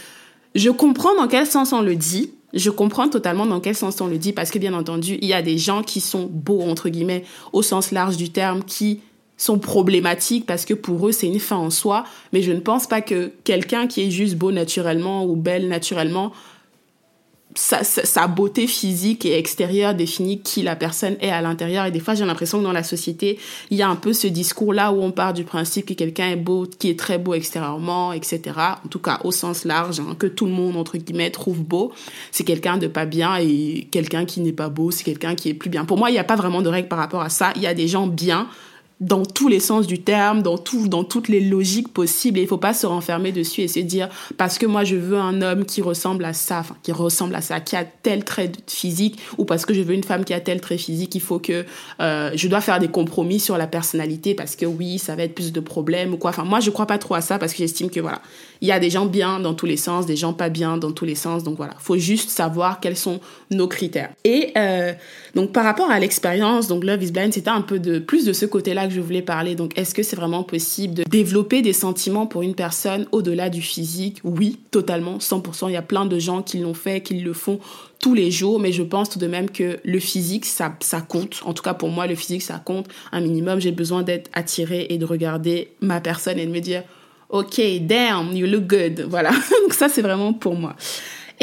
Je 0.55 0.71
comprends 0.71 1.15
dans 1.15 1.29
quel 1.29 1.47
sens 1.47 1.73
on 1.73 1.81
le 1.81 1.97
dit. 1.97 2.33
Je 2.53 2.69
comprends 2.69 3.09
totalement 3.09 3.47
dans 3.47 3.61
quel 3.61 3.75
sens 3.75 4.01
on 4.01 4.07
le 4.07 4.19
dit, 4.19 4.33
parce 4.33 4.51
que 4.51 4.59
bien 4.59 4.75
entendu, 4.75 5.19
il 5.23 5.29
y 5.29 5.33
a 5.33 5.41
des 5.41 5.57
gens 5.57 5.83
qui 5.83 6.01
sont 6.01 6.29
beaux, 6.31 6.61
entre 6.61 6.91
guillemets, 6.91 7.25
au 7.55 7.63
sens 7.63 7.93
large 7.93 8.19
du 8.19 8.31
terme, 8.31 8.63
qui 8.63 9.01
sont 9.43 9.59
problématiques 9.59 10.47
parce 10.47 10.65
que 10.65 10.75
pour 10.75 11.09
eux 11.09 11.13
c'est 11.13 11.27
une 11.27 11.41
fin 11.41 11.57
en 11.57 11.71
soi, 11.71 12.05
mais 12.33 12.43
je 12.43 12.53
ne 12.53 12.61
pense 12.61 12.87
pas 12.87 13.01
que 13.01 13.33
quelqu'un 13.45 13.87
qui 13.87 14.03
est 14.03 14.11
juste 14.11 14.37
beau 14.37 14.53
naturellement 14.53 15.25
ou 15.25 15.35
belle 15.35 15.69
naturellement 15.69 16.33
sa, 17.55 18.27
beauté 18.29 18.67
physique 18.67 19.27
et 19.27 19.39
extérieure 19.39 19.95
définit 19.95 20.41
qui 20.41 20.63
la 20.63 20.77
personne 20.77 21.17
est 21.21 21.31
à 21.31 21.43
l'intérieur. 21.43 21.87
Et 21.87 21.91
des 21.91 22.01
fois, 22.01 22.15
j'ai 22.15 22.25
l'impression 22.25 22.59
que 22.59 22.65
dans 22.65 22.73
la 22.73 22.83
société, 22.83 23.39
il 23.71 23.77
y 23.77 23.83
a 23.83 23.89
un 23.89 23.97
peu 23.97 24.13
ce 24.13 24.27
discours-là 24.27 24.93
où 24.93 25.03
on 25.03 25.11
part 25.11 25.35
du 25.35 25.45
principe 25.45 25.87
que 25.87 25.95
quelqu'un 25.95 26.31
est 26.31 26.37
beau, 26.37 26.67
qui 26.67 26.89
est 26.89 26.99
très 26.99 27.19
beau 27.19 27.35
extérieurement, 27.35 28.13
etc. 28.13 28.41
En 28.85 28.89
tout 28.89 28.99
cas, 28.99 29.21
au 29.25 29.33
sens 29.33 29.65
large, 29.65 30.01
hein, 30.01 30.17
que 30.19 30.27
tout 30.27 30.47
le 30.47 30.53
monde, 30.53 30.77
entre 30.77 30.97
guillemets, 30.97 31.31
trouve 31.31 31.63
beau. 31.63 31.93
C'est 32.31 32.45
quelqu'un 32.45 32.79
de 32.79 32.87
pas 32.87 33.05
bien 33.05 33.37
et 33.37 33.89
quelqu'un 33.91 34.25
qui 34.25 34.41
n'est 34.41 34.53
pas 34.53 34.69
beau, 34.69 34.91
c'est 34.91 35.05
quelqu'un 35.05 35.35
qui 35.35 35.51
est 35.51 35.55
plus 35.55 35.71
bien. 35.71 35.85
Pour 35.85 35.99
moi, 35.99 36.11
il 36.11 36.15
n'y 36.15 36.19
a 36.19 36.25
pas 36.25 36.37
vraiment 36.37 36.63
de 36.63 36.69
règle 36.69 36.89
par 36.89 36.99
rapport 36.99 37.23
à 37.23 37.29
ça. 37.29 37.53
Il 37.57 37.63
y 37.63 37.67
a 37.67 37.75
des 37.75 37.89
gens 37.89 38.07
bien 38.07 38.49
dans 39.03 39.25
tous 39.25 39.49
les 39.49 39.59
sens 39.59 39.89
du 39.89 40.01
terme, 40.01 40.43
dans 40.43 40.59
tout, 40.59 40.87
dans 40.87 41.03
toutes 41.03 41.27
les 41.29 41.41
logiques 41.41 41.93
possibles. 41.93 42.39
Et 42.39 42.43
il 42.43 42.49
faut 42.49 42.57
pas 42.57 42.73
se 42.73 42.87
renfermer 42.87 43.33
dessus 43.33 43.63
et 43.63 43.69
se 43.69 43.81
dire 43.81 44.09
parce 44.39 44.59
que 44.59 44.67
moi 44.67 44.85
je 44.85 44.95
veux 44.95 45.19
un 45.19 45.43
homme 45.43 45.65
qui 45.65 45.83
ressemble 45.83 46.25
à 46.25 46.33
ça, 46.33 46.63
qui 46.85 46.93
ressemble 46.93 47.35
à 47.35 47.41
ça, 47.41 47.59
qui 47.59 47.75
a 47.75 47.85
tel 47.85 48.25
trait 48.25 48.53
physique, 48.69 49.19
ou 49.39 49.45
parce 49.45 49.67
que 49.67 49.75
je 49.75 49.83
veux 49.83 49.95
une 49.95 50.05
femme 50.05 50.25
qui 50.25 50.33
a 50.33 50.41
tel 50.41 50.61
trait 50.61 50.79
physique, 50.79 51.15
il 51.17 51.21
faut 51.21 51.41
que 51.41 51.65
euh, 52.01 52.31
je 52.35 52.47
dois 52.47 52.61
faire 52.61 52.79
des 52.79 52.89
compromis 52.89 53.41
sur 53.41 53.59
la 53.59 53.67
personnalité 53.67 54.35
parce 54.35 54.55
que 54.55 54.67
oui, 54.67 55.01
ça 55.01 55.17
va 55.17 55.25
être 55.25 55.35
plus 55.35 55.53
de 55.53 55.61
problèmes 55.61 56.15
ou 56.15 56.17
quoi. 56.17 56.31
Enfin 56.31 56.45
moi 56.45 56.61
je 56.61 56.71
crois 56.71 56.87
pas 56.87 56.99
trop 56.99 57.17
à 57.17 57.21
ça 57.21 57.41
parce 57.41 57.53
que 57.53 57.59
j'estime 57.59 57.91
que 57.91 57.99
voilà, 57.99 58.23
il 58.61 58.69
y 58.69 58.73
a 58.73 58.79
des 58.79 58.91
gens 58.91 59.07
bien 59.07 59.41
dans 59.41 59.55
tous 59.55 59.67
les 59.67 59.77
sens, 59.77 60.07
des 60.07 60.17
gens 60.17 60.33
pas 60.33 60.49
bien 60.49 60.77
dans 60.77 60.93
tous 60.93 61.05
les 61.05 61.17
sens. 61.17 61.43
Donc 61.43 61.57
voilà, 61.57 61.75
faut 61.81 61.99
juste 61.99 62.31
savoir 62.31 62.79
quels 62.79 62.97
sont 62.97 63.19
nos 63.51 63.67
critères. 63.67 64.11
Et 64.23 64.53
euh, 64.57 64.93
donc 65.35 65.51
par 65.51 65.65
rapport 65.65 65.91
à 65.91 65.99
l'expérience, 65.99 66.69
donc 66.69 66.85
Love 66.85 67.03
is 67.03 67.11
Blind, 67.11 67.33
c'était 67.33 67.51
un 67.51 67.63
peu 67.63 67.81
de 67.81 67.99
plus 67.99 68.25
de 68.25 68.33
ce 68.33 68.47
côté-là 68.47 68.87
je 68.93 69.01
voulais 69.01 69.23
parler. 69.23 69.55
Donc, 69.55 69.77
est-ce 69.79 69.95
que 69.95 70.03
c'est 70.03 70.17
vraiment 70.17 70.43
possible 70.43 70.95
de 70.95 71.03
développer 71.05 71.63
des 71.63 71.73
sentiments 71.73 72.27
pour 72.27 72.43
une 72.43 72.55
personne 72.55 73.07
au-delà 73.13 73.51
du 73.51 73.63
physique? 73.63 74.21
Oui, 74.25 74.59
totalement, 74.71 75.19
100%. 75.19 75.69
Il 75.69 75.73
y 75.73 75.77
a 75.77 75.83
plein 75.83 76.07
de 76.07 76.19
gens 76.19 76.43
qui 76.43 76.59
l'ont 76.59 76.75
fait, 76.75 77.01
qui 77.01 77.15
le 77.15 77.33
font 77.33 77.59
tous 78.01 78.15
les 78.15 78.31
jours, 78.31 78.61
mais 78.61 78.73
je 78.73 78.83
pense 78.83 79.11
tout 79.11 79.19
de 79.19 79.27
même 79.27 79.51
que 79.51 79.79
le 79.85 79.99
physique, 79.99 80.45
ça, 80.45 80.75
ça 80.81 81.01
compte. 81.01 81.41
En 81.45 81.55
tout 81.55 81.63
cas, 81.63 81.75
pour 81.75 81.89
moi, 81.89 82.07
le 82.07 82.15
physique, 82.15 82.43
ça 82.43 82.61
compte 82.65 82.89
un 83.13 83.21
minimum. 83.21 83.61
J'ai 83.61 83.73
besoin 83.73 84.03
d'être 84.03 84.31
attirée 84.33 84.87
et 84.91 84.99
de 84.99 85.05
regarder 85.05 85.73
ma 85.81 86.01
personne 86.01 86.39
et 86.39 86.47
de 86.47 86.51
me 86.51 86.61
dire, 86.61 86.83
OK, 87.31 87.61
damn, 87.81 88.33
you 88.33 88.47
look 88.47 88.67
good. 88.67 89.07
Voilà. 89.09 89.31
Donc 89.63 89.73
ça, 89.73 89.89
c'est 89.89 90.03
vraiment 90.03 90.33
pour 90.33 90.55
moi. 90.55 90.77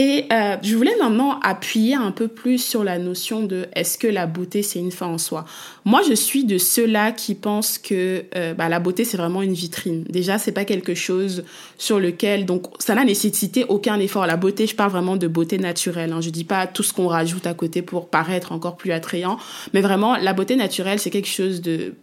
Et 0.01 0.27
euh, 0.31 0.55
je 0.63 0.77
voulais 0.77 0.95
maintenant 0.97 1.41
appuyer 1.41 1.93
un 1.93 2.11
peu 2.11 2.29
plus 2.29 2.57
sur 2.57 2.85
la 2.85 2.97
notion 2.97 3.43
de 3.43 3.67
est-ce 3.73 3.97
que 3.97 4.07
la 4.07 4.27
beauté 4.27 4.63
c'est 4.63 4.79
une 4.79 4.93
fin 4.93 5.07
en 5.07 5.17
soi. 5.17 5.43
Moi, 5.83 5.99
je 6.07 6.13
suis 6.13 6.45
de 6.45 6.57
ceux-là 6.57 7.11
qui 7.11 7.35
pensent 7.35 7.77
que 7.77 8.23
euh, 8.33 8.53
bah, 8.53 8.69
la 8.69 8.79
beauté 8.79 9.03
c'est 9.03 9.17
vraiment 9.17 9.41
une 9.41 9.51
vitrine. 9.51 10.05
Déjà, 10.07 10.37
c'est 10.37 10.53
pas 10.53 10.63
quelque 10.63 10.95
chose 10.95 11.43
sur 11.77 11.99
lequel 11.99 12.45
donc 12.45 12.67
ça 12.79 12.95
n'a 12.95 13.03
nécessité 13.03 13.65
aucun 13.67 13.99
effort. 13.99 14.25
La 14.25 14.37
beauté, 14.37 14.67
je 14.67 14.75
parle 14.75 14.91
vraiment 14.91 15.17
de 15.17 15.27
beauté 15.27 15.57
naturelle. 15.57 16.13
Hein. 16.13 16.21
Je 16.21 16.29
dis 16.29 16.45
pas 16.45 16.65
tout 16.65 16.81
ce 16.83 16.93
qu'on 16.93 17.07
rajoute 17.07 17.45
à 17.45 17.53
côté 17.53 17.81
pour 17.81 18.07
paraître 18.07 18.53
encore 18.53 18.77
plus 18.77 18.93
attrayant, 18.93 19.37
mais 19.73 19.81
vraiment 19.81 20.15
la 20.15 20.31
beauté 20.31 20.55
naturelle 20.55 20.99
c'est 20.99 21.09
quelque 21.09 21.27
chose 21.27 21.59
de 21.59 21.95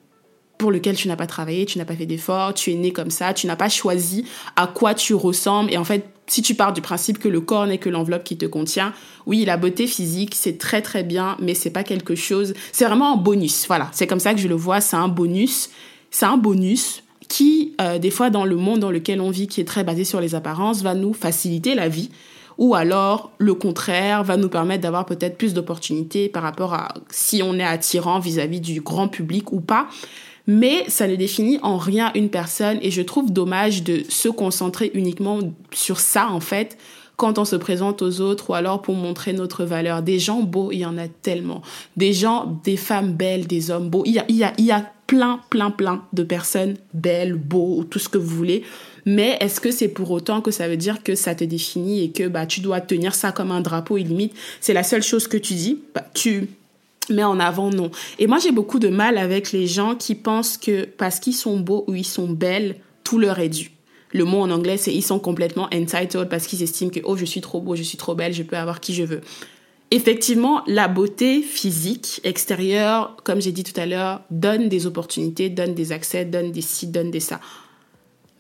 pour 0.58 0.70
lequel 0.70 0.96
tu 0.96 1.08
n'as 1.08 1.16
pas 1.16 1.26
travaillé, 1.26 1.64
tu 1.64 1.78
n'as 1.78 1.84
pas 1.86 1.96
fait 1.96 2.06
d'effort, 2.06 2.52
tu 2.52 2.72
es 2.72 2.74
né 2.74 2.92
comme 2.92 3.10
ça, 3.10 3.32
tu 3.32 3.46
n'as 3.46 3.56
pas 3.56 3.68
choisi 3.70 4.26
à 4.56 4.66
quoi 4.66 4.94
tu 4.94 5.14
ressembles. 5.14 5.72
Et 5.72 5.78
en 5.78 5.84
fait, 5.84 6.04
si 6.26 6.42
tu 6.42 6.54
pars 6.54 6.72
du 6.72 6.80
principe 6.80 7.18
que 7.18 7.28
le 7.28 7.40
corps 7.40 7.66
n'est 7.66 7.78
que 7.78 7.88
l'enveloppe 7.88 8.24
qui 8.24 8.36
te 8.36 8.46
contient, 8.46 8.92
oui, 9.26 9.44
la 9.44 9.56
beauté 9.56 9.86
physique, 9.86 10.34
c'est 10.34 10.58
très 10.58 10.82
très 10.82 11.02
bien, 11.02 11.36
mais 11.40 11.54
c'est 11.54 11.70
pas 11.70 11.84
quelque 11.84 12.14
chose, 12.14 12.54
c'est 12.72 12.84
vraiment 12.84 13.14
un 13.14 13.16
bonus. 13.16 13.66
Voilà, 13.66 13.88
c'est 13.92 14.06
comme 14.06 14.20
ça 14.20 14.34
que 14.34 14.40
je 14.40 14.48
le 14.48 14.54
vois, 14.54 14.80
c'est 14.80 14.96
un 14.96 15.08
bonus. 15.08 15.70
C'est 16.10 16.26
un 16.26 16.36
bonus 16.36 17.02
qui, 17.28 17.74
euh, 17.80 17.98
des 17.98 18.10
fois, 18.10 18.30
dans 18.30 18.44
le 18.44 18.56
monde 18.56 18.80
dans 18.80 18.90
lequel 18.90 19.20
on 19.20 19.30
vit, 19.30 19.48
qui 19.48 19.60
est 19.60 19.64
très 19.64 19.84
basé 19.84 20.04
sur 20.04 20.20
les 20.20 20.34
apparences, 20.34 20.82
va 20.82 20.94
nous 20.94 21.12
faciliter 21.12 21.74
la 21.74 21.88
vie 21.88 22.10
ou 22.58 22.74
alors 22.74 23.32
le 23.38 23.54
contraire 23.54 24.24
va 24.24 24.36
nous 24.36 24.48
permettre 24.48 24.82
d'avoir 24.82 25.04
peut-être 25.04 25.36
plus 25.36 25.52
d'opportunités 25.52 26.28
par 26.28 26.42
rapport 26.42 26.74
à 26.74 26.94
si 27.10 27.42
on 27.42 27.58
est 27.58 27.64
attirant 27.64 28.18
vis-à-vis 28.18 28.60
-vis 28.60 28.72
du 28.74 28.80
grand 28.80 29.08
public 29.08 29.52
ou 29.52 29.60
pas 29.60 29.88
mais 30.46 30.84
ça 30.88 31.08
ne 31.08 31.16
définit 31.16 31.58
en 31.62 31.76
rien 31.76 32.12
une 32.14 32.30
personne 32.30 32.78
et 32.82 32.90
je 32.90 33.02
trouve 33.02 33.32
dommage 33.32 33.82
de 33.82 34.02
se 34.08 34.28
concentrer 34.28 34.90
uniquement 34.94 35.40
sur 35.72 35.98
ça 36.00 36.28
en 36.28 36.40
fait 36.40 36.76
quand 37.16 37.38
on 37.38 37.44
se 37.44 37.56
présente 37.56 38.02
aux 38.02 38.20
autres 38.20 38.50
ou 38.50 38.54
alors 38.54 38.82
pour 38.82 38.94
montrer 38.94 39.32
notre 39.32 39.64
valeur. 39.64 40.02
Des 40.02 40.18
gens 40.18 40.42
beaux, 40.42 40.70
il 40.70 40.78
y 40.78 40.86
en 40.86 40.98
a 40.98 41.08
tellement. 41.08 41.62
Des 41.96 42.12
gens, 42.12 42.60
des 42.64 42.76
femmes 42.76 43.12
belles, 43.12 43.46
des 43.46 43.70
hommes 43.70 43.88
beaux. 43.88 44.02
Il 44.06 44.12
y 44.12 44.18
a, 44.18 44.24
il 44.28 44.36
y 44.36 44.44
a, 44.44 44.52
il 44.58 44.66
y 44.66 44.72
a 44.72 44.92
plein, 45.06 45.40
plein, 45.50 45.70
plein 45.70 46.04
de 46.12 46.22
personnes 46.22 46.74
belles, 46.92 47.34
beaux, 47.34 47.84
tout 47.84 47.98
ce 47.98 48.08
que 48.08 48.18
vous 48.18 48.36
voulez. 48.36 48.64
Mais 49.06 49.38
est-ce 49.40 49.60
que 49.60 49.70
c'est 49.70 49.88
pour 49.88 50.10
autant 50.10 50.40
que 50.40 50.50
ça 50.50 50.68
veut 50.68 50.76
dire 50.76 51.02
que 51.02 51.14
ça 51.14 51.34
te 51.34 51.44
définit 51.44 52.02
et 52.02 52.10
que 52.10 52.26
bah 52.26 52.44
tu 52.44 52.60
dois 52.60 52.80
tenir 52.80 53.14
ça 53.14 53.30
comme 53.30 53.52
un 53.52 53.60
drapeau 53.60 53.96
et 53.96 54.06
c'est 54.60 54.72
la 54.72 54.82
seule 54.82 55.02
chose 55.02 55.28
que 55.28 55.36
tu 55.36 55.54
dis 55.54 55.78
bah, 55.94 56.04
tu 56.12 56.48
mais 57.10 57.24
en 57.24 57.38
avant, 57.40 57.70
non. 57.70 57.90
Et 58.18 58.26
moi, 58.26 58.38
j'ai 58.38 58.52
beaucoup 58.52 58.78
de 58.78 58.88
mal 58.88 59.18
avec 59.18 59.52
les 59.52 59.66
gens 59.66 59.94
qui 59.94 60.14
pensent 60.14 60.56
que 60.56 60.84
parce 60.84 61.20
qu'ils 61.20 61.34
sont 61.34 61.58
beaux 61.60 61.84
ou 61.86 61.94
ils 61.94 62.06
sont 62.06 62.28
belles, 62.28 62.76
tout 63.04 63.18
leur 63.18 63.38
est 63.38 63.48
dû. 63.48 63.70
Le 64.12 64.24
mot 64.24 64.40
en 64.40 64.50
anglais, 64.50 64.76
c'est 64.76 64.94
ils 64.94 65.02
sont 65.02 65.18
complètement 65.18 65.68
entitled 65.72 66.28
parce 66.28 66.46
qu'ils 66.46 66.62
estiment 66.62 66.90
que, 66.90 67.00
oh, 67.04 67.16
je 67.16 67.24
suis 67.24 67.40
trop 67.40 67.60
beau, 67.60 67.76
je 67.76 67.82
suis 67.82 67.98
trop 67.98 68.14
belle, 68.14 68.32
je 68.32 68.42
peux 68.42 68.56
avoir 68.56 68.80
qui 68.80 68.94
je 68.94 69.04
veux. 69.04 69.20
Effectivement, 69.90 70.62
la 70.66 70.88
beauté 70.88 71.42
physique 71.42 72.20
extérieure, 72.24 73.16
comme 73.22 73.40
j'ai 73.40 73.52
dit 73.52 73.62
tout 73.62 73.78
à 73.80 73.86
l'heure, 73.86 74.22
donne 74.30 74.68
des 74.68 74.86
opportunités, 74.86 75.48
donne 75.48 75.74
des 75.74 75.92
accès, 75.92 76.24
donne 76.24 76.50
des 76.50 76.60
sites, 76.60 76.90
donne 76.90 77.12
des 77.12 77.20
ça. 77.20 77.40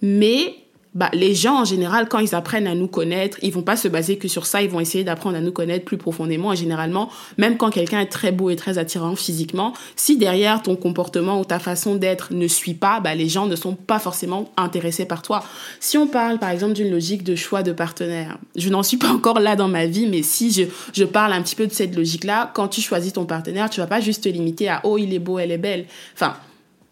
Mais 0.02 0.54
bah, 0.96 1.10
les 1.12 1.34
gens 1.34 1.60
en 1.60 1.64
général, 1.66 2.08
quand 2.08 2.20
ils 2.20 2.34
apprennent 2.34 2.66
à 2.66 2.74
nous 2.74 2.88
connaître, 2.88 3.36
ils 3.42 3.52
vont 3.52 3.60
pas 3.60 3.76
se 3.76 3.86
baser 3.86 4.16
que 4.16 4.28
sur 4.28 4.46
ça, 4.46 4.62
ils 4.62 4.70
vont 4.70 4.80
essayer 4.80 5.04
d'apprendre 5.04 5.36
à 5.36 5.40
nous 5.42 5.52
connaître 5.52 5.84
plus 5.84 5.98
profondément. 5.98 6.54
Et 6.54 6.56
généralement, 6.56 7.10
même 7.36 7.58
quand 7.58 7.68
quelqu'un 7.68 8.00
est 8.00 8.06
très 8.06 8.32
beau 8.32 8.48
et 8.48 8.56
très 8.56 8.78
attirant 8.78 9.14
physiquement, 9.14 9.74
si 9.94 10.16
derrière 10.16 10.62
ton 10.62 10.74
comportement 10.74 11.38
ou 11.38 11.44
ta 11.44 11.58
façon 11.58 11.96
d'être 11.96 12.32
ne 12.32 12.48
suit 12.48 12.72
pas, 12.72 13.00
bah, 13.00 13.14
les 13.14 13.28
gens 13.28 13.44
ne 13.44 13.56
sont 13.56 13.74
pas 13.74 13.98
forcément 13.98 14.50
intéressés 14.56 15.04
par 15.04 15.20
toi. 15.20 15.44
Si 15.80 15.98
on 15.98 16.06
parle 16.06 16.38
par 16.38 16.48
exemple 16.48 16.72
d'une 16.72 16.90
logique 16.90 17.24
de 17.24 17.36
choix 17.36 17.62
de 17.62 17.72
partenaire, 17.72 18.38
je 18.56 18.70
n'en 18.70 18.82
suis 18.82 18.96
pas 18.96 19.10
encore 19.10 19.38
là 19.38 19.54
dans 19.54 19.68
ma 19.68 19.84
vie, 19.84 20.06
mais 20.06 20.22
si 20.22 20.50
je, 20.50 20.62
je 20.94 21.04
parle 21.04 21.34
un 21.34 21.42
petit 21.42 21.56
peu 21.56 21.66
de 21.66 21.72
cette 21.72 21.94
logique-là, 21.94 22.50
quand 22.54 22.68
tu 22.68 22.80
choisis 22.80 23.12
ton 23.12 23.26
partenaire, 23.26 23.68
tu 23.68 23.80
vas 23.80 23.86
pas 23.86 24.00
juste 24.00 24.24
te 24.24 24.30
limiter 24.30 24.70
à 24.70 24.80
oh 24.84 24.96
il 24.96 25.12
est 25.12 25.18
beau, 25.18 25.38
elle 25.38 25.50
est 25.50 25.58
belle. 25.58 25.84
Enfin, 26.14 26.36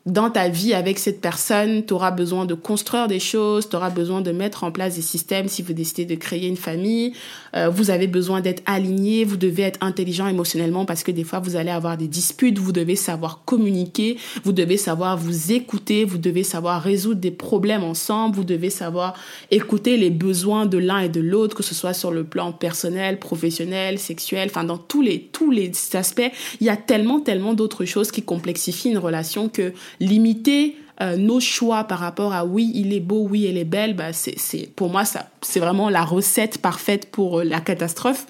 dans 0.06 0.28
ta 0.28 0.50
vie 0.50 0.74
avec 0.74 0.98
cette 0.98 1.22
personne, 1.22 1.86
tu 1.86 1.94
auras 1.94 2.10
besoin 2.10 2.44
de 2.44 2.52
construire 2.52 3.08
des 3.08 3.20
choses, 3.20 3.70
tu 3.70 3.76
auras 3.76 3.88
besoin 3.88 4.20
de 4.20 4.32
mettre 4.32 4.62
en 4.62 4.70
place 4.70 4.96
des 4.96 5.02
systèmes 5.02 5.48
si 5.48 5.62
vous 5.62 5.72
décidez 5.72 6.04
de 6.04 6.14
créer 6.14 6.46
une 6.46 6.58
famille. 6.58 7.14
Euh, 7.56 7.70
vous 7.70 7.88
avez 7.88 8.06
besoin 8.06 8.42
d'être 8.42 8.62
aligné, 8.66 9.24
vous 9.24 9.38
devez 9.38 9.62
être 9.62 9.78
intelligent 9.80 10.28
émotionnellement 10.28 10.84
parce 10.84 11.04
que 11.04 11.10
des 11.10 11.24
fois 11.24 11.38
vous 11.38 11.56
allez 11.56 11.70
avoir 11.70 11.96
des 11.96 12.06
disputes, 12.06 12.58
vous 12.58 12.72
devez 12.72 12.96
savoir 12.96 13.44
communiquer, 13.46 14.18
vous 14.44 14.52
devez 14.52 14.76
savoir 14.76 15.16
vous 15.16 15.52
écouter, 15.52 16.04
vous 16.04 16.18
devez 16.18 16.42
savoir 16.42 16.82
résoudre 16.82 17.20
des 17.20 17.30
problèmes 17.30 17.82
ensemble, 17.82 18.36
vous 18.36 18.44
devez 18.44 18.70
savoir 18.70 19.14
écouter 19.50 19.96
les 19.96 20.10
besoins 20.10 20.66
de 20.66 20.76
l'un 20.76 20.98
et 20.98 21.08
de 21.08 21.22
l'autre, 21.22 21.56
que 21.56 21.62
ce 21.62 21.74
soit 21.74 21.94
sur 21.94 22.10
le 22.10 22.24
plan 22.24 22.52
personnel, 22.52 23.18
professionnel, 23.18 23.98
sexuel, 23.98 24.48
enfin 24.50 24.64
dans 24.64 24.78
tous 24.78 25.00
les 25.00 25.30
tous 25.32 25.50
les 25.50 25.72
aspects, 25.94 26.30
il 26.60 26.66
y 26.66 26.70
a 26.70 26.76
tellement 26.76 27.20
tellement 27.20 27.54
d'autres 27.54 27.86
choses 27.86 28.10
qui 28.10 28.20
complexifient 28.20 28.90
une 28.90 28.98
relation 28.98 29.48
que 29.48 29.72
limiter 30.00 30.76
euh, 31.00 31.16
nos 31.16 31.40
choix 31.40 31.85
par 31.85 31.98
rapport 31.98 32.33
à 32.33 32.44
oui, 32.44 32.70
il 32.74 32.92
est 32.92 33.00
beau, 33.00 33.26
oui, 33.28 33.46
elle 33.46 33.59
est 33.59 33.64
belle, 33.64 33.94
bah, 33.94 34.12
c'est, 34.12 34.37
pour 34.76 34.90
moi, 34.90 35.02
c'est 35.40 35.61
vraiment 35.61 35.90
la 35.90 36.04
recette 36.04 36.59
parfaite 36.59 37.11
pour 37.11 37.40
euh, 37.40 37.44
la 37.44 37.61
catastrophe. 37.61 38.26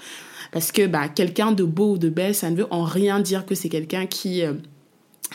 Parce 0.50 0.72
que 0.72 0.86
bah, 0.86 1.08
quelqu'un 1.08 1.52
de 1.52 1.64
beau 1.64 1.92
ou 1.92 1.98
de 1.98 2.08
belle, 2.08 2.34
ça 2.34 2.48
ne 2.48 2.56
veut 2.56 2.66
en 2.70 2.84
rien 2.84 3.20
dire 3.20 3.44
que 3.44 3.54
c'est 3.54 3.68
quelqu'un 3.68 4.06
qui, 4.06 4.42
euh, 4.42 4.52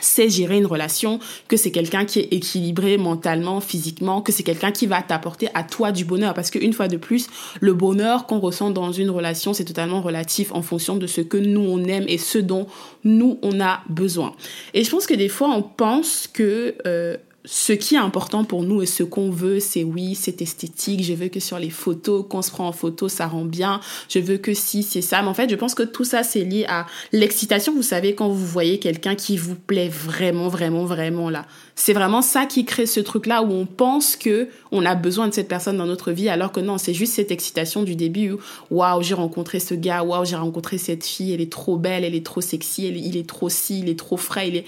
sait 0.01 0.29
gérer 0.29 0.57
une 0.57 0.65
relation, 0.65 1.19
que 1.47 1.57
c'est 1.57 1.71
quelqu'un 1.71 2.05
qui 2.05 2.19
est 2.19 2.33
équilibré 2.33 2.97
mentalement, 2.97 3.61
physiquement, 3.61 4.21
que 4.21 4.31
c'est 4.31 4.43
quelqu'un 4.43 4.71
qui 4.71 4.87
va 4.87 5.01
t'apporter 5.01 5.49
à 5.53 5.63
toi 5.63 5.91
du 5.91 6.05
bonheur. 6.05 6.33
Parce 6.33 6.51
qu'une 6.51 6.73
fois 6.73 6.87
de 6.87 6.97
plus, 6.97 7.27
le 7.59 7.73
bonheur 7.73 8.25
qu'on 8.25 8.39
ressent 8.39 8.71
dans 8.71 8.91
une 8.91 9.09
relation, 9.09 9.53
c'est 9.53 9.65
totalement 9.65 10.01
relatif 10.01 10.51
en 10.51 10.61
fonction 10.61 10.95
de 10.95 11.07
ce 11.07 11.21
que 11.21 11.37
nous 11.37 11.61
on 11.61 11.83
aime 11.85 12.05
et 12.07 12.17
ce 12.17 12.37
dont 12.37 12.67
nous 13.03 13.39
on 13.41 13.59
a 13.61 13.81
besoin. 13.89 14.35
Et 14.73 14.83
je 14.83 14.89
pense 14.89 15.07
que 15.07 15.13
des 15.13 15.29
fois 15.29 15.49
on 15.49 15.61
pense 15.61 16.27
que 16.27 16.75
euh, 16.85 17.17
ce 17.45 17.71
qui 17.71 17.95
est 17.95 17.99
important 17.99 18.43
pour 18.43 18.63
nous 18.63 18.81
et 18.81 18.85
ce 18.85 19.03
qu'on 19.03 19.29
veut, 19.29 19.59
c'est 19.59 19.83
oui, 19.83 20.13
c'est 20.13 20.41
esthétique. 20.41 21.03
Je 21.03 21.13
veux 21.13 21.29
que 21.29 21.39
sur 21.39 21.57
les 21.57 21.69
photos, 21.69 22.25
qu'on 22.27 22.41
se 22.41 22.51
prend 22.51 22.67
en 22.67 22.73
photo, 22.73 23.07
ça 23.07 23.27
rend 23.27 23.45
bien. 23.45 23.79
Je 24.09 24.19
veux 24.19 24.37
que 24.37 24.53
si, 24.53 24.83
c'est 24.83 25.01
ça. 25.01 25.21
Mais 25.21 25.29
en 25.29 25.33
fait, 25.33 25.49
je 25.49 25.55
pense 25.55 25.73
que 25.73 25.83
tout 25.83 26.03
ça, 26.03 26.23
c'est 26.23 26.43
lié 26.43 26.65
à 26.67 26.85
l'excitation. 27.13 27.73
Vous 27.73 27.81
savez, 27.81 28.13
quand 28.13 28.27
vous 28.27 28.45
voyez 28.45 28.79
quelqu'un 28.79 29.15
qui 29.15 29.37
vous 29.37 29.55
plaît 29.55 29.87
vraiment, 29.87 30.49
vraiment, 30.49 30.83
vraiment 30.83 31.29
là. 31.29 31.45
C'est 31.75 31.93
vraiment 31.93 32.21
ça 32.21 32.45
qui 32.45 32.65
crée 32.65 32.85
ce 32.85 32.99
truc-là 32.99 33.41
où 33.41 33.51
on 33.53 33.65
pense 33.65 34.17
que 34.17 34.49
on 34.71 34.85
a 34.85 34.95
besoin 34.95 35.29
de 35.29 35.33
cette 35.33 35.47
personne 35.47 35.77
dans 35.77 35.85
notre 35.85 36.11
vie, 36.11 36.27
alors 36.27 36.51
que 36.51 36.59
non, 36.59 36.77
c'est 36.77 36.93
juste 36.93 37.13
cette 37.13 37.31
excitation 37.31 37.83
du 37.83 37.95
début 37.95 38.33
où, 38.33 38.39
waouh, 38.69 39.01
j'ai 39.01 39.13
rencontré 39.13 39.61
ce 39.61 39.75
gars, 39.75 40.03
waouh, 40.03 40.25
j'ai 40.25 40.35
rencontré 40.35 40.77
cette 40.77 41.05
fille, 41.05 41.33
elle 41.33 41.41
est 41.41 41.51
trop 41.51 41.77
belle, 41.77 42.03
elle 42.03 42.15
est 42.15 42.25
trop 42.25 42.41
sexy, 42.41 42.87
il 42.87 43.15
est 43.15 43.27
trop 43.27 43.47
si, 43.47 43.79
il 43.79 43.87
est 43.87 43.97
trop 43.97 44.17
frais, 44.17 44.49
il 44.49 44.57
est, 44.57 44.65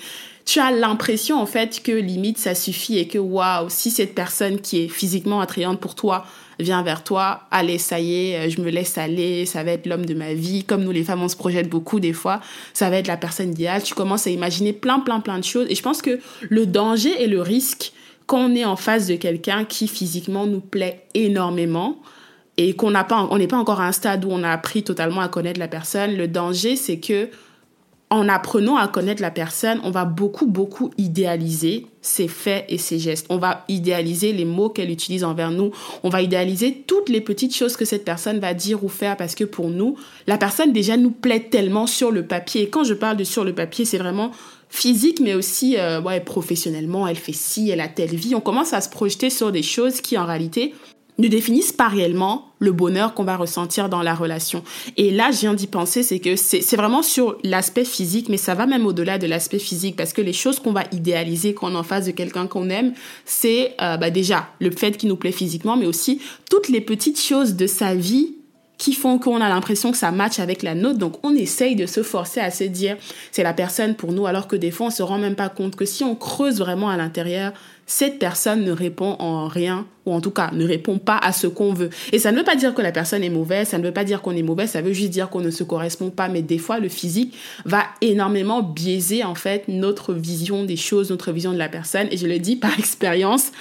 tu 0.51 0.59
as 0.59 0.69
l'impression 0.69 1.39
en 1.39 1.45
fait 1.45 1.81
que 1.81 1.93
limite 1.93 2.37
ça 2.37 2.55
suffit 2.55 2.97
et 2.97 3.07
que 3.07 3.17
waouh, 3.17 3.69
si 3.69 3.89
cette 3.89 4.13
personne 4.13 4.59
qui 4.59 4.83
est 4.83 4.87
physiquement 4.89 5.39
attrayante 5.39 5.79
pour 5.79 5.95
toi 5.95 6.25
vient 6.59 6.83
vers 6.83 7.05
toi, 7.05 7.43
allez, 7.51 7.77
ça 7.77 8.01
y 8.01 8.31
est, 8.31 8.35
euh, 8.35 8.49
je 8.49 8.59
me 8.59 8.69
laisse 8.69 8.97
aller, 8.97 9.45
ça 9.45 9.63
va 9.63 9.71
être 9.71 9.85
l'homme 9.85 10.05
de 10.05 10.13
ma 10.13 10.33
vie. 10.33 10.65
Comme 10.65 10.83
nous 10.83 10.91
les 10.91 11.05
femmes, 11.05 11.23
on 11.23 11.29
se 11.29 11.37
projette 11.37 11.69
beaucoup 11.69 12.01
des 12.01 12.11
fois, 12.11 12.41
ça 12.73 12.89
va 12.89 12.97
être 12.97 13.07
la 13.07 13.15
personne 13.15 13.51
idéale. 13.51 13.81
Tu 13.81 13.93
commences 13.93 14.27
à 14.27 14.29
imaginer 14.29 14.73
plein, 14.73 14.99
plein, 14.99 15.21
plein 15.21 15.39
de 15.39 15.45
choses. 15.45 15.67
Et 15.69 15.75
je 15.75 15.81
pense 15.81 16.01
que 16.01 16.19
le 16.49 16.65
danger 16.65 17.23
et 17.23 17.27
le 17.27 17.41
risque 17.41 17.93
quand 18.25 18.39
on 18.39 18.53
est 18.53 18.65
en 18.65 18.75
face 18.75 19.07
de 19.07 19.15
quelqu'un 19.15 19.63
qui 19.63 19.87
physiquement 19.87 20.47
nous 20.47 20.59
plaît 20.59 21.05
énormément, 21.13 22.01
et 22.57 22.75
qu'on 22.75 22.91
n'a 22.91 23.05
pas, 23.05 23.25
on 23.31 23.37
n'est 23.37 23.47
pas 23.47 23.57
encore 23.57 23.79
à 23.79 23.87
un 23.87 23.93
stade 23.93 24.25
où 24.25 24.29
on 24.29 24.43
a 24.43 24.49
appris 24.49 24.83
totalement 24.83 25.21
à 25.21 25.29
connaître 25.29 25.61
la 25.61 25.69
personne. 25.69 26.17
Le 26.17 26.27
danger, 26.27 26.75
c'est 26.75 26.99
que 26.99 27.29
en 28.11 28.27
apprenant 28.27 28.75
à 28.75 28.89
connaître 28.89 29.21
la 29.21 29.31
personne, 29.31 29.79
on 29.85 29.89
va 29.89 30.03
beaucoup, 30.03 30.45
beaucoup 30.45 30.91
idéaliser 30.97 31.87
ses 32.01 32.27
faits 32.27 32.65
et 32.67 32.77
ses 32.77 32.99
gestes. 32.99 33.25
On 33.29 33.37
va 33.37 33.63
idéaliser 33.69 34.33
les 34.33 34.43
mots 34.43 34.67
qu'elle 34.67 34.91
utilise 34.91 35.23
envers 35.23 35.49
nous. 35.49 35.71
On 36.03 36.09
va 36.09 36.21
idéaliser 36.21 36.83
toutes 36.85 37.07
les 37.07 37.21
petites 37.21 37.55
choses 37.55 37.77
que 37.77 37.85
cette 37.85 38.03
personne 38.03 38.39
va 38.39 38.53
dire 38.53 38.83
ou 38.83 38.89
faire 38.89 39.15
parce 39.15 39.33
que 39.33 39.45
pour 39.45 39.69
nous, 39.69 39.95
la 40.27 40.37
personne 40.37 40.73
déjà 40.73 40.97
nous 40.97 41.11
plaît 41.11 41.47
tellement 41.49 41.87
sur 41.87 42.11
le 42.11 42.25
papier. 42.25 42.63
Et 42.63 42.69
quand 42.69 42.83
je 42.83 42.93
parle 42.93 43.15
de 43.15 43.23
sur 43.23 43.45
le 43.45 43.55
papier, 43.55 43.85
c'est 43.85 43.97
vraiment 43.97 44.31
physique, 44.67 45.21
mais 45.21 45.33
aussi 45.33 45.77
euh, 45.77 46.01
professionnellement. 46.19 47.07
Elle 47.07 47.15
fait 47.15 47.33
ci, 47.33 47.69
elle 47.69 47.81
a 47.81 47.87
telle 47.87 48.15
vie. 48.15 48.35
On 48.35 48.41
commence 48.41 48.73
à 48.73 48.81
se 48.81 48.89
projeter 48.89 49.29
sur 49.29 49.53
des 49.53 49.63
choses 49.63 50.01
qui 50.01 50.17
en 50.17 50.25
réalité 50.25 50.73
ne 51.17 51.27
définissent 51.27 51.73
pas 51.73 51.87
réellement 51.87 52.51
le 52.59 52.71
bonheur 52.71 53.13
qu'on 53.13 53.23
va 53.23 53.37
ressentir 53.37 53.89
dans 53.89 54.01
la 54.01 54.15
relation. 54.15 54.63
Et 54.97 55.11
là, 55.11 55.31
je 55.31 55.39
viens 55.39 55.53
d'y 55.53 55.67
penser, 55.67 56.03
c'est 56.03 56.19
que 56.19 56.35
c'est 56.35 56.75
vraiment 56.75 57.01
sur 57.01 57.37
l'aspect 57.43 57.85
physique, 57.85 58.29
mais 58.29 58.37
ça 58.37 58.55
va 58.55 58.65
même 58.65 58.85
au-delà 58.85 59.17
de 59.17 59.27
l'aspect 59.27 59.59
physique, 59.59 59.95
parce 59.95 60.13
que 60.13 60.21
les 60.21 60.33
choses 60.33 60.59
qu'on 60.59 60.71
va 60.71 60.83
idéaliser 60.91 61.53
quand 61.53 61.71
on 61.71 61.75
est 61.75 61.77
en 61.77 61.83
face 61.83 62.05
de 62.05 62.11
quelqu'un 62.11 62.47
qu'on 62.47 62.69
aime, 62.69 62.93
c'est 63.25 63.75
euh, 63.81 63.97
bah 63.97 64.09
déjà 64.09 64.49
le 64.59 64.71
fait 64.71 64.97
qu'il 64.97 65.09
nous 65.09 65.15
plaît 65.15 65.31
physiquement, 65.31 65.77
mais 65.77 65.85
aussi 65.85 66.21
toutes 66.49 66.69
les 66.69 66.81
petites 66.81 67.19
choses 67.19 67.55
de 67.55 67.67
sa 67.67 67.95
vie 67.95 68.35
qui 68.81 68.93
font 68.93 69.19
qu'on 69.19 69.41
a 69.41 69.47
l'impression 69.47 69.91
que 69.91 69.97
ça 69.97 70.09
matche 70.09 70.39
avec 70.39 70.63
la 70.63 70.73
nôtre. 70.73 70.97
Donc 70.97 71.23
on 71.23 71.35
essaye 71.35 71.75
de 71.75 71.85
se 71.85 72.01
forcer 72.01 72.39
à 72.39 72.49
se 72.49 72.63
dire 72.63 72.97
c'est 73.31 73.43
la 73.43 73.53
personne 73.53 73.95
pour 73.95 74.11
nous, 74.11 74.25
alors 74.25 74.47
que 74.47 74.55
des 74.55 74.71
fois 74.71 74.87
on 74.87 74.91
se 74.91 75.03
rend 75.03 75.19
même 75.19 75.35
pas 75.35 75.49
compte 75.49 75.75
que 75.75 75.85
si 75.85 76.03
on 76.03 76.15
creuse 76.15 76.57
vraiment 76.57 76.89
à 76.89 76.97
l'intérieur, 76.97 77.53
cette 77.91 78.19
personne 78.19 78.63
ne 78.63 78.71
répond 78.71 79.17
en 79.19 79.49
rien, 79.49 79.85
ou 80.05 80.13
en 80.13 80.21
tout 80.21 80.31
cas 80.31 80.49
ne 80.53 80.65
répond 80.65 80.97
pas 80.97 81.17
à 81.17 81.33
ce 81.33 81.45
qu'on 81.45 81.73
veut. 81.73 81.89
Et 82.13 82.19
ça 82.19 82.31
ne 82.31 82.37
veut 82.37 82.45
pas 82.45 82.55
dire 82.55 82.73
que 82.73 82.81
la 82.81 82.93
personne 82.93 83.21
est 83.21 83.29
mauvaise, 83.29 83.67
ça 83.67 83.77
ne 83.77 83.83
veut 83.83 83.91
pas 83.91 84.05
dire 84.05 84.21
qu'on 84.21 84.31
est 84.31 84.43
mauvais, 84.43 84.65
ça 84.65 84.81
veut 84.81 84.93
juste 84.93 85.09
dire 85.09 85.29
qu'on 85.29 85.41
ne 85.41 85.51
se 85.51 85.65
correspond 85.65 86.09
pas. 86.09 86.29
Mais 86.29 86.41
des 86.41 86.57
fois, 86.57 86.79
le 86.79 86.87
physique 86.87 87.35
va 87.65 87.83
énormément 87.99 88.63
biaiser 88.63 89.25
en 89.25 89.35
fait 89.35 89.67
notre 89.67 90.13
vision 90.13 90.63
des 90.63 90.77
choses, 90.77 91.09
notre 91.09 91.33
vision 91.33 91.51
de 91.51 91.57
la 91.57 91.67
personne. 91.67 92.07
Et 92.11 92.17
je 92.17 92.27
le 92.27 92.39
dis 92.39 92.55
par 92.55 92.71
expérience, 92.79 93.51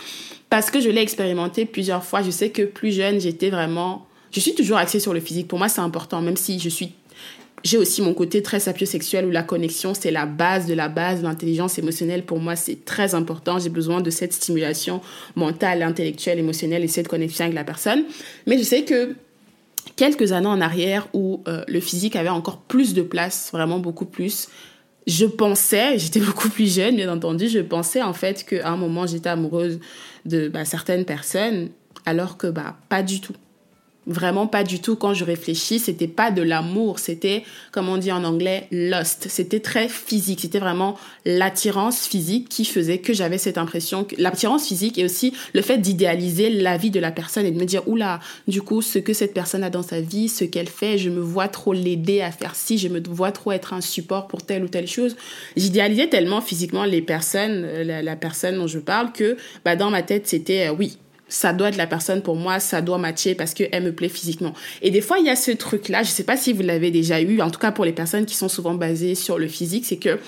parce 0.49 0.71
que 0.71 0.81
je 0.81 0.91
l'ai 0.91 1.01
expérimenté 1.01 1.67
plusieurs 1.67 2.05
fois. 2.05 2.23
Je 2.23 2.31
sais 2.31 2.51
que 2.51 2.63
plus 2.63 2.93
jeune, 2.93 3.21
j'étais 3.21 3.51
vraiment... 3.51 4.07
Je 4.31 4.39
suis 4.39 4.55
toujours 4.55 4.77
axée 4.77 5.01
sur 5.01 5.13
le 5.13 5.19
physique. 5.19 5.49
Pour 5.49 5.59
moi, 5.59 5.69
c'est 5.69 5.81
important, 5.81 6.23
même 6.23 6.37
si 6.37 6.61
je 6.61 6.69
suis 6.69 6.93
j'ai 7.63 7.79
aussi 7.79 8.03
mon 8.03 8.15
côté 8.15 8.43
très 8.43 8.61
sapiosexuel 8.61 9.27
où 9.27 9.31
la 9.31 9.43
connexion, 9.43 9.93
c'est 9.95 10.11
la 10.11 10.27
base 10.27 10.67
de 10.67 10.75
la 10.75 10.89
base. 10.89 11.23
L'intelligence 11.23 11.79
émotionnelle, 11.79 12.25
pour 12.25 12.39
moi, 12.39 12.57
c'est 12.57 12.85
très 12.85 13.15
important. 13.15 13.59
J'ai 13.59 13.69
besoin 13.69 14.01
de 14.01 14.11
cette 14.11 14.33
stimulation 14.33 15.01
mentale, 15.37 15.83
intellectuelle, 15.83 16.39
émotionnelle 16.39 16.85
et 16.85 16.89
cette 16.89 17.09
connexion 17.09 17.45
avec 17.45 17.55
la 17.55 17.65
personne. 17.65 18.05
Mais 18.47 18.57
je 18.57 18.63
sais 18.63 18.85
que 18.85 19.15
quelques 19.97 20.33
années 20.33 20.47
en 20.47 20.61
arrière 20.61 21.09
où 21.13 21.43
euh, 21.49 21.63
le 21.69 21.81
physique 21.81 22.17
avait 22.17 22.31
encore 22.31 22.59
plus 22.63 22.95
de 22.95 23.03
place, 23.03 23.51
vraiment 23.53 23.79
beaucoup 23.79 24.07
plus, 24.07 24.49
je 25.07 25.27
pensais, 25.27 25.99
j'étais 25.99 26.21
beaucoup 26.21 26.49
plus 26.49 26.75
jeune, 26.75 26.97
bien 26.97 27.13
entendu, 27.13 27.49
je 27.49 27.61
pensais 27.61 28.03
en 28.03 28.15
fait 28.15 28.45
qu'à 28.45 28.71
un 28.71 28.77
moment, 28.77 29.07
j'étais 29.07 29.29
amoureuse 29.29 29.81
de 30.25 30.49
bah, 30.49 30.65
certaines 30.65 31.05
personnes, 31.05 31.69
alors 32.07 32.37
que 32.37 32.47
bah, 32.47 32.77
pas 32.89 33.03
du 33.03 33.21
tout. 33.21 33.35
Vraiment 34.11 34.49
pas 34.49 34.65
du 34.65 34.81
tout. 34.81 34.97
Quand 34.97 35.15
je 35.15 35.25
réfléchis, 35.25 35.79
c'était 35.79 36.09
pas 36.09 36.33
de 36.33 36.43
l'amour, 36.43 36.99
c'était, 36.99 37.45
comme 37.71 37.89
on 37.89 37.97
dit 37.97 38.11
en 38.11 38.25
anglais, 38.25 38.67
lust. 38.73 39.29
C'était 39.29 39.61
très 39.61 39.89
physique. 39.89 40.41
C'était 40.41 40.59
vraiment 40.59 40.99
l'attirance 41.25 42.09
physique 42.09 42.49
qui 42.49 42.65
faisait 42.65 42.99
que 42.99 43.13
j'avais 43.13 43.39
cette 43.39 43.57
impression 43.57 44.03
que 44.03 44.17
l'attirance 44.19 44.67
physique 44.67 44.99
et 44.99 45.05
aussi 45.05 45.33
le 45.55 45.63
fait 45.63 45.79
d'idéaliser 45.79 46.51
la 46.51 46.77
vie 46.77 46.91
de 46.91 46.99
la 46.99 47.13
personne 47.13 47.47
et 47.47 47.53
de 47.53 47.59
me 47.61 47.65
dire, 47.65 47.87
oula, 47.87 48.19
du 48.49 48.63
coup, 48.63 48.83
ce 48.83 48.99
que 48.99 49.13
cette 49.13 49.33
personne 49.33 49.63
a 49.63 49.71
dans 49.71 49.85
sa 49.85 50.01
vie, 50.01 50.29
ce 50.29 50.43
qu'elle 50.43 50.69
fait, 50.69 50.99
je 50.99 51.09
me 51.09 51.21
vois 51.21 51.47
trop 51.47 51.73
l'aider 51.73 52.21
à 52.21 52.33
faire 52.33 52.57
ci, 52.57 52.79
je 52.79 52.89
me 52.89 53.01
vois 53.09 53.31
trop 53.31 53.53
être 53.53 53.75
un 53.75 53.81
support 53.81 54.27
pour 54.27 54.43
telle 54.43 54.65
ou 54.65 54.69
telle 54.69 54.89
chose. 54.89 55.15
J'idéalisais 55.57 56.09
tellement 56.09 56.41
physiquement 56.41 56.85
les 56.85 57.01
personnes, 57.01 57.63
euh, 57.65 58.03
la, 58.03 58.17
personne 58.17 58.57
dont 58.57 58.67
je 58.67 58.81
parle 58.81 59.13
que, 59.13 59.37
bah, 59.65 59.77
dans 59.77 59.91
ma 59.91 60.03
tête, 60.03 60.27
c'était, 60.27 60.67
euh, 60.67 60.75
oui, 60.77 60.99
ça 61.31 61.55
doit 61.55 61.69
être 61.69 61.79
la 61.79 61.87
personne 61.87 62.21
pour 62.21 62.37
moi, 62.37 62.61
ça 62.61 62.83
doit 62.83 62.99
matcher 62.99 63.35
parce 63.35 63.55
qu'elle 63.55 63.83
me 63.83 63.93
plaît 63.93 64.11
physiquement. 64.11 64.53
Et 64.83 64.91
des 64.91 65.01
fois, 65.01 65.19
il 65.19 65.27
y 65.27 65.31
a 65.31 65.37
ce 65.37 65.53
truc-là, 65.53 66.03
je 66.03 66.11
sais 66.11 66.25
pas 66.25 66.37
si 66.37 66.53
vous 66.53 66.63
l'avez 66.63 66.91
déjà 66.91 67.23
eu, 67.23 67.41
en 67.41 67.51
tout 67.51 67.61
cas 67.61 67.73
pour 67.73 67.87
les 67.87 67.93
personnes 67.93 68.27
qui 68.27 68.35
sont 68.35 68.49
souvent 68.49 68.75
basées 68.75 69.15
sur 69.15 69.39
le 69.39 69.49
physique, 69.49 69.87
c'est 69.87 69.97
que 69.97 70.19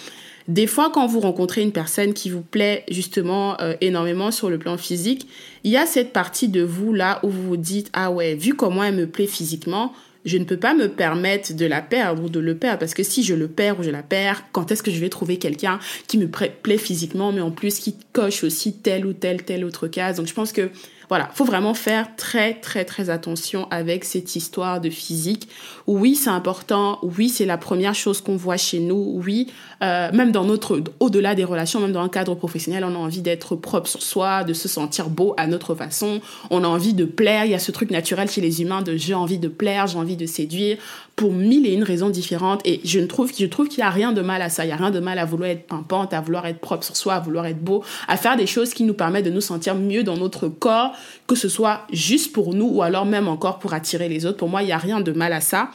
des 0.48 0.66
fois, 0.66 0.90
quand 0.92 1.06
vous 1.06 1.20
rencontrez 1.20 1.62
une 1.62 1.72
personne 1.72 2.14
qui 2.14 2.30
vous 2.30 2.40
plaît 2.40 2.84
justement 2.90 3.60
euh, 3.60 3.74
énormément 3.80 4.30
sur 4.30 4.50
le 4.50 4.58
plan 4.58 4.76
physique, 4.76 5.28
il 5.62 5.70
y 5.70 5.76
a 5.76 5.86
cette 5.86 6.12
partie 6.12 6.48
de 6.48 6.62
vous 6.62 6.92
là 6.92 7.20
où 7.22 7.28
vous 7.28 7.46
vous 7.46 7.56
dites, 7.56 7.90
ah 7.92 8.10
ouais, 8.10 8.34
vu 8.34 8.54
comment 8.54 8.82
elle 8.82 8.96
me 8.96 9.06
plaît 9.06 9.26
physiquement, 9.26 9.92
je 10.24 10.38
ne 10.38 10.44
peux 10.44 10.56
pas 10.56 10.74
me 10.74 10.88
permettre 10.88 11.54
de 11.54 11.66
la 11.66 11.82
perdre 11.82 12.24
ou 12.24 12.28
de 12.28 12.40
le 12.40 12.56
perdre 12.56 12.78
parce 12.78 12.94
que 12.94 13.02
si 13.02 13.22
je 13.22 13.34
le 13.34 13.48
perds 13.48 13.80
ou 13.80 13.82
je 13.82 13.90
la 13.90 14.02
perds, 14.02 14.44
quand 14.52 14.70
est-ce 14.70 14.82
que 14.82 14.90
je 14.90 15.00
vais 15.00 15.08
trouver 15.08 15.38
quelqu'un 15.38 15.78
qui 16.06 16.18
me 16.18 16.28
plaît 16.28 16.78
physiquement 16.78 17.32
mais 17.32 17.40
en 17.40 17.50
plus 17.50 17.78
qui 17.78 17.96
coche 18.12 18.44
aussi 18.44 18.72
telle 18.72 19.06
ou 19.06 19.12
telle 19.12 19.42
telle 19.42 19.64
autre 19.64 19.88
case. 19.88 20.16
Donc 20.16 20.26
je 20.26 20.34
pense 20.34 20.52
que 20.52 20.70
voilà, 21.12 21.28
faut 21.34 21.44
vraiment 21.44 21.74
faire 21.74 22.16
très 22.16 22.54
très 22.54 22.86
très 22.86 23.10
attention 23.10 23.68
avec 23.70 24.02
cette 24.02 24.34
histoire 24.34 24.80
de 24.80 24.88
physique. 24.88 25.46
Oui, 25.86 26.14
c'est 26.14 26.30
important. 26.30 27.00
Oui, 27.02 27.28
c'est 27.28 27.44
la 27.44 27.58
première 27.58 27.94
chose 27.94 28.22
qu'on 28.22 28.36
voit 28.36 28.56
chez 28.56 28.78
nous. 28.78 29.20
Oui, 29.22 29.48
euh, 29.82 30.10
même 30.14 30.32
dans 30.32 30.44
notre 30.44 30.82
au-delà 31.00 31.34
des 31.34 31.44
relations, 31.44 31.80
même 31.80 31.92
dans 31.92 32.00
un 32.00 32.08
cadre 32.08 32.34
professionnel, 32.34 32.82
on 32.82 32.94
a 32.94 32.98
envie 32.98 33.20
d'être 33.20 33.56
propre 33.56 33.88
sur 33.88 34.00
soi, 34.00 34.42
de 34.42 34.54
se 34.54 34.68
sentir 34.68 35.10
beau 35.10 35.34
à 35.36 35.46
notre 35.46 35.74
façon. 35.74 36.22
On 36.48 36.64
a 36.64 36.66
envie 36.66 36.94
de 36.94 37.04
plaire. 37.04 37.44
Il 37.44 37.50
y 37.50 37.54
a 37.54 37.58
ce 37.58 37.72
truc 37.72 37.90
naturel 37.90 38.30
chez 38.30 38.40
les 38.40 38.62
humains 38.62 38.80
de 38.80 38.96
j'ai 38.96 39.12
envie 39.12 39.38
de 39.38 39.48
plaire, 39.48 39.88
j'ai 39.88 39.98
envie 39.98 40.16
de 40.16 40.24
séduire 40.24 40.78
pour 41.16 41.32
mille 41.32 41.66
et 41.66 41.72
une 41.72 41.82
raisons 41.82 42.10
différentes. 42.10 42.60
Et 42.64 42.80
je 42.84 43.00
trouve, 43.00 43.32
je 43.38 43.46
trouve 43.46 43.68
qu'il 43.68 43.78
n'y 43.78 43.88
a 43.88 43.90
rien 43.90 44.12
de 44.12 44.22
mal 44.22 44.42
à 44.42 44.48
ça. 44.48 44.64
Il 44.64 44.68
n'y 44.68 44.72
a 44.72 44.76
rien 44.76 44.90
de 44.90 45.00
mal 45.00 45.18
à 45.18 45.24
vouloir 45.24 45.50
être 45.50 45.66
pimpante, 45.66 46.12
à 46.14 46.20
vouloir 46.20 46.46
être 46.46 46.58
propre 46.58 46.84
sur 46.84 46.96
soi, 46.96 47.14
à 47.14 47.20
vouloir 47.20 47.46
être 47.46 47.62
beau, 47.62 47.84
à 48.08 48.16
faire 48.16 48.36
des 48.36 48.46
choses 48.46 48.74
qui 48.74 48.84
nous 48.84 48.94
permettent 48.94 49.24
de 49.24 49.30
nous 49.30 49.40
sentir 49.40 49.74
mieux 49.74 50.02
dans 50.02 50.16
notre 50.16 50.48
corps 50.48 50.92
que 51.26 51.34
ce 51.34 51.48
soit 51.48 51.86
juste 51.92 52.32
pour 52.32 52.54
nous 52.54 52.66
ou 52.66 52.82
alors 52.82 53.06
même 53.06 53.28
encore 53.28 53.58
pour 53.58 53.72
attirer 53.74 54.08
les 54.08 54.26
autres. 54.26 54.38
Pour 54.38 54.48
moi, 54.48 54.62
il 54.62 54.66
n'y 54.66 54.72
a 54.72 54.78
rien 54.78 55.00
de 55.00 55.12
mal 55.12 55.32
à 55.32 55.40
ça. 55.40 55.70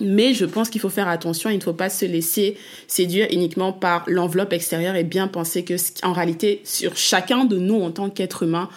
Mais 0.00 0.34
je 0.34 0.44
pense 0.44 0.70
qu'il 0.70 0.80
faut 0.80 0.88
faire 0.88 1.08
attention, 1.08 1.50
il 1.50 1.58
ne 1.58 1.62
faut 1.62 1.72
pas 1.72 1.88
se 1.88 2.04
laisser 2.04 2.56
séduire 2.88 3.28
uniquement 3.30 3.72
par 3.72 4.02
l'enveloppe 4.08 4.52
extérieure 4.52 4.96
et 4.96 5.04
bien 5.04 5.28
penser 5.28 5.62
que, 5.64 5.74
en 6.02 6.12
réalité, 6.12 6.62
sur 6.64 6.96
chacun 6.96 7.44
de 7.44 7.58
nous 7.58 7.80
en 7.80 7.92
tant 7.92 8.10
qu'être 8.10 8.42
humain, 8.42 8.68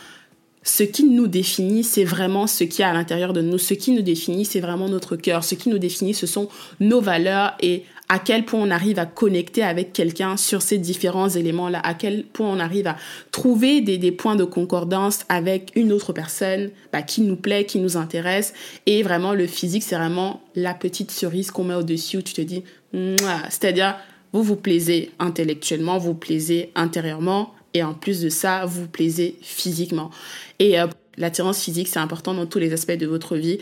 ce 0.67 0.83
qui 0.83 1.05
nous 1.05 1.27
définit, 1.27 1.81
c'est 1.85 2.03
vraiment 2.03 2.45
ce 2.45 2.65
qui 2.65 2.81
est 2.81 2.85
à 2.85 2.91
l'intérieur 2.91 3.31
de 3.31 3.41
nous. 3.41 3.57
Ce 3.57 3.73
qui 3.73 3.91
nous 3.91 4.01
définit, 4.01 4.43
c'est 4.43 4.59
vraiment 4.59 4.89
notre 4.89 5.15
cœur. 5.15 5.45
Ce 5.45 5.55
qui 5.55 5.69
nous 5.69 5.79
définit, 5.79 6.13
ce 6.13 6.27
sont 6.27 6.49
nos 6.81 6.99
valeurs 6.99 7.53
et 7.61 7.83
à 8.09 8.19
quel 8.19 8.43
point 8.43 8.59
on 8.61 8.69
arrive 8.69 8.99
à 8.99 9.05
connecter 9.05 9.63
avec 9.63 9.93
quelqu'un 9.93 10.35
sur 10.35 10.61
ces 10.61 10.77
différents 10.77 11.29
éléments-là, 11.29 11.79
à 11.79 11.93
quel 11.93 12.25
point 12.25 12.49
on 12.49 12.59
arrive 12.59 12.87
à 12.87 12.97
trouver 13.31 13.79
des, 13.79 13.97
des 13.97 14.11
points 14.11 14.35
de 14.35 14.43
concordance 14.43 15.21
avec 15.29 15.71
une 15.75 15.93
autre 15.93 16.11
personne 16.11 16.69
bah, 16.91 17.01
qui 17.01 17.21
nous 17.21 17.37
plaît, 17.37 17.65
qui 17.65 17.79
nous 17.79 17.95
intéresse. 17.95 18.53
Et 18.85 19.03
vraiment, 19.03 19.33
le 19.33 19.47
physique, 19.47 19.83
c'est 19.83 19.95
vraiment 19.95 20.41
la 20.53 20.73
petite 20.73 21.11
cerise 21.11 21.49
qu'on 21.49 21.63
met 21.63 21.75
au-dessus 21.75 22.17
où 22.17 22.21
tu 22.21 22.33
te 22.33 22.41
dis, 22.41 22.63
c'est-à-dire, 22.93 23.95
vous 24.33 24.43
vous 24.43 24.57
plaisez 24.57 25.11
intellectuellement, 25.19 25.97
vous 25.97 26.07
vous 26.07 26.13
plaisez 26.13 26.71
intérieurement, 26.75 27.53
et 27.73 27.83
en 27.83 27.93
plus 27.93 28.21
de 28.21 28.29
ça, 28.29 28.65
vous 28.65 28.87
plaisez 28.87 29.37
physiquement. 29.41 30.11
Et 30.59 30.79
euh, 30.79 30.87
l'attirance 31.17 31.61
physique, 31.61 31.87
c'est 31.87 31.99
important 31.99 32.33
dans 32.33 32.45
tous 32.45 32.59
les 32.59 32.73
aspects 32.73 32.91
de 32.91 33.07
votre 33.07 33.35
vie. 33.35 33.59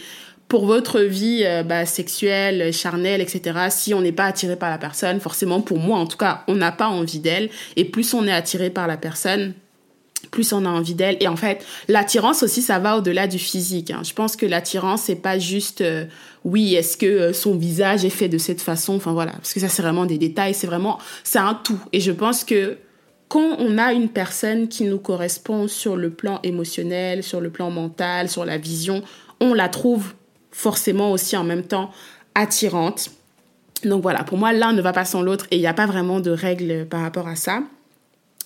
Pour 0.48 0.66
votre 0.66 1.00
vie 1.02 1.42
euh, 1.44 1.64
bah, 1.64 1.86
sexuelle, 1.86 2.72
charnelle, 2.72 3.22
etc., 3.22 3.68
si 3.70 3.94
on 3.94 4.02
n'est 4.02 4.12
pas 4.12 4.26
attiré 4.26 4.56
par 4.56 4.70
la 4.70 4.78
personne, 4.78 5.20
forcément 5.20 5.62
pour 5.62 5.80
moi 5.80 5.98
en 5.98 6.06
tout 6.06 6.18
cas, 6.18 6.44
on 6.48 6.56
n'a 6.56 6.72
pas 6.72 6.88
envie 6.88 7.20
d'elle. 7.20 7.50
Et 7.76 7.86
plus 7.86 8.14
on 8.14 8.28
est 8.28 8.32
attiré 8.32 8.70
par 8.70 8.88
la 8.88 8.98
personne, 8.98 9.54
plus 10.30 10.54
on 10.54 10.66
a 10.66 10.70
envie 10.70 10.94
d'elle. 10.94 11.18
Et 11.20 11.28
en 11.28 11.36
fait, 11.36 11.66
l'attirance 11.88 12.44
aussi, 12.44 12.62
ça 12.62 12.80
va 12.80 12.98
au-delà 12.98 13.28
du 13.28 13.40
physique. 13.40 13.92
Hein. 13.92 14.02
Je 14.04 14.14
pense 14.14 14.36
que 14.36 14.46
l'attirance, 14.46 15.04
c'est 15.04 15.16
pas 15.16 15.40
juste, 15.40 15.82
euh, 15.82 16.06
oui, 16.44 16.76
est-ce 16.76 16.96
que 16.96 17.34
son 17.34 17.56
visage 17.56 18.06
est 18.06 18.10
fait 18.10 18.30
de 18.30 18.38
cette 18.38 18.62
façon? 18.62 18.96
Enfin 18.96 19.14
voilà, 19.14 19.32
parce 19.32 19.54
que 19.54 19.60
ça, 19.60 19.68
c'est 19.68 19.82
vraiment 19.82 20.06
des 20.06 20.18
détails. 20.18 20.54
C'est 20.54 20.68
vraiment, 20.68 21.00
c'est 21.24 21.40
un 21.40 21.56
tout. 21.56 21.80
Et 21.92 22.00
je 22.00 22.12
pense 22.12 22.44
que 22.44 22.78
quand 23.28 23.58
on 23.60 23.78
a 23.78 23.94
une 23.94 24.10
personne 24.10 24.68
qui 24.68 24.84
nous 24.84 25.00
correspond 25.00 25.68
sur 25.68 25.96
le 25.96 26.10
plan 26.10 26.40
émotionnel, 26.44 27.24
sur 27.24 27.42
le 27.42 27.50
plan 27.50 27.72
mental, 27.72 28.30
sur 28.30 28.46
la 28.46 28.58
vision, 28.58 29.04
on 29.40 29.54
la 29.54 29.70
trouve 29.70 30.14
forcément 30.52 31.12
aussi 31.12 31.36
en 31.36 31.44
même 31.44 31.64
temps 31.64 31.92
attirante. 32.36 33.12
Donc 33.84 34.02
voilà, 34.02 34.24
pour 34.24 34.38
moi, 34.38 34.54
l'un 34.54 34.74
ne 34.74 34.82
va 34.82 34.94
pas 34.94 35.06
sans 35.06 35.22
l'autre 35.22 35.48
et 35.52 35.58
il 35.58 35.60
n'y 35.60 35.68
a 35.68 35.74
pas 35.74 35.86
vraiment 35.86 36.20
de 36.20 36.32
règles 36.32 36.86
par 36.86 37.02
rapport 37.02 37.28
à 37.28 37.36
ça. 37.36 37.64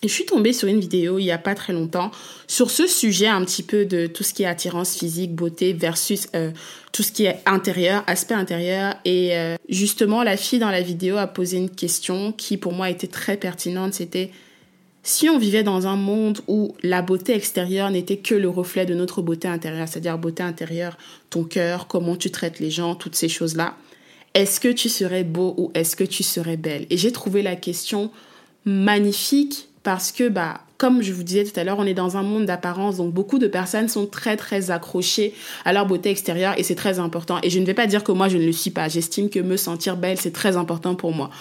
Et 0.01 0.07
je 0.07 0.13
suis 0.13 0.25
tombée 0.25 0.53
sur 0.53 0.69
une 0.69 0.79
vidéo 0.79 1.19
il 1.19 1.25
n'y 1.25 1.31
a 1.31 1.37
pas 1.37 1.55
très 1.55 1.73
longtemps 1.73 2.11
sur 2.47 2.71
ce 2.71 2.87
sujet 2.87 3.27
un 3.27 3.43
petit 3.43 3.63
peu 3.63 3.85
de 3.85 4.07
tout 4.07 4.23
ce 4.23 4.33
qui 4.33 4.43
est 4.43 4.45
attirance 4.45 4.95
physique, 4.95 5.35
beauté 5.35 5.73
versus 5.73 6.29
euh, 6.35 6.51
tout 6.93 7.03
ce 7.03 7.11
qui 7.11 7.25
est 7.25 7.41
intérieur, 7.45 8.03
aspect 8.07 8.33
intérieur. 8.33 8.95
Et 9.03 9.35
euh, 9.35 9.57
justement, 9.67 10.23
la 10.23 10.37
fille 10.37 10.59
dans 10.59 10.71
la 10.71 10.81
vidéo 10.81 11.17
a 11.17 11.27
posé 11.27 11.57
une 11.57 11.69
question 11.69 12.31
qui 12.31 12.55
pour 12.55 12.71
moi 12.71 12.89
était 12.89 13.07
très 13.07 13.35
pertinente. 13.35 13.93
C'était 13.93 14.31
si 15.03 15.29
on 15.29 15.38
vivait 15.38 15.63
dans 15.63 15.88
un 15.88 15.95
monde 15.95 16.41
où 16.47 16.75
la 16.83 17.01
beauté 17.01 17.33
extérieure 17.33 17.89
n'était 17.89 18.17
que 18.17 18.35
le 18.35 18.49
reflet 18.49 18.85
de 18.85 18.93
notre 18.93 19.21
beauté 19.21 19.47
intérieure, 19.47 19.88
c'est-à-dire 19.88 20.17
beauté 20.17 20.43
intérieure, 20.43 20.97
ton 21.29 21.43
cœur, 21.43 21.88
comment 21.88 22.15
tu 22.15 22.31
traites 22.31 22.59
les 22.59 22.69
gens, 22.69 22.95
toutes 22.95 23.15
ces 23.15 23.29
choses-là, 23.29 23.75
est-ce 24.33 24.59
que 24.59 24.67
tu 24.67 24.89
serais 24.89 25.23
beau 25.23 25.55
ou 25.57 25.71
est-ce 25.73 25.95
que 25.95 26.03
tu 26.03 26.23
serais 26.23 26.57
belle? 26.57 26.85
Et 26.89 26.97
j'ai 26.97 27.12
trouvé 27.12 27.41
la 27.41 27.55
question 27.55 28.12
magnifique 28.65 29.69
parce 29.83 30.12
que, 30.12 30.27
bah, 30.27 30.62
comme 30.77 31.01
je 31.01 31.12
vous 31.13 31.23
disais 31.23 31.43
tout 31.43 31.57
à 31.59 31.63
l'heure, 31.63 31.79
on 31.79 31.85
est 31.85 31.93
dans 31.93 32.15
un 32.15 32.23
monde 32.23 32.45
d'apparence, 32.45 32.97
donc 32.97 33.13
beaucoup 33.13 33.39
de 33.39 33.47
personnes 33.47 33.89
sont 33.89 34.05
très 34.05 34.38
très 34.38 34.71
accrochées 34.71 35.33
à 35.65 35.73
leur 35.73 35.85
beauté 35.85 36.09
extérieure 36.09 36.53
et 36.57 36.63
c'est 36.63 36.75
très 36.75 36.99
important. 36.99 37.39
Et 37.43 37.49
je 37.49 37.59
ne 37.59 37.65
vais 37.65 37.73
pas 37.73 37.88
dire 37.88 38.03
que 38.03 38.12
moi 38.12 38.29
je 38.29 38.38
ne 38.38 38.45
le 38.45 38.51
suis 38.51 38.71
pas. 38.71 38.88
J'estime 38.88 39.29
que 39.29 39.39
me 39.39 39.57
sentir 39.57 39.97
belle 39.97 40.19
c'est 40.19 40.31
très 40.31 40.57
important 40.57 40.95
pour 40.95 41.13
moi. 41.13 41.31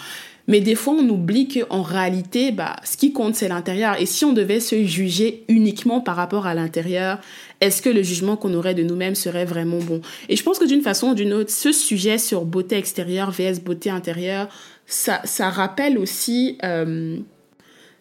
Mais 0.49 0.61
des 0.61 0.73
fois, 0.73 0.95
on 0.95 1.07
oublie 1.09 1.47
qu'en 1.47 1.83
réalité, 1.83 2.51
bah, 2.51 2.75
ce 2.83 2.97
qui 2.97 3.13
compte, 3.13 3.35
c'est 3.35 3.47
l'intérieur. 3.47 4.01
Et 4.01 4.07
si 4.07 4.25
on 4.25 4.33
devait 4.33 4.59
se 4.59 4.83
juger 4.83 5.43
uniquement 5.47 6.01
par 6.01 6.15
rapport 6.15 6.47
à 6.47 6.55
l'intérieur, 6.55 7.19
est-ce 7.61 7.83
que 7.83 7.89
le 7.89 8.01
jugement 8.01 8.35
qu'on 8.35 8.55
aurait 8.55 8.73
de 8.73 8.81
nous-mêmes 8.81 9.13
serait 9.13 9.45
vraiment 9.45 9.77
bon? 9.77 10.01
Et 10.27 10.35
je 10.35 10.41
pense 10.41 10.57
que 10.57 10.65
d'une 10.65 10.81
façon 10.81 11.09
ou 11.09 11.13
d'une 11.13 11.33
autre, 11.33 11.51
ce 11.51 11.71
sujet 11.71 12.17
sur 12.17 12.45
beauté 12.45 12.77
extérieure 12.77 13.29
vs 13.29 13.59
beauté 13.63 13.91
intérieure, 13.91 14.49
ça, 14.87 15.21
ça 15.23 15.49
rappelle 15.51 15.99
aussi... 15.99 16.57
Euh, 16.63 17.19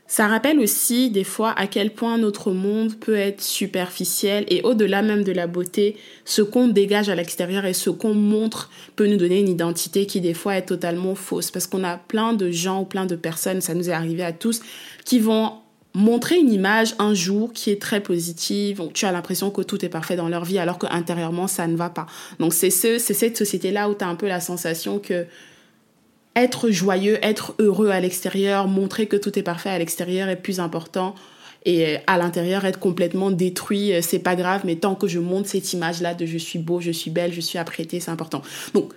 ça 0.08 0.26
rappelle 0.26 0.58
aussi 0.58 1.10
des 1.10 1.22
fois 1.22 1.50
à 1.50 1.66
quel 1.66 1.92
point 1.92 2.16
notre 2.16 2.50
monde 2.50 2.94
peut 2.98 3.14
être 3.14 3.42
superficiel 3.42 4.46
et 4.48 4.62
au-delà 4.62 5.02
même 5.02 5.22
de 5.22 5.32
la 5.32 5.46
beauté, 5.46 5.96
ce 6.24 6.40
qu'on 6.40 6.66
dégage 6.66 7.10
à 7.10 7.14
l'extérieur 7.14 7.66
et 7.66 7.74
ce 7.74 7.90
qu'on 7.90 8.14
montre 8.14 8.70
peut 8.96 9.06
nous 9.06 9.18
donner 9.18 9.38
une 9.38 9.50
identité 9.50 10.06
qui 10.06 10.22
des 10.22 10.32
fois 10.32 10.56
est 10.56 10.64
totalement 10.64 11.14
fausse 11.14 11.50
parce 11.50 11.66
qu'on 11.66 11.84
a 11.84 11.98
plein 11.98 12.32
de 12.32 12.50
gens 12.50 12.80
ou 12.80 12.84
plein 12.86 13.04
de 13.04 13.16
personnes, 13.16 13.60
ça 13.60 13.74
nous 13.74 13.90
est 13.90 13.92
arrivé 13.92 14.24
à 14.24 14.32
tous, 14.32 14.62
qui 15.04 15.20
vont 15.20 15.52
montrer 15.92 16.38
une 16.38 16.52
image 16.52 16.94
un 16.98 17.12
jour 17.12 17.52
qui 17.52 17.70
est 17.70 17.80
très 17.80 18.00
positive, 18.00 18.80
tu 18.94 19.04
as 19.04 19.12
l'impression 19.12 19.50
que 19.50 19.60
tout 19.60 19.84
est 19.84 19.90
parfait 19.90 20.16
dans 20.16 20.28
leur 20.28 20.44
vie 20.46 20.58
alors 20.58 20.78
qu'intérieurement 20.78 21.48
ça 21.48 21.66
ne 21.66 21.76
va 21.76 21.90
pas. 21.90 22.06
Donc 22.38 22.54
c'est 22.54 22.70
ce, 22.70 22.98
c'est 22.98 23.14
cette 23.14 23.36
société-là 23.36 23.90
où 23.90 23.94
tu 23.94 24.04
as 24.04 24.08
un 24.08 24.14
peu 24.14 24.26
la 24.26 24.40
sensation 24.40 25.00
que 25.00 25.26
être 26.42 26.70
joyeux, 26.70 27.18
être 27.22 27.54
heureux 27.58 27.90
à 27.90 28.00
l'extérieur, 28.00 28.68
montrer 28.68 29.06
que 29.06 29.16
tout 29.16 29.38
est 29.38 29.42
parfait 29.42 29.70
à 29.70 29.78
l'extérieur 29.78 30.28
est 30.28 30.36
plus 30.36 30.60
important. 30.60 31.14
Et 31.64 31.86
euh, 31.86 31.98
à 32.06 32.18
l'intérieur, 32.18 32.64
être 32.64 32.78
complètement 32.78 33.30
détruit, 33.30 33.92
euh, 33.92 34.00
c'est 34.02 34.20
pas 34.20 34.36
grave, 34.36 34.62
mais 34.64 34.76
tant 34.76 34.94
que 34.94 35.06
je 35.06 35.18
monte 35.18 35.46
cette 35.46 35.72
image-là 35.72 36.14
de 36.14 36.24
je 36.24 36.38
suis 36.38 36.58
beau, 36.58 36.80
je 36.80 36.90
suis 36.90 37.10
belle, 37.10 37.32
je 37.32 37.40
suis 37.40 37.58
apprêtée, 37.58 38.00
c'est 38.00 38.10
important. 38.10 38.42
Donc, 38.74 38.92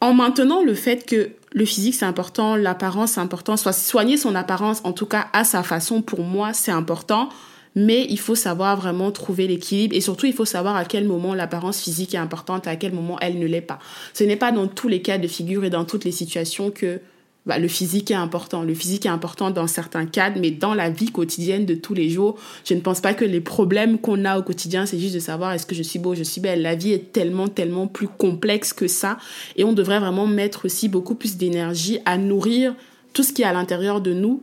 en 0.00 0.12
maintenant 0.12 0.62
le 0.62 0.74
fait 0.74 1.06
que 1.06 1.30
le 1.52 1.64
physique 1.64 1.94
c'est 1.94 2.04
important, 2.04 2.56
l'apparence 2.56 3.12
c'est 3.12 3.20
important, 3.20 3.56
soigner 3.56 4.16
son 4.18 4.34
apparence, 4.34 4.82
en 4.84 4.92
tout 4.92 5.06
cas 5.06 5.28
à 5.32 5.44
sa 5.44 5.62
façon, 5.62 6.02
pour 6.02 6.20
moi 6.20 6.52
c'est 6.52 6.72
important 6.72 7.30
mais 7.74 8.06
il 8.08 8.18
faut 8.18 8.34
savoir 8.34 8.76
vraiment 8.76 9.10
trouver 9.10 9.46
l'équilibre 9.46 9.96
et 9.96 10.00
surtout 10.00 10.26
il 10.26 10.32
faut 10.32 10.44
savoir 10.44 10.76
à 10.76 10.84
quel 10.84 11.04
moment 11.06 11.34
l'apparence 11.34 11.80
physique 11.80 12.14
est 12.14 12.18
importante, 12.18 12.66
à 12.66 12.76
quel 12.76 12.92
moment 12.92 13.18
elle 13.20 13.38
ne 13.38 13.46
l'est 13.46 13.60
pas. 13.60 13.78
Ce 14.12 14.24
n'est 14.24 14.36
pas 14.36 14.52
dans 14.52 14.66
tous 14.66 14.88
les 14.88 15.02
cas 15.02 15.18
de 15.18 15.28
figure 15.28 15.64
et 15.64 15.70
dans 15.70 15.84
toutes 15.84 16.04
les 16.04 16.12
situations 16.12 16.70
que 16.70 17.00
bah, 17.46 17.58
le 17.58 17.68
physique 17.68 18.10
est 18.10 18.14
important. 18.14 18.62
Le 18.62 18.74
physique 18.74 19.04
est 19.04 19.10
important 19.10 19.50
dans 19.50 19.66
certains 19.66 20.06
cadres, 20.06 20.40
mais 20.40 20.50
dans 20.50 20.72
la 20.72 20.88
vie 20.88 21.10
quotidienne 21.10 21.66
de 21.66 21.74
tous 21.74 21.92
les 21.92 22.08
jours, 22.08 22.38
je 22.64 22.72
ne 22.74 22.80
pense 22.80 23.00
pas 23.00 23.12
que 23.12 23.24
les 23.24 23.40
problèmes 23.40 23.98
qu'on 23.98 24.24
a 24.24 24.38
au 24.38 24.42
quotidien, 24.42 24.86
c'est 24.86 24.98
juste 24.98 25.14
de 25.14 25.20
savoir 25.20 25.52
est-ce 25.52 25.66
que 25.66 25.74
je 25.74 25.82
suis 25.82 25.98
beau, 25.98 26.14
je 26.14 26.22
suis 26.22 26.40
belle? 26.40 26.62
La 26.62 26.74
vie 26.74 26.92
est 26.92 27.12
tellement, 27.12 27.48
tellement 27.48 27.86
plus 27.86 28.08
complexe 28.08 28.72
que 28.72 28.88
ça. 28.88 29.18
Et 29.56 29.64
on 29.64 29.74
devrait 29.74 30.00
vraiment 30.00 30.26
mettre 30.26 30.64
aussi 30.64 30.88
beaucoup 30.88 31.14
plus 31.14 31.36
d'énergie 31.36 31.98
à 32.06 32.16
nourrir 32.16 32.74
tout 33.12 33.22
ce 33.22 33.32
qui 33.32 33.42
est 33.42 33.46
à 33.46 33.52
l'intérieur 33.52 34.00
de 34.00 34.14
nous 34.14 34.42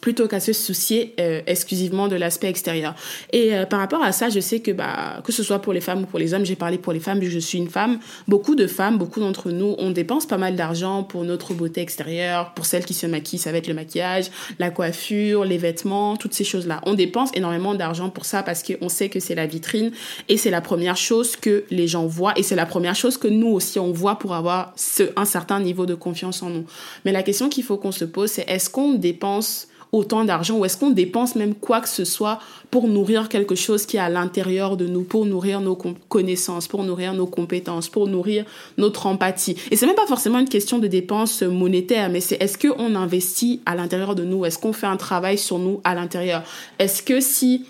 plutôt 0.00 0.28
qu'à 0.28 0.40
se 0.40 0.52
soucier 0.52 1.14
euh, 1.20 1.42
exclusivement 1.46 2.08
de 2.08 2.16
l'aspect 2.16 2.48
extérieur. 2.48 2.94
Et 3.32 3.54
euh, 3.54 3.66
par 3.66 3.80
rapport 3.80 4.02
à 4.02 4.12
ça, 4.12 4.28
je 4.28 4.40
sais 4.40 4.60
que 4.60 4.70
bah, 4.70 5.20
que 5.24 5.32
ce 5.32 5.42
soit 5.42 5.60
pour 5.60 5.72
les 5.72 5.80
femmes 5.80 6.02
ou 6.02 6.06
pour 6.06 6.18
les 6.18 6.34
hommes, 6.34 6.44
j'ai 6.44 6.56
parlé 6.56 6.78
pour 6.78 6.92
les 6.92 7.00
femmes, 7.00 7.22
je 7.22 7.38
suis 7.38 7.58
une 7.58 7.68
femme, 7.68 7.98
beaucoup 8.26 8.54
de 8.54 8.66
femmes, 8.66 8.98
beaucoup 8.98 9.20
d'entre 9.20 9.50
nous, 9.50 9.74
on 9.78 9.90
dépense 9.90 10.26
pas 10.26 10.38
mal 10.38 10.56
d'argent 10.56 11.02
pour 11.02 11.24
notre 11.24 11.54
beauté 11.54 11.80
extérieure, 11.80 12.52
pour 12.54 12.66
celles 12.66 12.84
qui 12.84 12.94
se 12.94 13.06
maquillent, 13.06 13.38
ça 13.38 13.52
va 13.52 13.58
être 13.58 13.68
le 13.68 13.74
maquillage, 13.74 14.30
la 14.58 14.70
coiffure, 14.70 15.44
les 15.44 15.58
vêtements, 15.58 16.16
toutes 16.16 16.34
ces 16.34 16.44
choses-là. 16.44 16.80
On 16.86 16.94
dépense 16.94 17.30
énormément 17.34 17.74
d'argent 17.74 18.10
pour 18.10 18.24
ça 18.24 18.42
parce 18.42 18.62
qu'on 18.62 18.88
sait 18.88 19.08
que 19.08 19.20
c'est 19.20 19.34
la 19.34 19.46
vitrine 19.46 19.92
et 20.28 20.36
c'est 20.36 20.50
la 20.50 20.60
première 20.60 20.96
chose 20.96 21.36
que 21.36 21.64
les 21.70 21.86
gens 21.86 22.06
voient 22.06 22.32
et 22.36 22.42
c'est 22.42 22.56
la 22.56 22.66
première 22.66 22.94
chose 22.94 23.16
que 23.16 23.28
nous 23.28 23.48
aussi 23.48 23.78
on 23.78 23.92
voit 23.92 24.18
pour 24.18 24.34
avoir 24.34 24.72
ce, 24.76 25.04
un 25.16 25.24
certain 25.24 25.60
niveau 25.60 25.86
de 25.86 25.94
confiance 25.94 26.42
en 26.42 26.50
nous. 26.50 26.64
Mais 27.04 27.12
la 27.12 27.22
question 27.22 27.48
qu'il 27.48 27.64
faut 27.64 27.76
qu'on 27.76 27.92
se 27.92 28.04
pose, 28.04 28.30
c'est 28.30 28.48
est-ce 28.48 28.70
qu'on 28.70 28.94
dépense 28.94 29.68
autant 29.92 30.24
d'argent 30.24 30.58
ou 30.58 30.64
est-ce 30.64 30.76
qu'on 30.76 30.90
dépense 30.90 31.34
même 31.34 31.54
quoi 31.54 31.80
que 31.80 31.88
ce 31.88 32.04
soit 32.04 32.38
pour 32.70 32.88
nourrir 32.88 33.28
quelque 33.28 33.54
chose 33.54 33.86
qui 33.86 33.96
est 33.96 34.00
à 34.00 34.08
l'intérieur 34.08 34.76
de 34.76 34.86
nous, 34.86 35.02
pour 35.02 35.26
nourrir 35.26 35.60
nos 35.60 35.76
connaissances, 36.08 36.68
pour 36.68 36.84
nourrir 36.84 37.14
nos 37.14 37.26
compétences, 37.26 37.88
pour 37.88 38.06
nourrir 38.06 38.44
notre 38.78 39.06
empathie. 39.06 39.56
Et 39.70 39.76
c'est 39.76 39.86
même 39.86 39.96
pas 39.96 40.06
forcément 40.06 40.38
une 40.38 40.48
question 40.48 40.78
de 40.78 40.86
dépenses 40.86 41.42
monétaires, 41.42 42.10
mais 42.10 42.20
c'est 42.20 42.40
est-ce 42.40 42.58
qu'on 42.58 42.94
investit 42.94 43.60
à 43.66 43.74
l'intérieur 43.74 44.14
de 44.14 44.24
nous, 44.24 44.44
est-ce 44.44 44.58
qu'on 44.58 44.72
fait 44.72 44.86
un 44.86 44.96
travail 44.96 45.38
sur 45.38 45.58
nous 45.58 45.80
à 45.84 45.94
l'intérieur, 45.94 46.42
est-ce 46.78 47.02
que 47.02 47.20
si 47.20 47.64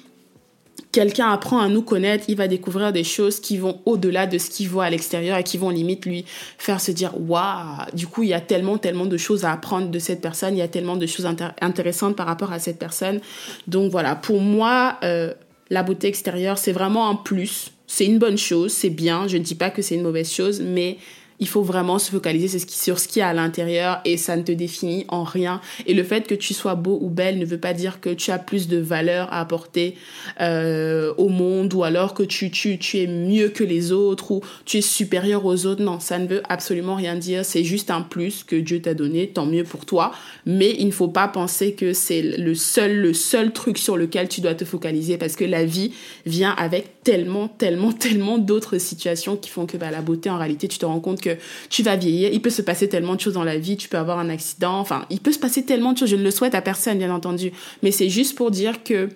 quelqu'un 0.93 1.31
apprend 1.31 1.61
à 1.61 1.69
nous 1.69 1.83
connaître, 1.83 2.25
il 2.29 2.37
va 2.37 2.49
découvrir 2.49 2.93
des 2.93 3.05
choses 3.05 3.41
qui 3.41 3.59
vont 3.59 3.81
au-delà 3.85 4.27
de 4.27 4.39
ce 4.39 4.51
qu'il 4.51 4.69
voit 4.69 4.85
à 4.85 4.91
l'extérieur 4.91 5.39
et 5.39 5.45
qui 5.45 5.59
vont 5.59 5.71
limite 5.71 6.05
lui 6.05 6.25
faire 6.59 6.81
se 6.81 6.91
dire 6.91 7.13
waouh, 7.21 7.85
du 7.95 8.07
coup, 8.07 8.23
il 8.23 8.31
y 8.31 8.35
a 8.35 8.41
tellement 8.41 8.79
tellement 8.79 9.07
de 9.07 9.17
choses 9.17 9.45
à 9.45 9.53
apprendre 9.53 9.89
de 9.89 9.99
cette 9.99 10.21
personne, 10.21 10.55
il 10.55 10.59
y 10.59 10.63
a 10.63 10.69
tellement 10.69 10.97
de 10.97 11.07
choses 11.07 11.27
intéressantes 11.61 12.17
par 12.17 12.27
rapport 12.27 12.53
à 12.53 12.59
cette 12.59 12.79
personne. 12.79 13.21
Donc 13.67 13.91
voilà, 13.91 14.17
pour 14.17 14.41
moi 14.41 14.99
euh, 15.05 15.33
la 15.71 15.83
beauté 15.83 16.09
extérieure, 16.09 16.59
c'est 16.59 16.73
vraiment 16.73 17.09
un 17.09 17.15
plus. 17.15 17.71
C'est 17.87 18.07
une 18.07 18.19
bonne 18.19 18.39
chose, 18.39 18.73
c'est 18.73 18.91
bien, 18.91 19.27
je 19.27 19.37
ne 19.37 19.43
dis 19.43 19.57
pas 19.57 19.71
que 19.71 19.83
c'est 19.83 19.97
une 19.97 20.03
mauvaise 20.03 20.33
chose, 20.33 20.61
mais 20.61 20.99
il 21.41 21.49
faut 21.49 21.63
vraiment 21.63 21.99
se 21.99 22.11
focaliser 22.11 22.59
sur 22.69 22.99
ce 22.99 23.09
qui 23.09 23.21
est 23.21 23.23
à 23.23 23.33
l'intérieur 23.33 24.01
et 24.05 24.17
ça 24.17 24.37
ne 24.37 24.43
te 24.43 24.53
définit 24.53 25.07
en 25.09 25.25
rien. 25.25 25.61
Et 25.87 25.95
le 25.95 26.05
fait 26.05 26.27
que 26.27 26.35
tu 26.35 26.55
sois 26.55 26.75
beau 26.75 26.99
ou 27.01 27.09
belle 27.09 27.39
ne 27.39 27.47
veut 27.47 27.59
pas 27.59 27.73
dire 27.73 28.01
que 28.01 28.11
tu 28.11 28.31
as 28.31 28.39
plus 28.39 28.69
de 28.69 28.77
valeur 28.77 29.33
à 29.33 29.41
apporter 29.41 29.97
euh, 30.41 31.15
au 31.17 31.29
monde 31.29 31.73
ou 31.73 31.83
alors 31.83 32.13
que 32.13 32.23
tu, 32.23 32.51
tu, 32.51 32.79
es 32.99 33.07
mieux 33.07 33.49
que 33.49 33.65
les 33.65 33.91
autres 33.91 34.31
ou 34.31 34.43
tu 34.67 34.79
es 34.79 34.83
supérieur 34.83 35.47
aux 35.47 35.67
autres. 35.67 35.83
Non, 35.83 35.99
ça 35.99 36.19
ne 36.19 36.27
veut 36.27 36.43
absolument 36.49 36.95
rien 36.95 37.17
dire. 37.17 37.45
C'est 37.45 37.65
juste 37.65 37.91
un 37.91 38.03
plus 38.03 38.45
que 38.45 38.57
Dieu 38.57 38.83
t'a 38.83 38.93
donné, 38.95 39.29
tant 39.29 39.47
mieux 39.47 39.65
pour 39.65 39.87
toi. 39.87 40.13
Mais 40.45 40.77
il 40.79 40.87
ne 40.87 40.93
faut 40.93 41.09
pas 41.09 41.27
penser 41.27 41.73
que 41.73 41.95
c'est 41.95 42.23
le 42.23 42.55
seul, 42.55 42.97
le 42.97 43.15
seul 43.15 43.53
truc 43.53 43.79
sur 43.79 43.97
lequel 43.97 44.29
tu 44.29 44.43
dois 44.43 44.55
te 44.55 44.67
focaliser 44.67 45.17
parce 45.17 45.37
que 45.37 45.45
la 45.45 45.65
vie 45.65 45.93
vient 46.27 46.51
avec 46.51 47.03
tellement, 47.03 47.49
tellement, 47.49 47.93
tellement 48.01 48.37
d'autres 48.37 48.77
situations 48.77 49.37
qui 49.37 49.49
font 49.49 49.65
que 49.65 49.79
bah, 49.79 49.91
la 49.91 50.03
beauté, 50.03 50.29
en 50.29 50.37
réalité, 50.37 50.69
tu 50.69 50.79
te 50.79 50.85
rends 50.85 51.01
compte 51.01 51.23
que 51.23 51.30
tu 51.69 51.83
vas 51.83 51.97
vieillir, 51.97 52.31
il 52.33 52.43
peut 52.43 52.51
se 52.51 52.63
passer 52.63 52.89
tellement 52.89 53.15
de 53.15 53.21
choses 53.21 53.35
dans 53.35 53.45
la 53.45 53.59
vie, 53.59 53.77
tu 53.77 53.89
peux 53.89 53.99
avoir 53.99 54.19
un 54.19 54.29
accident, 54.29 54.79
enfin, 54.79 55.05
il 55.11 55.21
peut 55.21 55.33
se 55.33 55.39
passer 55.39 55.65
tellement 55.65 55.93
de 55.93 55.99
choses, 55.99 56.11
je 56.11 56.17
ne 56.17 56.23
le 56.23 56.31
souhaite 56.31 56.55
à 56.55 56.63
personne, 56.63 56.99
bien 56.99 57.13
entendu, 57.13 57.53
mais 57.83 57.91
c'est 57.91 58.09
juste 58.09 58.37
pour 58.37 58.51
dire 58.51 58.83
que 58.83 59.09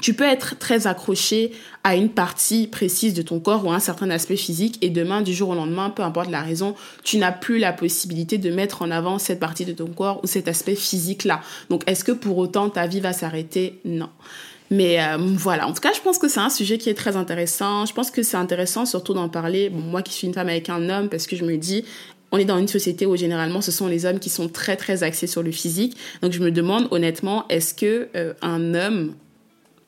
tu 0.00 0.14
peux 0.14 0.24
être 0.24 0.58
très 0.58 0.86
accroché 0.86 1.52
à 1.84 1.94
une 1.94 2.08
partie 2.08 2.66
précise 2.66 3.12
de 3.12 3.22
ton 3.22 3.40
corps 3.40 3.66
ou 3.66 3.70
à 3.70 3.74
un 3.74 3.80
certain 3.80 4.10
aspect 4.10 4.36
physique 4.36 4.78
et 4.80 4.88
demain, 4.88 5.20
du 5.20 5.34
jour 5.34 5.50
au 5.50 5.54
lendemain, 5.54 5.90
peu 5.90 6.02
importe 6.02 6.30
la 6.30 6.40
raison, 6.40 6.74
tu 7.02 7.18
n'as 7.18 7.32
plus 7.32 7.58
la 7.58 7.72
possibilité 7.72 8.38
de 8.38 8.50
mettre 8.50 8.82
en 8.82 8.90
avant 8.90 9.18
cette 9.18 9.40
partie 9.40 9.64
de 9.64 9.72
ton 9.72 9.88
corps 9.88 10.20
ou 10.22 10.26
cet 10.26 10.48
aspect 10.48 10.74
physique-là. 10.74 11.40
Donc, 11.68 11.82
est-ce 11.86 12.04
que 12.04 12.12
pour 12.12 12.38
autant 12.38 12.70
ta 12.70 12.86
vie 12.86 13.00
va 13.00 13.12
s'arrêter? 13.12 13.80
Non. 13.84 14.08
Mais 14.70 15.02
euh, 15.02 15.16
voilà, 15.18 15.66
en 15.66 15.72
tout 15.72 15.80
cas, 15.80 15.92
je 15.92 16.00
pense 16.00 16.18
que 16.18 16.28
c'est 16.28 16.40
un 16.40 16.50
sujet 16.50 16.78
qui 16.78 16.88
est 16.90 16.94
très 16.94 17.16
intéressant. 17.16 17.86
Je 17.86 17.92
pense 17.92 18.10
que 18.10 18.22
c'est 18.22 18.36
intéressant 18.36 18.86
surtout 18.86 19.14
d'en 19.14 19.28
parler, 19.28 19.68
moi 19.68 20.02
qui 20.02 20.12
suis 20.12 20.28
une 20.28 20.34
femme 20.34 20.48
avec 20.48 20.68
un 20.68 20.88
homme, 20.88 21.08
parce 21.08 21.26
que 21.26 21.34
je 21.34 21.44
me 21.44 21.56
dis, 21.56 21.84
on 22.30 22.38
est 22.38 22.44
dans 22.44 22.58
une 22.58 22.68
société 22.68 23.04
où 23.04 23.16
généralement 23.16 23.60
ce 23.60 23.72
sont 23.72 23.88
les 23.88 24.06
hommes 24.06 24.20
qui 24.20 24.30
sont 24.30 24.48
très 24.48 24.76
très 24.76 25.02
axés 25.02 25.26
sur 25.26 25.42
le 25.42 25.50
physique. 25.50 25.96
Donc 26.22 26.32
je 26.32 26.40
me 26.40 26.52
demande 26.52 26.86
honnêtement, 26.92 27.46
est-ce 27.48 27.74
que 27.74 28.08
euh, 28.14 28.32
un 28.42 28.74
homme 28.74 29.14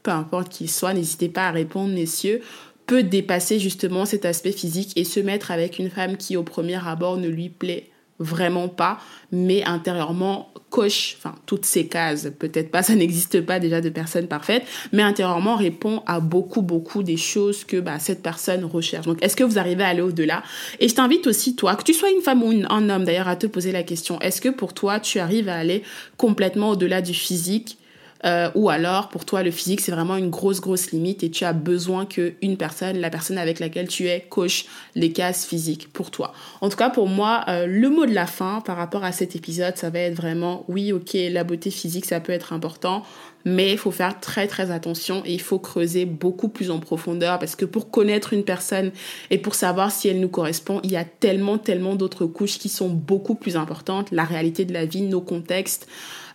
peu 0.03 0.11
importe 0.11 0.49
qui 0.49 0.69
soit, 0.69 0.95
n'hésitez 0.95 1.29
pas 1.29 1.49
à 1.49 1.51
répondre, 1.51 1.95
messieurs, 1.95 2.41
peut 2.87 3.03
dépasser 3.03 3.59
justement 3.59 4.05
cet 4.05 4.25
aspect 4.25 4.53
physique 4.53 4.93
et 4.97 5.05
se 5.05 5.21
mettre 5.21 5.51
avec 5.51 5.79
une 5.79 5.91
femme 5.91 6.17
qui 6.17 6.37
au 6.37 6.43
premier 6.43 6.87
abord 6.87 7.17
ne 7.17 7.29
lui 7.29 7.49
plaît 7.49 7.92
vraiment 8.19 8.69
pas, 8.69 8.99
mais 9.31 9.65
intérieurement 9.65 10.53
coche, 10.71 11.17
enfin 11.19 11.35
toutes 11.45 11.67
ces 11.67 11.87
cases, 11.87 12.29
peut-être 12.39 12.71
pas, 12.71 12.83
ça 12.83 12.95
n'existe 12.95 13.41
pas 13.43 13.61
déjà 13.61 13.81
de 13.81 13.91
personnes 13.91 14.27
parfaites, 14.27 14.65
mais 14.93 15.03
intérieurement 15.03 15.57
répond 15.57 16.03
à 16.07 16.21
beaucoup 16.21 16.63
beaucoup 16.63 17.03
des 17.03 17.17
choses 17.17 17.65
que 17.65 17.79
bah, 17.79 17.99
cette 17.99 18.23
personne 18.23 18.65
recherche. 18.65 19.07
Donc 19.07 19.23
est-ce 19.23 19.37
que 19.37 19.45
vous 19.45 19.59
arrivez 19.59 19.85
à 19.85 19.89
aller 19.89 20.03
au-delà? 20.03 20.43
Et 20.81 20.89
je 20.89 20.95
t'invite 20.95 21.27
aussi 21.27 21.57
toi, 21.57 21.77
que 21.77 21.85
tu 21.85 21.95
sois 21.95 22.11
une 22.11 22.23
femme 22.23 22.43
ou 22.43 22.53
un 22.69 22.91
homme 22.91 23.05
d'ailleurs, 23.05 23.29
à 23.29 23.37
te 23.37 23.47
poser 23.47 23.73
la 23.73 23.83
question 23.83 24.21
est-ce 24.21 24.41
que 24.41 24.49
pour 24.49 24.73
toi 24.73 24.99
tu 25.01 25.19
arrives 25.19 25.49
à 25.49 25.57
aller 25.57 25.83
complètement 26.17 26.71
au-delà 26.71 27.03
du 27.03 27.15
physique 27.15 27.79
euh, 28.25 28.51
ou 28.55 28.71
alors 28.71 29.09
pour 29.09 29.25
toi 29.25 29.43
le 29.43 29.51
physique 29.51 29.81
c'est 29.81 29.93
vraiment 29.93 30.17
une 30.17 30.31
grosse 30.31 30.61
grosse 30.61 30.93
limite 30.93 31.25
et 31.25 31.31
tu 31.31 31.45
as 31.45 31.53
besoin 31.53 32.07
que 32.07 32.35
une 32.41 32.57
personne, 32.57 32.99
la 32.99 33.11
personne 33.11 33.39
avec 33.39 33.59
laquelle 33.59 33.89
tu 33.89 34.09
es, 34.09 34.21
coche 34.29 34.67
les 34.95 35.13
cases 35.13 35.45
physiques 35.45 35.93
pour 35.93 36.11
toi. 36.11 36.33
En 36.61 36.69
tout 36.69 36.77
cas 36.77 36.91
pour 36.91 37.09
moi, 37.09 37.45
euh, 37.49 37.67
le 37.67 37.89
mot 37.89 38.07
de 38.07 38.15
la 38.15 38.27
fin 38.27 38.61
par 38.61 38.77
rapport 38.77 39.05
à 39.05 39.13
cet 39.13 39.35
épisode, 39.35 39.77
ça 39.77 39.91
va 39.91 40.01
être 40.01 40.15
vraiment 40.15 40.65
oui 40.69 40.93
ok 40.93 41.17
la 41.31 41.45
beauté 41.45 41.71
physique 41.71 42.05
ça 42.05 42.21
peut 42.21 42.33
être 42.33 42.53
important, 42.53 43.03
mais 43.45 43.73
il 43.73 43.79
faut 43.79 43.91
faire 43.91 44.21
très 44.21 44.47
très 44.47 44.71
attention 44.71 45.23
et 45.25 45.33
il 45.33 45.41
faut 45.41 45.59
creuser 45.59 46.05
beaucoup 46.05 46.49
plus 46.49 46.71
en 46.71 46.79
profondeur 46.79 47.39
parce 47.39 47.57
que 47.57 47.65
pour 47.65 47.91
connaître 47.91 48.33
une 48.33 48.45
personne 48.45 48.93
et 49.31 49.39
pour 49.39 49.55
savoir 49.55 49.91
si 49.91 50.09
elle 50.09 50.21
nous 50.21 50.29
correspond, 50.29 50.81
il 50.85 50.93
y 50.93 50.97
a 50.97 51.05
tellement 51.05 51.59
tellement 51.59 51.97
d'autres 51.97 52.27
couches 52.27 52.59
qui 52.59 52.69
sont 52.69 52.89
beaucoup 52.89 53.35
plus 53.35 53.57
importantes, 53.57 54.11
la 54.13 54.25
réalité 54.25 54.65
de 54.65 54.73
la 54.73 54.85
vie, 54.85 55.03
nos 55.03 55.21
contextes, 55.21 55.89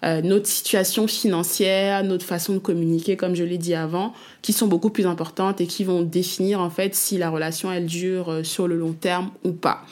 euh, 0.03 0.21
notre 0.21 0.47
situation 0.47 1.07
financière, 1.07 2.03
notre 2.03 2.25
façon 2.25 2.53
de 2.53 2.59
communiquer, 2.59 3.15
comme 3.15 3.35
je 3.35 3.43
l'ai 3.43 3.57
dit 3.57 3.73
avant, 3.73 4.13
qui 4.41 4.53
sont 4.53 4.67
beaucoup 4.67 4.89
plus 4.89 5.05
importantes 5.05 5.61
et 5.61 5.67
qui 5.67 5.83
vont 5.83 6.01
définir 6.01 6.61
en 6.61 6.69
fait 6.69 6.95
si 6.95 7.17
la 7.17 7.29
relation 7.29 7.71
elle 7.71 7.85
dure 7.85 8.29
euh, 8.29 8.43
sur 8.43 8.67
le 8.67 8.77
long 8.77 8.93
terme 8.93 9.31
ou 9.43 9.51
pas. 9.51 9.83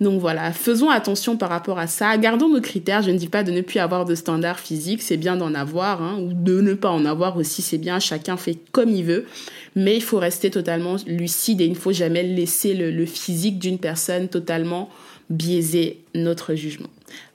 Donc 0.00 0.20
voilà, 0.20 0.52
faisons 0.52 0.90
attention 0.90 1.36
par 1.36 1.48
rapport 1.48 1.78
à 1.78 1.86
ça. 1.86 2.16
Gardons 2.18 2.48
nos 2.48 2.60
critères. 2.60 3.02
Je 3.02 3.10
ne 3.10 3.18
dis 3.18 3.28
pas 3.28 3.42
de 3.42 3.50
ne 3.50 3.60
plus 3.60 3.78
avoir 3.78 4.04
de 4.04 4.14
standards 4.14 4.60
physiques, 4.60 5.02
c'est 5.02 5.16
bien 5.16 5.36
d'en 5.36 5.54
avoir, 5.54 6.02
hein, 6.02 6.18
ou 6.20 6.32
de 6.32 6.60
ne 6.60 6.74
pas 6.74 6.90
en 6.90 7.04
avoir 7.04 7.36
aussi, 7.36 7.62
c'est 7.62 7.78
bien. 7.78 7.98
Chacun 8.00 8.36
fait 8.36 8.58
comme 8.72 8.90
il 8.90 9.04
veut, 9.04 9.26
mais 9.74 9.96
il 9.96 10.02
faut 10.02 10.18
rester 10.18 10.50
totalement 10.50 10.96
lucide 11.06 11.60
et 11.60 11.64
il 11.64 11.72
ne 11.72 11.76
faut 11.76 11.92
jamais 11.92 12.22
laisser 12.22 12.74
le 12.74 13.06
physique 13.06 13.58
d'une 13.58 13.78
personne 13.78 14.28
totalement 14.28 14.90
biaiser 15.30 16.04
notre 16.14 16.54
jugement. 16.54 16.88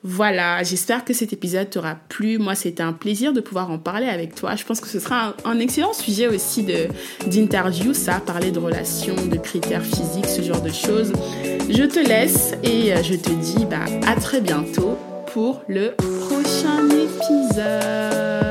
Voilà, 0.04 0.64
j'espère 0.64 1.04
que 1.04 1.14
cet 1.14 1.34
épisode 1.34 1.70
t'aura 1.70 1.96
plu. 2.08 2.38
Moi, 2.38 2.56
c'était 2.56 2.84
un 2.84 2.94
plaisir 2.94 3.34
de 3.34 3.42
pouvoir 3.42 3.70
en 3.70 3.78
parler 3.78 4.08
avec 4.08 4.34
toi. 4.34 4.56
Je 4.56 4.64
pense 4.64 4.80
que 4.80 4.88
ce 4.88 5.00
sera 5.00 5.36
un, 5.44 5.60
excellent 5.60 5.94
sujet 5.94 6.28
aussi 6.28 6.66
d'interview, 7.28 7.94
ça, 7.94 8.22
parler 8.26 8.52
de 8.52 8.60
relations, 8.60 9.16
de 9.16 9.38
critères 9.38 9.84
physiques, 9.84 10.28
ce 10.28 10.42
genre 10.42 10.62
de 10.62 10.72
choses. 10.72 11.12
Je 11.70 11.84
te 11.84 12.00
laisse 12.00 12.54
et 12.64 12.94
je 13.04 13.16
te 13.16 13.30
dis 13.30 13.66
bah, 13.66 13.86
à 14.08 14.16
très 14.16 14.42
bientôt 14.42 14.98
pour 15.34 15.62
le 15.68 15.96
prochain 15.96 16.88
épisode. 16.90 18.49